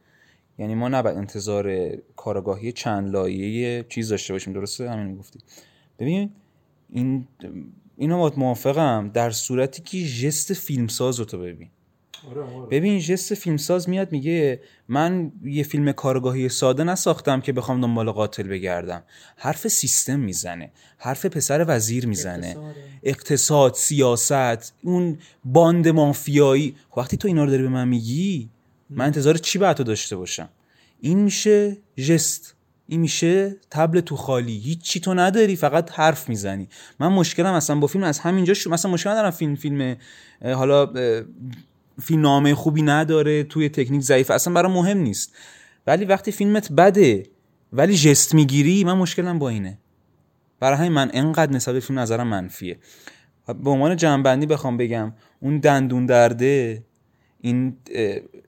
یعنی 0.59 0.75
ما 0.75 0.89
نباید 0.89 1.17
انتظار 1.17 1.89
کارگاهی 2.15 2.71
چند 2.71 3.11
لایه 3.11 3.85
چیز 3.89 4.09
داشته 4.09 4.33
باشیم. 4.33 4.53
درسته؟ 4.53 4.89
همین 4.91 5.17
گفتی 5.17 5.39
ببین 5.99 6.29
این 6.89 7.27
اینو 7.97 8.17
باید 8.17 8.33
موافقم 8.37 9.11
در 9.13 9.31
صورتی 9.31 9.81
که 9.81 10.07
جست 10.07 10.53
فیلمساز 10.53 11.19
رو 11.19 11.25
تو 11.25 11.37
ببین. 11.37 11.69
ببین 12.71 12.99
جست 12.99 13.33
فیلمساز 13.33 13.89
میاد 13.89 14.11
میگه 14.11 14.61
من 14.87 15.31
یه 15.43 15.63
فیلم 15.63 15.91
کارگاهی 15.91 16.49
ساده 16.49 16.83
نساختم 16.83 17.41
که 17.41 17.53
بخوام 17.53 17.81
دنبال 17.81 18.11
قاتل 18.11 18.43
بگردم. 18.43 19.03
حرف 19.35 19.67
سیستم 19.67 20.19
می‌زنه 20.19 20.71
حرف 20.97 21.25
پسر 21.25 21.65
وزیر 21.67 22.07
می‌زنه. 22.07 22.57
اقتصاد. 23.03 23.73
سیاست 23.73 24.73
اون 24.83 25.17
باند 25.45 25.87
مافیایی. 25.87 26.75
خب 26.89 26.97
وقتی 26.97 27.17
تو 27.17 27.27
اینا 27.27 27.43
رو 27.43 27.49
داری 27.49 27.63
به 27.63 27.69
من 27.69 27.87
میگی 27.87 28.49
من 28.89 29.05
انتظار 29.05 29.37
چی 29.37 29.59
باید 29.59 29.77
تو 29.77 29.83
داشته 29.83 30.15
باشم؟ 30.15 30.49
این 31.01 31.19
میشه 31.19 31.77
جست 31.97 32.55
این 32.87 33.01
میشه 33.01 33.55
تبل 33.71 33.99
تو 33.99 34.15
خالی. 34.15 34.57
هیچ 34.57 34.97
تو 34.97 35.13
نداری 35.13 35.55
فقط 35.55 35.91
حرف 35.91 36.29
می‌زنی. 36.29 36.69
من 36.99 37.07
مشکلم 37.07 37.53
اصلا 37.53 37.75
با 37.75 37.87
فیلم 37.87 38.03
از 38.03 38.19
همینجا 38.19 38.53
شو 38.53 38.69
مثلا 38.69 38.91
مشکل 38.91 39.09
ندارم 39.09 39.31
فیلم 39.31 39.55
فیلم 39.55 39.97
حالا 40.43 40.93
فیلم 42.01 42.21
نامه 42.21 42.55
خوبی 42.55 42.81
نداره 42.81 43.43
توی 43.43 43.69
تکنیک 43.69 44.01
ضعیف 44.01 44.31
اصلا 44.31 44.53
برام 44.53 44.71
مهم 44.71 44.97
نیست. 44.97 45.35
ولی 45.87 46.05
وقتی 46.05 46.31
فیلمت 46.31 46.71
بده 46.71 47.23
ولی 47.73 47.97
جست 47.97 48.33
می‌گیری 48.35 48.83
من 48.83 48.93
مشکلم 48.93 49.39
با 49.39 49.49
اینه. 49.49 49.77
برای 50.59 50.77
همین 50.77 50.91
من 50.91 51.11
انقدر 51.13 51.51
نسبت 51.51 51.79
فیلم 51.79 51.99
نظرم 51.99 52.27
منفیه. 52.27 52.79
به 53.63 53.69
عنوان 53.69 53.95
جنبندی 53.95 54.45
بخوام 54.45 54.77
بگم 54.77 55.13
اون 55.39 55.59
دندون 55.59 56.05
درده 56.05 56.83
این 57.45 57.77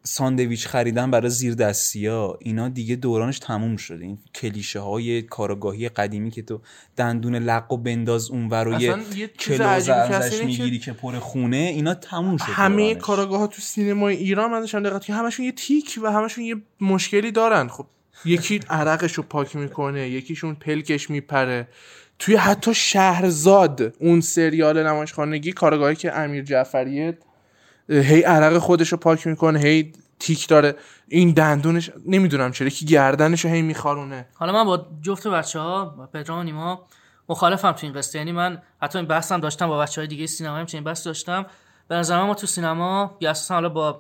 ساندویچ 0.04 0.68
خریدن 0.68 1.12
برای 1.12 1.30
زیر 1.30 1.54
دستی 1.54 2.08
ها 2.08 2.38
اینا 2.42 2.70
دیگه 2.70 2.96
دورانش 2.96 3.40
تموم 3.40 3.78
شده. 3.78 4.04
این 4.06 4.18
کلیشه 4.36 4.80
های 4.80 5.22
کارگاهی 5.22 5.90
قدیمی 5.90 6.32
که 6.32 6.42
تو 6.42 6.62
دندون 6.98 7.36
لق 7.36 7.72
و 7.72 7.78
بنداز 7.78 8.32
اون 8.32 8.50
و 8.50 8.82
یه 8.82 9.28
کلوز 9.28 9.90
ازش 9.90 10.44
می‌گیری 10.44 10.80
که 10.80 10.94
پر 10.94 11.20
خونه 11.20 11.58
اینا 11.58 11.94
تموم 11.94 12.38
شد 12.38 12.46
همه. 12.46 12.96
کاراگاه 12.96 13.40
ها 13.40 13.48
تو 13.48 13.62
سینمای 13.62 14.16
ایران 14.16 14.52
من 14.52 14.60
داشتم 14.60 14.84
دقت 14.84 15.06
که 15.06 15.14
همشون 15.14 15.46
یه 15.46 15.52
تیک 15.52 16.00
و 16.04 16.12
همشون 16.12 16.44
یه 16.44 16.56
مشکلی 16.82 17.32
دارن. 17.32 17.68
خب 17.68 17.86
یکی 18.26 18.60
عرقش 18.70 19.14
رو 19.14 19.24
پاک 19.24 19.56
می‌کنه 19.56 20.10
یکیشون 20.10 20.56
پلکش 20.56 21.10
میپره. 21.10 21.68
توی 22.20 22.36
حتی 22.36 22.74
شهرزاد 22.74 23.96
اون 24.00 24.22
سریال 24.22 24.88
نمایشخانگی 24.88 25.52
کارگاهی 25.52 25.96
که 25.96 26.18
امیر 26.18 26.44
جعفریه 26.44 27.18
هی 27.90 28.22
عرق 28.22 28.58
خودش 28.58 28.90
رو 28.90 28.98
پاک 28.98 29.28
می‌کنه 29.28 29.60
هی 29.60 29.94
تیک 30.20 30.48
داره. 30.48 30.76
این 31.08 31.32
دندونش 31.32 31.92
نمی‌دونم 32.06 32.52
چرا 32.52 32.70
که 32.70 32.86
گردنش 32.86 33.46
رو 33.46 33.52
هی 33.52 33.62
میخارونه. 33.62 34.28
حالا 34.34 34.54
من 34.54 34.64
با 34.64 34.86
جفت 35.02 35.28
بچه 35.28 35.60
ها 35.60 36.10
پدرام 36.14 36.40
و 36.40 36.44
نیما 36.44 36.86
مخالفم 37.30 37.72
تو 37.72 37.88
این 37.88 37.96
قصه. 37.96 38.18
یعنی 38.18 38.32
من 38.32 38.62
حتی 38.82 38.98
این 38.98 39.08
بحثم 39.08 39.40
داشتم 39.40 39.68
با 39.68 39.78
بچه 39.78 40.02
های 40.02 40.08
دیگه 40.08 40.28
سینما 40.28 40.56
هم 40.56 40.66
چنین 40.66 40.84
بحث 40.84 41.08
داشتم. 41.08 41.46
به 41.88 41.96
نظر 41.96 42.24
ما 42.24 42.34
تو 42.34 42.48
سینما 42.48 43.18
یا 43.20 43.30
اساسا 43.30 43.54
حالا 43.54 43.70
با 43.70 44.00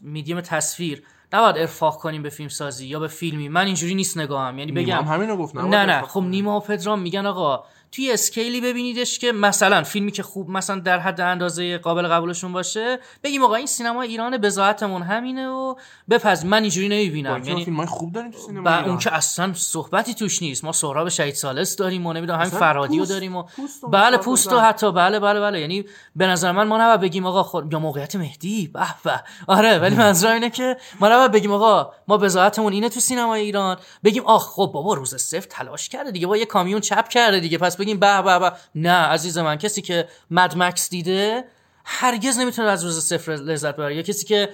میدیم 0.00 0.40
تصویر 0.40 1.02
نباید 1.32 1.58
ارفاق 1.58 1.96
کنیم 1.96 2.22
به 2.22 2.28
فیلم 2.28 2.48
سازی 2.48 2.86
یا 2.86 3.00
به 3.00 3.08
فیلمی. 3.08 3.48
من 3.48 3.66
اینجوری 3.66 3.94
نیست 3.94 4.18
نگاهم. 4.18 4.58
یعنی 4.58 4.72
بگم. 4.72 4.96
هم 4.96 5.14
همینو 5.14 5.36
گفت 5.36 5.56
نه 5.56 5.86
نه. 5.86 6.02
خب 6.02 6.20
نیما 6.22 6.56
و 6.56 6.60
پدرام 6.60 7.00
میگن 7.00 7.26
آقا 7.26 7.64
توی 7.96 8.12
اسکیلی 8.12 8.60
ببینیدش 8.60 9.18
که 9.18 9.32
مثلا 9.32 9.82
فیلمی 9.82 10.12
که 10.12 10.22
خوب 10.22 10.50
مثلا 10.50 10.78
در 10.78 10.98
حد 10.98 11.20
اندازه 11.20 11.78
قابل 11.78 12.08
قبولشون 12.08 12.52
باشه 12.52 12.98
بگیم 13.24 13.44
آقا 13.44 13.54
این 13.54 13.66
سینما 13.66 14.02
ایران 14.02 14.38
بذاتمون 14.38 15.02
همینه 15.02 15.48
و 15.48 15.74
بپز 16.10 16.44
من 16.44 16.62
اینجوری 16.62 16.88
نمی‌بینم. 16.88 17.42
یعنی 17.44 17.64
فیلم 17.64 17.76
های 17.76 17.86
خوب 17.86 18.12
داریم 18.12 18.30
تو 18.30 18.38
سینما 18.38 18.70
ایران. 18.70 18.88
اون 18.88 18.98
که 18.98 19.14
اصلا 19.14 19.52
صحبتی 19.54 20.14
توش 20.14 20.42
نیست. 20.42 20.64
ما 20.64 20.72
سهراب 20.72 21.08
شهید 21.08 21.34
سالس 21.34 21.76
داریم 21.76 22.06
و 22.06 22.12
نمی‌دونم 22.12 22.38
همین 22.38 22.48
اصلا 22.48 22.60
فرادی 22.60 22.96
رو 22.96 23.02
پوست- 23.02 23.10
داریم 23.12 23.36
و 23.36 23.44
بله 23.92 24.16
پوست 24.16 24.46
و 24.46 24.50
بزن. 24.50 24.64
حتی 24.64 24.92
بله 24.92 25.20
بله 25.20 25.40
بله. 25.40 25.60
یعنی 25.60 25.84
به 26.16 26.26
نظر 26.26 26.52
من 26.52 26.66
ما 26.66 26.78
نباید 26.78 27.00
بگیم 27.00 27.26
آقا 27.26 27.42
خود 27.42 27.72
یا 27.72 27.78
موقعیت 27.78 28.16
مهدی 28.16 28.70
به 28.74 28.86
به. 29.04 29.20
آره 29.46 29.78
ولی 29.78 29.96
منظورم 29.96 30.32
اینه 30.32 30.50
که 30.50 30.76
ما 31.00 31.08
نباید 31.08 31.32
بگیم 31.32 31.52
آقا 31.52 31.92
ما 32.08 32.16
بذاتمون 32.16 32.72
اینه 32.72 32.88
تو 32.88 33.00
سینما 33.00 33.34
ایران. 33.34 33.76
بگیم 34.04 34.22
آخ 34.26 34.46
خب 34.48 34.70
بابا 34.74 34.94
روز 34.94 35.14
صفر 35.14 35.46
تلاش 35.50 35.88
کرده 35.88 36.10
دیگه 36.10 36.26
با 36.26 36.36
یه 36.36 36.44
کامیون 36.46 36.80
چپ 36.80 37.08
کرده 37.08 37.40
دیگه 37.40 37.58
پس 37.58 37.76
بگیم 37.86 38.00
به 38.00 38.22
به 38.22 38.38
به. 38.38 38.52
نه 38.74 38.90
عزیز 38.90 39.38
من 39.38 39.56
کسی 39.56 39.82
که 39.82 40.08
Mad 40.30 40.56
Max 40.56 40.90
دیده 40.90 41.44
هرگز 41.84 42.38
نمی‌تونه 42.38 42.68
از 42.68 42.84
روز 42.84 43.04
صفر 43.04 43.32
لذت 43.32 43.74
ببره. 43.74 43.96
یا 43.96 44.02
کسی 44.02 44.26
که 44.26 44.48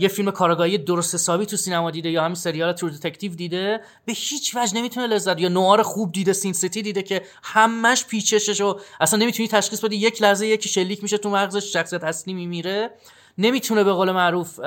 یه 0.00 0.08
فیلم 0.08 0.30
کارآگاهی 0.30 0.78
درست 0.78 1.14
حسابی 1.14 1.46
تو 1.46 1.56
سینما 1.56 1.90
دیده 1.90 2.10
یا 2.10 2.22
همین 2.24 2.34
سریال 2.34 2.72
True 2.72 2.90
Detective 2.90 3.34
دیده 3.34 3.80
به 4.04 4.12
هیچ 4.12 4.56
وجه 4.56 4.76
نمی‌تونه 4.76 5.06
لذت 5.06 5.40
یا 5.40 5.48
نوآر 5.48 5.82
خوب 5.82 6.12
دیده 6.12 6.32
Sin 6.32 6.52
City 6.52 6.82
دیده 6.82 7.02
که 7.02 7.22
همش 7.42 8.04
پیچشه 8.04 8.60
و 8.60 8.80
اصلا 9.00 9.18
نمی‌تونی 9.18 9.48
تشخیص 9.48 9.84
بدی 9.84 9.96
یک 9.96 10.22
لحظه 10.22 10.46
یکی 10.46 10.68
شلیک 10.68 11.02
میشه 11.02 11.18
تو 11.18 11.30
مغزش 11.30 11.72
شخصیت 11.72 12.04
اصلی 12.04 12.34
میمیره. 12.34 12.90
نمی‌تونه 13.38 13.84
به 13.84 13.92
قول 13.92 14.10
معروف 14.10 14.60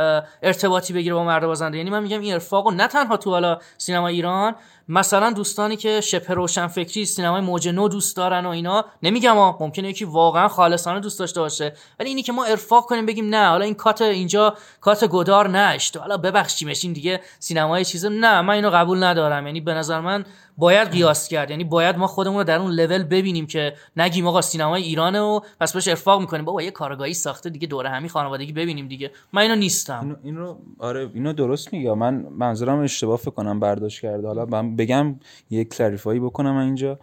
ارتباطی 0.43 0.93
بگیره 0.93 1.15
با 1.15 1.23
مرد 1.23 1.45
بازنده. 1.45 1.77
یعنی 1.77 1.89
من 1.89 2.03
میگم 2.03 2.21
این 2.21 2.33
ارفاقو 2.33 2.71
نه 2.71 2.87
تنها 2.87 3.17
تو 3.17 3.29
حالا 3.29 3.59
سینما 3.77 4.07
ایران 4.07 4.55
مثلا 4.89 5.31
دوستانی 5.31 5.75
که 5.75 6.01
شبه 6.01 6.33
روشن 6.33 6.67
فکری 6.67 7.05
سینمای 7.05 7.41
موج 7.41 7.69
نو 7.69 7.87
دوست 7.87 8.17
دارن 8.17 8.45
و 8.45 8.49
اینا 8.49 8.85
نمیگم 9.03 9.35
ها 9.35 9.57
ممکنه 9.59 9.89
یکی 9.89 10.05
واقعا 10.05 10.47
خالصانه 10.47 10.99
دوست 10.99 11.19
داشته 11.19 11.39
باشه 11.39 11.73
ولی 11.99 12.09
اینی 12.09 12.23
که 12.23 12.31
ما 12.31 12.45
ارفاق 12.45 12.85
کنیم 12.85 13.05
بگیم 13.05 13.29
نه 13.29 13.49
حالا 13.49 13.65
این 13.65 13.73
کات 13.73 14.01
اینجا 14.01 14.55
کات 14.81 15.05
گدار 15.05 15.49
نشت 15.49 15.97
حالا 15.97 16.17
ببخشیمش 16.17 16.83
این 16.83 16.93
دیگه 16.93 17.21
سینمای 17.39 17.85
چیزه. 17.85 18.09
نه 18.09 18.41
من 18.41 18.53
اینو 18.53 18.69
قبول 18.69 19.03
ندارم 19.03 19.47
یعنی 19.47 19.61
به 19.61 19.73
نظر 19.73 19.99
من 19.99 20.25
باید 20.57 20.87
قیاس 20.87 21.27
کرد 21.27 21.49
یعنی 21.49 21.63
باید 21.63 21.97
ما 21.97 22.07
خودمون 22.07 22.37
رو 22.37 22.43
در 22.43 22.59
اون 22.59 22.71
لول 22.71 23.03
ببینیم 23.03 23.47
که 23.47 23.73
نگیم 23.97 24.27
آقا 24.27 24.41
سینمای 24.41 24.83
ایرانه 24.83 25.21
و 25.21 25.39
پس 25.59 25.73
بهش 25.73 25.87
ارفاق 25.87 26.21
می‌کنیم. 26.21 26.45
بابا 26.45 26.61
یه 26.61 26.71
کارگاهی 26.71 27.13
ساخته 27.13 27.49
دیگه 27.49 27.67
دوره 27.67 27.89
همی 27.89 28.09
خانوادگی 28.09 28.53
ببینیم 28.53 28.87
دیگه. 28.87 29.11
من 29.33 29.41
اینو 29.41 29.55
نیستم. 29.55 29.99
اینو, 30.01 30.15
این 30.23 30.37
رو 30.37 30.59
آره 30.79 31.09
اینو 31.13 31.33
درست 31.33 31.73
میگه 31.73 31.93
من 31.93 32.13
منظورم 32.13 32.79
اشتباه 32.79 33.17
فکر 33.17 33.31
کنم 33.31 33.59
برداشت 33.59 34.01
کرده. 34.01 34.27
حالا 34.27 34.45
من 34.45 34.72
بگم 34.75 35.15
یه 35.49 35.63
کلریفایی 35.63 36.19
بکنم 36.19 36.55
اینجا. 36.55 36.99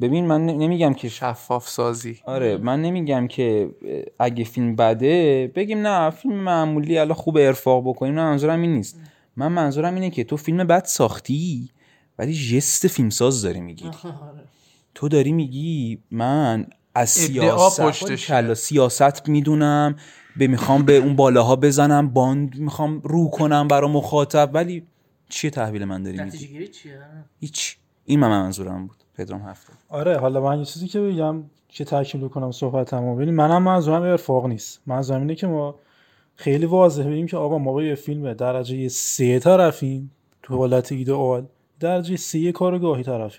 ببین 0.00 0.26
من 0.26 0.46
نمیگم 0.46 0.94
که 0.94 1.08
شفاف 1.08 1.68
سازی. 1.68 2.18
آره 2.24 2.56
من 2.56 2.82
نمیگم 2.82 3.26
که 3.26 3.70
اگه 4.18 4.44
فیلم 4.44 4.76
بده 4.76 5.52
بگیم 5.54 5.86
نه 5.86 6.10
فیلم 6.10 6.34
معمولی 6.34 6.98
الان 6.98 7.14
خوب 7.14 7.36
ارفاق 7.36 7.88
بکنیم. 7.88 8.14
نه 8.14 8.22
منظورم 8.22 8.62
این 8.62 8.72
نیست. 8.72 9.00
من 9.36 9.52
منظورم 9.52 9.94
اینه 9.94 10.10
که 10.10 10.24
تو 10.24 10.36
فیلم 10.36 10.64
بد 10.64 10.84
ساختی 10.84 11.70
ولی 12.18 12.34
جست 12.34 12.86
فیلمساز 12.86 13.42
داری 13.42 13.60
می‌گیری 13.60 13.90
تو 14.94 15.08
داری 15.08 15.32
میگی 15.32 15.98
من 16.10 16.66
از 16.94 17.10
سیاست. 17.10 18.14
کلا 18.14 18.54
سیاست 18.54 19.28
می‌دونم 19.28 19.96
به 20.36 20.46
می‌خوام 20.46 20.82
به 20.82 20.96
اون 20.96 21.16
بالاها 21.16 21.56
بزنم 21.56 22.08
باند 22.08 22.58
می‌خوام 22.58 23.00
رو 23.00 23.30
کنم 23.30 23.68
برا 23.68 23.88
مخاطب 23.88 24.50
ولی 24.52 24.82
چیه 25.30 25.50
تحویل 25.50 25.84
من 25.84 26.02
داری 26.02 26.16
نتیجه 26.16 26.42
میدی 26.42 26.52
گیری 26.52 26.68
چیه؟ 26.68 27.00
هیچ. 27.40 27.76
این 28.04 28.20
من 28.20 28.28
منظورم 28.28 28.86
بود. 28.86 28.96
پدرام 29.14 29.42
هفته 29.42 29.72
آره 29.88 30.18
حالا 30.18 30.40
من 30.40 30.58
یه 30.58 30.64
چیزی 30.64 30.88
که 30.88 31.00
بگم 31.00 31.42
که 31.68 31.84
تاکید 31.84 32.20
بکنم 32.20 32.50
صحبتمو. 32.50 33.16
ببین 33.16 33.34
منم 33.34 33.62
منظورم 33.62 34.02
ارفاق 34.02 34.46
نیست. 34.46 34.80
منظورم 34.86 35.20
اینه 35.20 35.34
که 35.34 35.46
ما 35.46 35.74
خیلی 36.36 36.66
واضح 36.66 37.04
بگیم 37.04 37.26
که 37.26 37.36
آقا 37.36 37.58
ما 37.58 37.72
با 37.72 37.82
یه 37.82 37.94
فیلم 37.94 38.32
درجه 38.32 38.88
سه 38.88 39.38
طرفیم 39.38 40.10
تو 40.42 40.56
حالت 40.56 40.92
ایدئال 40.92 41.46
درجه 41.80 42.16
سه 42.16 42.52
کارگاهی 42.52 43.02
طرف 43.02 43.38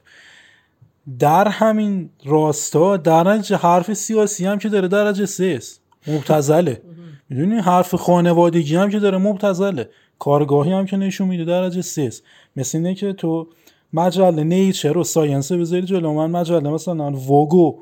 در 1.19 1.47
همین 1.47 2.09
راستا 2.25 2.97
درجه 2.97 3.55
حرف 3.55 3.93
سیاسی 3.93 4.45
هم 4.45 4.57
که 4.57 4.69
داره 4.69 4.87
درجه 4.87 5.25
سه 5.25 5.53
است. 5.57 5.81
مبتذله 6.07 6.81
می‌دونی؟ 7.29 7.55
حرف 7.55 7.95
خانوادگی 7.95 8.75
هم 8.75 8.89
که 8.89 8.99
داره 8.99 9.17
مبتذله 9.17 9.89
کارآگاهی 10.21 10.71
هم 10.71 10.85
که 10.85 10.97
نشون 10.97 11.27
میده 11.27 11.45
درجه 11.45 11.81
سه 11.81 12.01
است 12.01 12.23
مثل 12.55 12.77
اینه 12.77 12.95
که 12.95 13.13
تو 13.13 13.47
مجله 13.93 14.43
Nature 14.43 14.97
و 14.97 15.03
Science 15.03 15.51
بذاری 15.51 15.81
جلو 15.81 16.13
من 16.13 16.31
مجله 16.31 16.69
مثلا 16.69 17.11
Vogue 17.11 17.79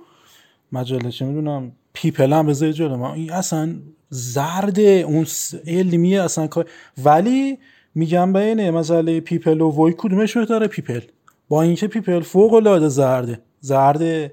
مجله 0.72 1.12
چه 1.12 1.26
می‌دونم 1.26 1.72
People 1.94 2.34
هم 2.34 2.46
بذاری 2.48 2.74
جلو 2.74 2.98
من. 2.98 3.12
این 3.12 3.32
اصلا 3.32 3.76
زرده 4.10 4.82
اون 4.82 5.26
علمیه 5.68 6.22
اصلا 6.22 6.48
کار 6.48 6.66
ولی 7.04 7.58
میگم 7.96 8.34
بین 8.34 8.70
مجله 8.70 9.20
People 9.20 9.62
و 9.62 9.86
وی 9.86 9.94
کدومش 9.98 10.38
بهتره؟ 10.38 10.68
People. 10.68 11.02
با 11.50 11.62
اینکه 11.62 11.88
People 11.88 12.20
فوق 12.20 12.54
العاده 12.54 12.90
زرده. 12.90 13.40
زرده 13.60 14.32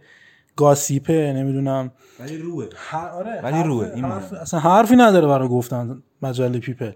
گاسیپه 0.56 1.32
نمی‌دونم. 1.36 1.92
ولی 2.20 2.38
روه. 2.38 2.66
ه- 2.90 2.94
آره 2.94 3.40
ولی 3.42 3.56
حرف- 3.56 3.66
روه، 3.66 3.90
این 3.94 4.04
حرف-. 4.04 4.32
اصلا 4.32 4.60
حرفی 4.60 4.96
نداره 4.96 5.26
برای 5.26 5.48
گفتن 5.48 6.02
مجله 6.22 6.58
پیپل. 6.58 6.92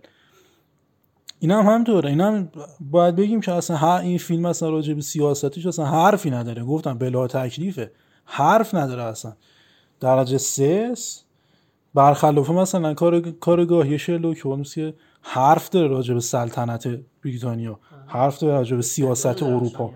این 1.42 1.50
هم 1.50 1.66
همطوره 1.66 2.10
این 2.10 2.20
هم 2.20 2.48
باید 2.80 3.16
بگیم 3.16 3.40
که 3.40 3.52
اصلا 3.52 3.76
هر 3.76 4.00
این 4.00 4.18
فیلم 4.18 4.44
اصلا 4.44 4.70
راجع 4.70 4.94
به 4.94 5.00
سیاستیش 5.00 5.66
اصلا 5.66 5.84
حرفی 5.84 6.30
نداره. 6.30 6.64
گفتم 6.64 6.98
بلا 6.98 7.26
تکلیفه. 7.26 7.92
حرف 8.24 8.74
نداره 8.74 9.02
اصلا. 9.02 9.32
درجه 10.00 10.38
سه 10.38 10.88
است. 10.92 11.24
برخلاف 11.94 12.50
مثلا 12.50 12.94
کار 12.94 13.20
کارگاهی 13.20 13.98
شرلوک 13.98 14.38
هولمز 14.38 14.74
که 14.74 14.94
حرف 15.22 15.68
داره 15.68 15.88
راجع 15.88 16.14
به 16.14 16.20
سلطنت 16.20 16.88
بریتانیا. 17.24 17.78
حرف 18.06 18.38
داره 18.38 18.54
راجع 18.54 18.76
به 18.76 18.82
سیاست 18.82 19.42
اروپا. 19.42 19.90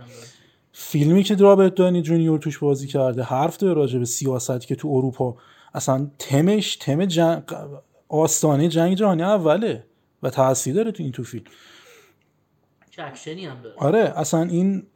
فیلمی 0.73 1.23
که 1.23 1.35
رابرت 1.35 1.75
دانی 1.75 2.03
جونیور 2.03 2.39
توش 2.39 2.59
بازی 2.59 2.87
کرده 2.87 3.23
حرف 3.23 3.57
داره 3.57 3.75
راجع 3.75 3.99
به 3.99 4.05
سیاست 4.05 4.67
که 4.67 4.75
تو 4.75 4.89
اروپا. 4.89 5.37
اصلا 5.75 6.11
تمش 6.19 6.77
تم 6.77 7.05
جنگ 7.05 7.43
آستانه 8.09 8.69
جنگ 8.69 8.95
جهانی 8.97 9.23
اوله. 9.23 9.85
و 10.25 10.31
تاثیر 10.31 10.75
داره 10.75 10.93
تو 10.93 11.03
این 11.03 11.13
تو 11.13 11.23
فیلم. 11.23 11.45
اکشنی 12.99 13.47
هم 13.47 13.61
داره. 13.61 13.77
آره 13.79 14.13
اصلا 14.17 14.43
این 14.43 14.87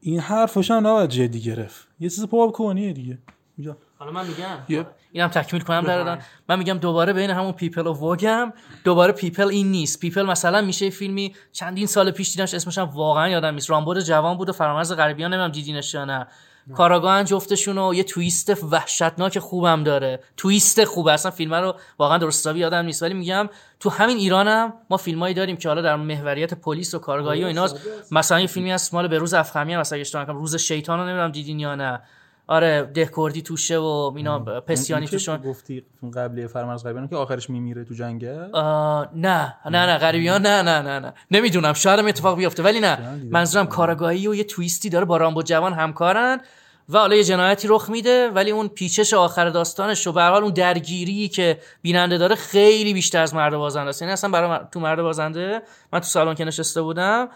این 0.00 0.20
حرفش 0.20 0.70
هم 0.70 0.86
نباید 0.86 1.10
جدی 1.10 1.40
گرفت. 1.40 1.88
یه 2.00 2.08
چیز 2.08 2.26
پاپ‌کورنیه 2.26 2.92
دیگه. 2.92 3.18
اینجا. 3.56 3.76
حالا 3.98 4.12
من 4.12 4.26
میگم. 4.26 4.58
یه- 4.68 4.86
اینم 5.12 5.28
تکمیل 5.28 5.62
کنم 5.62 5.80
در. 5.80 6.18
من 6.48 6.58
میگم 6.58 6.78
دوباره 6.78 7.12
بین 7.12 7.30
همون 7.30 7.52
People 7.52 7.86
و 7.86 7.92
Vogue 7.92 8.42
م 8.42 8.52
دوباره 8.84 9.12
People 9.12 9.48
این 9.48 9.70
نیست. 9.70 10.00
People 10.00 10.22
مثلا 10.22 10.60
میشه 10.60 10.84
یه 10.84 10.90
فیلمی 10.90 11.34
چندین 11.52 11.86
سال 11.86 12.10
پیش 12.10 12.32
دیدمش 12.32 12.54
اسمش 12.54 12.78
هم 12.78 12.84
واقعا 12.84 13.28
یادم 13.28 13.54
نیست. 13.54 13.70
رامبد 13.70 14.00
جوان 14.00 14.36
بود 14.36 14.48
و 14.48 14.52
فرامرز 14.52 14.92
قریبیان 14.92 15.30
نمی‌دونم 15.30 15.52
دیدینش 15.52 15.94
یا 15.94 16.04
نه. 16.04 16.26
کاراگاهن 16.74 17.24
جفتشون 17.24 17.78
و 17.78 17.94
یه 17.94 18.02
تویست 18.02 18.64
وحشتناک 18.64 19.38
خوبم 19.38 19.84
داره. 19.84 20.20
تویست 20.36 20.84
خوبه. 20.84 21.12
اصلا 21.12 21.30
فیلم 21.30 21.54
رو 21.54 21.74
واقعا 21.98 22.18
درست 22.18 22.40
حسابی 22.40 22.60
یادم 22.60 22.84
نیست. 22.84 23.02
ولی 23.02 23.14
میگم 23.14 23.48
تو 23.80 23.90
همین 23.90 24.16
ایرانم 24.16 24.72
ما 24.90 24.96
فیلمایی 24.96 25.34
داریم 25.34 25.56
که 25.56 25.68
حالا 25.68 25.82
در 25.82 25.96
محوریت 25.96 26.54
پلیس 26.54 26.94
و 26.94 26.98
کارگاهی 26.98 27.44
و 27.44 27.46
ایناست. 27.46 27.76
مثلا 28.10 28.40
یه 28.40 28.46
فیلمی 28.46 28.72
هست 28.72 28.94
مال 28.94 29.08
به 29.08 29.18
روز 29.18 29.34
افخمی 29.34 29.74
هم. 29.74 29.80
مثلا 29.80 29.98
اشتباه 29.98 30.36
روز 30.36 30.56
شیطان 30.56 30.98
رو 30.98 31.04
نمی‌دونم 31.04 31.32
دیدین 31.32 31.60
یا 31.60 31.74
نه. 31.74 32.02
آره 32.48 32.82
دهکردی 32.94 33.42
توشه 33.42 33.78
و 33.78 34.12
اینا 34.16 34.38
پسیانی 34.38 35.06
توشون. 35.06 35.36
گفتی؟ 35.36 35.84
قبلی 36.16 36.46
فرمانز 36.46 36.84
غریبیان 36.84 37.08
که 37.08 37.16
آخرش 37.16 37.50
میمیره 37.50 37.84
تو 37.84 37.94
جنگل 37.94 38.50
آه، 38.52 39.08
نه. 39.14 39.54
نه 39.66 39.86
نه 39.86 39.98
غریبیان 39.98 40.42
نه 40.42 40.62
نه 40.62 40.82
نه 40.82 40.98
نه. 40.98 41.14
نمی‌دونم 41.30 41.72
شاید 41.72 41.98
هم 41.98 42.06
اتفاق 42.06 42.36
بیفته 42.36 42.62
ولی 42.62 42.80
نه. 42.80 42.98
منظورم 43.30 43.66
کارگاهی 43.66 44.28
و 44.28 44.34
یه 44.34 44.44
تویستی 44.44 44.88
داره 44.88 45.04
با 45.04 45.16
رامبو 45.16 45.42
جوان 45.42 45.72
همکارن 45.72 46.40
و 46.88 46.98
حالا 46.98 47.16
یه 47.16 47.24
جنایتی 47.24 47.68
رخ 47.70 47.90
میده 47.90 48.30
ولی 48.30 48.50
اون 48.50 48.68
پیچش 48.68 49.14
آخر 49.14 49.50
داستانش 49.50 50.06
و 50.06 50.12
به 50.12 50.36
اون 50.36 50.52
درگیری 50.52 51.28
که 51.28 51.58
بیننده 51.82 52.18
داره 52.18 52.34
خیلی 52.34 52.94
بیشتر 52.94 53.22
از 53.22 53.34
مرد 53.34 53.56
بازنده 53.56 53.88
است. 53.88 54.02
یعنی 54.02 54.12
اصلا 54.12 54.30
برای 54.30 54.60
تو 54.72 54.80
مرد 54.80 55.02
بازنده 55.02 55.62
من 55.92 56.00
تو 56.00 56.06
سالن 56.06 56.34
که 56.34 56.44
نشسته 56.44 56.82
بودم 56.82 57.28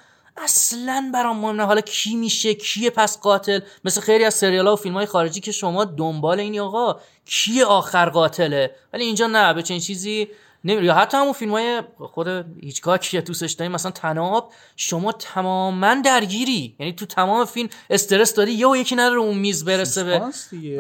اصلا 0.45 1.11
برام 1.15 1.39
مهم 1.39 1.57
نه 1.57 1.67
حالا 1.67 1.81
کی 1.81 2.17
میشه؟ 2.17 2.55
کیه 2.55 2.91
پس 2.91 3.21
قاتل؟ 3.21 3.61
مثل 3.85 4.01
خیلی 4.01 4.25
از 4.25 4.35
سریال 4.35 4.67
ها 4.67 4.73
و 4.73 4.77
فیلم 4.77 4.95
های 4.95 5.07
خارجی 5.07 5.41
که 5.41 5.53
شما 5.53 5.85
دنبال 5.85 6.41
این 6.41 6.61
آقا 6.61 7.01
کیه 7.27 7.65
آخر 7.65 8.09
قاتله؟ 8.09 8.75
ولی 8.93 9.05
اینجا 9.05 9.27
نه 9.27 9.55
به 9.55 9.63
چنین 9.63 9.81
چیزی 9.81 10.29
نمی... 10.65 10.87
یا 10.87 10.95
حتی 10.95 11.17
همون 11.17 11.33
فیلم 11.33 11.53
های 11.53 11.83
خود 11.99 12.29
هیچکاک 12.61 13.01
که 13.01 13.21
دوستش 13.21 13.53
داریم 13.53 13.73
مثلا 13.73 13.91
تناب 13.91 14.53
شما 14.77 15.13
تماما 15.13 15.95
درگیری. 16.05 16.77
یعنی 16.79 16.93
تو 16.93 17.07
تمام 17.07 17.45
فیلم 17.45 17.69
استرس 17.91 18.35
داری 18.35 18.53
یه 18.53 18.69
و 18.69 18.77
یکی 18.77 18.97
نداره 18.97 19.19
اون 19.19 19.39
میز 19.39 19.65
برسه 19.65 20.05
به. 20.05 20.23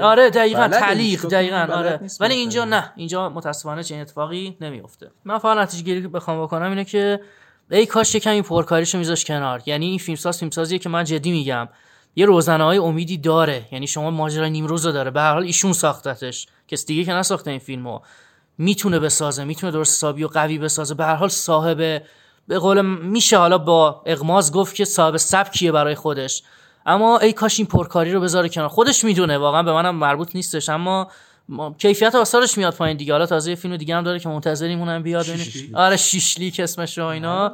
آره 0.02 0.30
دقیقا 0.30 0.68
تعلیق 0.68 1.10
هیچکاک 1.10 1.32
دقیقا 1.32 1.66
آره. 1.74 2.00
ولی. 2.20 2.34
اینجا 2.34 2.64
نه 2.64 2.92
اینجا 2.96 3.28
متاسفانه 3.28 3.82
چنین 3.82 4.00
اتفاقی 4.00 4.56
نمیفته 4.60 5.10
من 5.24 5.38
فقط 5.38 5.56
نتیجه 5.56 5.82
گیری 5.82 6.08
بخوام 6.08 6.42
بکنم 6.42 6.68
اینه 6.68 6.84
که 6.84 7.20
ای 7.70 7.86
کاش 7.86 8.14
یکم 8.14 8.30
این 8.30 8.42
پرکاریشو 8.42 8.98
میذاش 8.98 9.24
کنار. 9.24 9.62
یعنی 9.66 9.86
این 9.86 9.98
فیلمساز 9.98 10.38
فیلمسازیه 10.38 10.78
که 10.78 10.88
من 10.88 11.04
جدی 11.04 11.30
میگم. 11.30 11.68
یه 12.16 12.26
روزنه 12.26 12.64
های 12.64 12.78
امیدی 12.78 13.18
داره. 13.18 13.68
یعنی 13.72 13.86
شما 13.86 14.10
ماجرای 14.10 14.50
نیمروز 14.50 14.86
رو 14.86 14.92
داره. 14.92 15.10
به 15.10 15.20
هر 15.20 15.32
حال 15.32 15.42
ایشون 15.42 15.72
ساختتش. 15.72 16.46
کس 16.68 16.86
دیگه 16.86 17.04
که 17.04 17.12
نساخته 17.12 17.50
این 17.50 17.60
فیلمو. 17.60 18.00
می‌تونه 18.58 18.98
بسازه. 18.98 19.44
می‌تونه 19.44 19.72
درست 19.72 19.96
حسابی 19.96 20.24
و 20.24 20.28
قوی 20.28 20.58
بسازه. 20.58 20.94
به 20.94 21.04
هر 21.04 21.14
حال 21.14 21.28
صاحب 21.28 22.02
به 22.48 22.58
قول 22.58 22.82
میشه 22.86 23.38
حالا 23.38 23.58
با 23.58 24.02
اغماز 24.06 24.52
گفت 24.52 24.74
که 24.74 24.84
صاحب 24.84 25.16
سبکیه 25.16 25.72
برای 25.72 25.94
خودش. 25.94 26.42
اما 26.86 27.18
ای 27.18 27.32
کاش 27.32 27.58
این 27.58 27.66
پرکاری 27.66 28.12
رو 28.12 28.20
بذاره 28.20 28.48
کنار. 28.48 28.68
خودش 28.68 29.04
می‌دونه. 29.04 29.38
واقعا 29.38 29.62
به 29.62 29.72
منم 29.72 29.94
مربوط 29.94 30.34
نیستش. 30.34 30.68
اما 30.68 31.10
کیفیت 31.78 32.14
آثارش 32.14 32.58
میاد 32.58 32.74
پایین 32.74 32.96
دیگه. 32.96 33.12
حالا 33.12 33.26
تازه 33.26 33.54
فیلم 33.54 33.76
دیگه 33.76 33.96
هم 33.96 34.04
داره 34.04 34.18
که 34.18 34.28
منتظریم 34.28 34.78
اونم 34.78 35.02
بیاد. 35.02 35.24
شیشلیک. 35.24 35.74
آره 35.74 35.96
شیشلیک 35.96 36.60
اسمش 36.60 36.98
رو 36.98 37.04
اینا. 37.04 37.52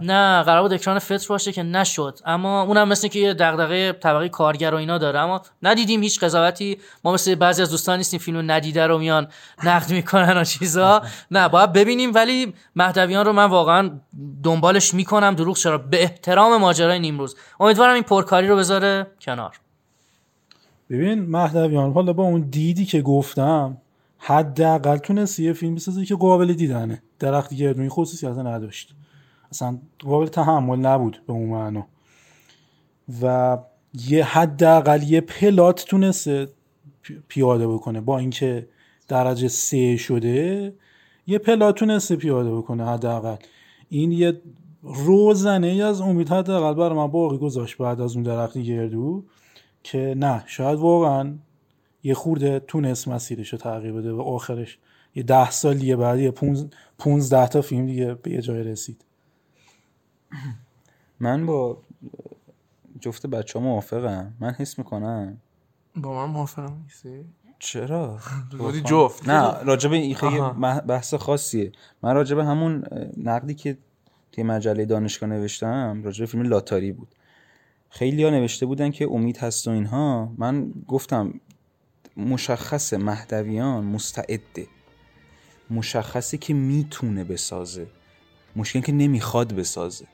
نه 0.00 0.42
قرار 0.42 0.62
بود 0.62 0.72
اکران 0.72 0.98
فطر 0.98 1.28
باشه 1.28 1.52
که 1.52 1.62
نشد. 1.62 2.18
اما 2.24 2.62
اونم 2.62 2.88
مثل 2.88 3.08
که 3.08 3.18
یه 3.18 3.34
دغدغه 3.34 3.92
طبقه 3.92 4.28
کارگر 4.28 4.74
و 4.74 4.76
اینا 4.76 4.98
داره. 4.98 5.18
اما 5.18 5.42
ندیدیم 5.62 6.02
هیچ 6.02 6.20
قضاوتی. 6.20 6.78
ما 7.04 7.12
مثل 7.12 7.34
بعضی 7.34 7.62
از 7.62 7.70
دوستان 7.70 7.96
نیستیم 7.96 8.20
فیلم 8.20 8.50
ندیده 8.50 8.86
رو 8.86 8.98
میان 8.98 9.28
نقد 9.64 9.90
می‌کنن 9.90 10.36
و 10.36 10.44
چیزا. 10.44 11.02
نه 11.30 11.48
باید 11.48 11.72
ببینیم. 11.72 12.14
ولی 12.14 12.54
مهدویان 12.76 13.26
رو 13.26 13.32
من 13.32 13.44
واقعا 13.44 13.90
دنبالش 14.42 14.94
می‌کنم. 14.94 15.34
دروغ 15.34 15.56
چرا؟ 15.56 15.78
به 15.78 16.02
احترام 16.02 16.60
ماجرای 16.60 16.98
نیمروز. 16.98 17.36
امیدوارم 17.60 17.94
این 17.94 18.02
پرکاری 18.02 18.48
رو 18.48 18.56
بذاره 18.56 19.06
کنار. 19.20 19.60
ببین 20.90 21.20
مهدویان 21.20 21.92
حالا 21.92 22.12
با 22.12 22.22
اون 22.22 22.40
دیدی 22.40 22.84
که 22.84 23.02
گفتم 23.02 23.76
حداقل 24.18 24.96
تونست 24.96 25.40
یه 25.40 25.52
فیلم 25.52 25.74
بسازه 25.74 26.04
که 26.04 26.14
قابل 26.16 26.52
دیدنه. 26.52 27.02
درخت 27.18 27.54
گردونی 27.54 27.88
خصوصیت 27.88 28.38
نداشت. 28.38 28.94
اصلا 29.52 29.78
قابل 29.98 30.26
تحمل 30.26 30.78
نبود 30.78 31.22
به 31.26 31.32
اون 31.32 31.48
معنا. 31.48 31.86
و 33.22 33.58
یه 34.08 34.24
حداقل 34.24 35.02
یه 35.02 35.20
پلات 35.20 35.84
تونسته 35.88 36.48
پی- 37.02 37.22
پیاده 37.28 37.68
بکنه. 37.68 38.00
با 38.00 38.18
اینکه 38.18 38.68
درجه 39.08 39.48
سه 39.48 39.96
شده 39.96 40.74
یه 41.26 41.38
پلات 41.38 41.74
تونسته 41.74 42.16
پیاده 42.16 42.56
بکنه 42.56 42.86
حداقل. 42.86 43.36
این 43.88 44.12
یه 44.12 44.40
روزنه 44.82 45.66
ای 45.66 45.82
از 45.82 46.00
امید 46.00 46.28
حداقل 46.28 46.74
برای 46.74 46.96
من 46.96 47.06
باقی 47.06 47.38
گذاشت 47.38 47.78
بعد 47.78 48.00
از 48.00 48.14
اون 48.14 48.22
درخت 48.22 48.58
گردو. 48.58 49.24
که 49.92 50.14
نه 50.16 50.42
شاید 50.46 50.78
واقعا 50.78 51.34
یه 52.02 52.14
خورده 52.14 52.60
تونست 52.60 53.08
مسیرش 53.08 53.48
رو 53.52 53.58
تغییر 53.58 53.92
بده 53.92 54.12
و 54.12 54.20
آخرش 54.20 54.78
یه 55.14 55.22
ده 55.22 55.50
سال 55.50 55.74
دیگه 55.78 55.96
بعد 55.96 56.18
یه 56.18 56.30
پونز- 56.30 56.66
پونزده 56.98 57.48
تا 57.48 57.62
فیلم 57.62 57.86
دیگه 57.86 58.14
به 58.14 58.30
یه 58.30 58.40
جای 58.42 58.62
رسید. 58.62 59.04
من 61.20 61.46
با 61.46 61.78
جفت 63.00 63.26
بچه 63.26 63.58
ها 63.58 63.64
موافقم. 63.64 64.34
من 64.40 64.50
حس 64.52 64.78
می‌کنم. 64.78 65.38
با 65.96 66.26
من 66.26 66.32
موافقم 66.32 66.80
نیستی؟ 66.82 67.24
چرا؟ 67.58 68.18
بودی 68.58 68.80
جفت. 68.80 69.28
نه 69.28 69.62
راجب 69.62 69.92
این 69.92 70.14
خیلی 70.14 70.40
بحث 70.86 71.14
خاصیه. 71.14 71.72
من 72.02 72.14
راجب 72.14 72.38
همون 72.38 72.84
نقدی 73.16 73.54
که 73.54 73.78
توی 74.32 74.44
مجله 74.44 74.84
دانشگاه 74.84 75.28
نوشتم 75.28 76.00
راجب 76.04 76.24
فیلم 76.24 76.42
لاتاری 76.42 76.92
بود. 76.92 77.08
خیلی 77.90 78.24
ها 78.24 78.30
نوشته 78.30 78.66
بودن 78.66 78.90
که 78.90 79.04
امید 79.04 79.38
هست 79.38 79.68
و 79.68 79.70
اینها. 79.70 80.32
من 80.38 80.72
گفتم 80.88 81.40
مشخص 82.16 82.92
مهدویان 82.92 83.84
مستعده. 83.84 84.66
مشخصه 85.70 86.38
که 86.38 86.54
می‌تونه 86.54 87.24
بسازه. 87.24 87.86
مشکل 88.56 88.80
که 88.80 88.92
نمی‌خواد 88.92 89.52
بسازه. 89.52 90.06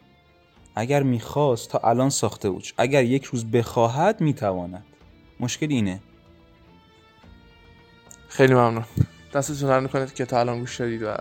اگر 0.75 1.03
می‌خواست 1.03 1.71
تا 1.71 1.79
الان 1.79 2.11
ساخته 2.11 2.51
بود. 2.51 2.65
اگر 2.79 3.05
یک 3.05 3.25
روز 3.25 3.45
بخواهد 3.45 4.21
می‌تواند. 4.21 4.85
مشکل 5.41 5.67
اینه. 5.71 6.01
خیلی 8.29 8.55
ممنون. 8.55 8.85
دستتون 9.35 9.69
در 9.69 9.81
می‌کنه 9.81 10.07
که 10.07 10.25
تا 10.25 10.41
الان 10.41 10.61
گوش 10.61 10.81
دادید 10.81 11.03
و 11.03 11.17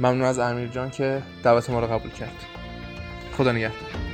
ممنون 0.00 0.22
از 0.22 0.38
امیر 0.38 0.68
جان 0.68 0.90
که 0.90 1.22
دعوت 1.42 1.70
ما 1.70 1.80
رو 1.80 1.86
قبول 1.86 2.10
کرد. 2.10 2.44
خدا 3.36 3.52
نگهدار. 3.52 4.13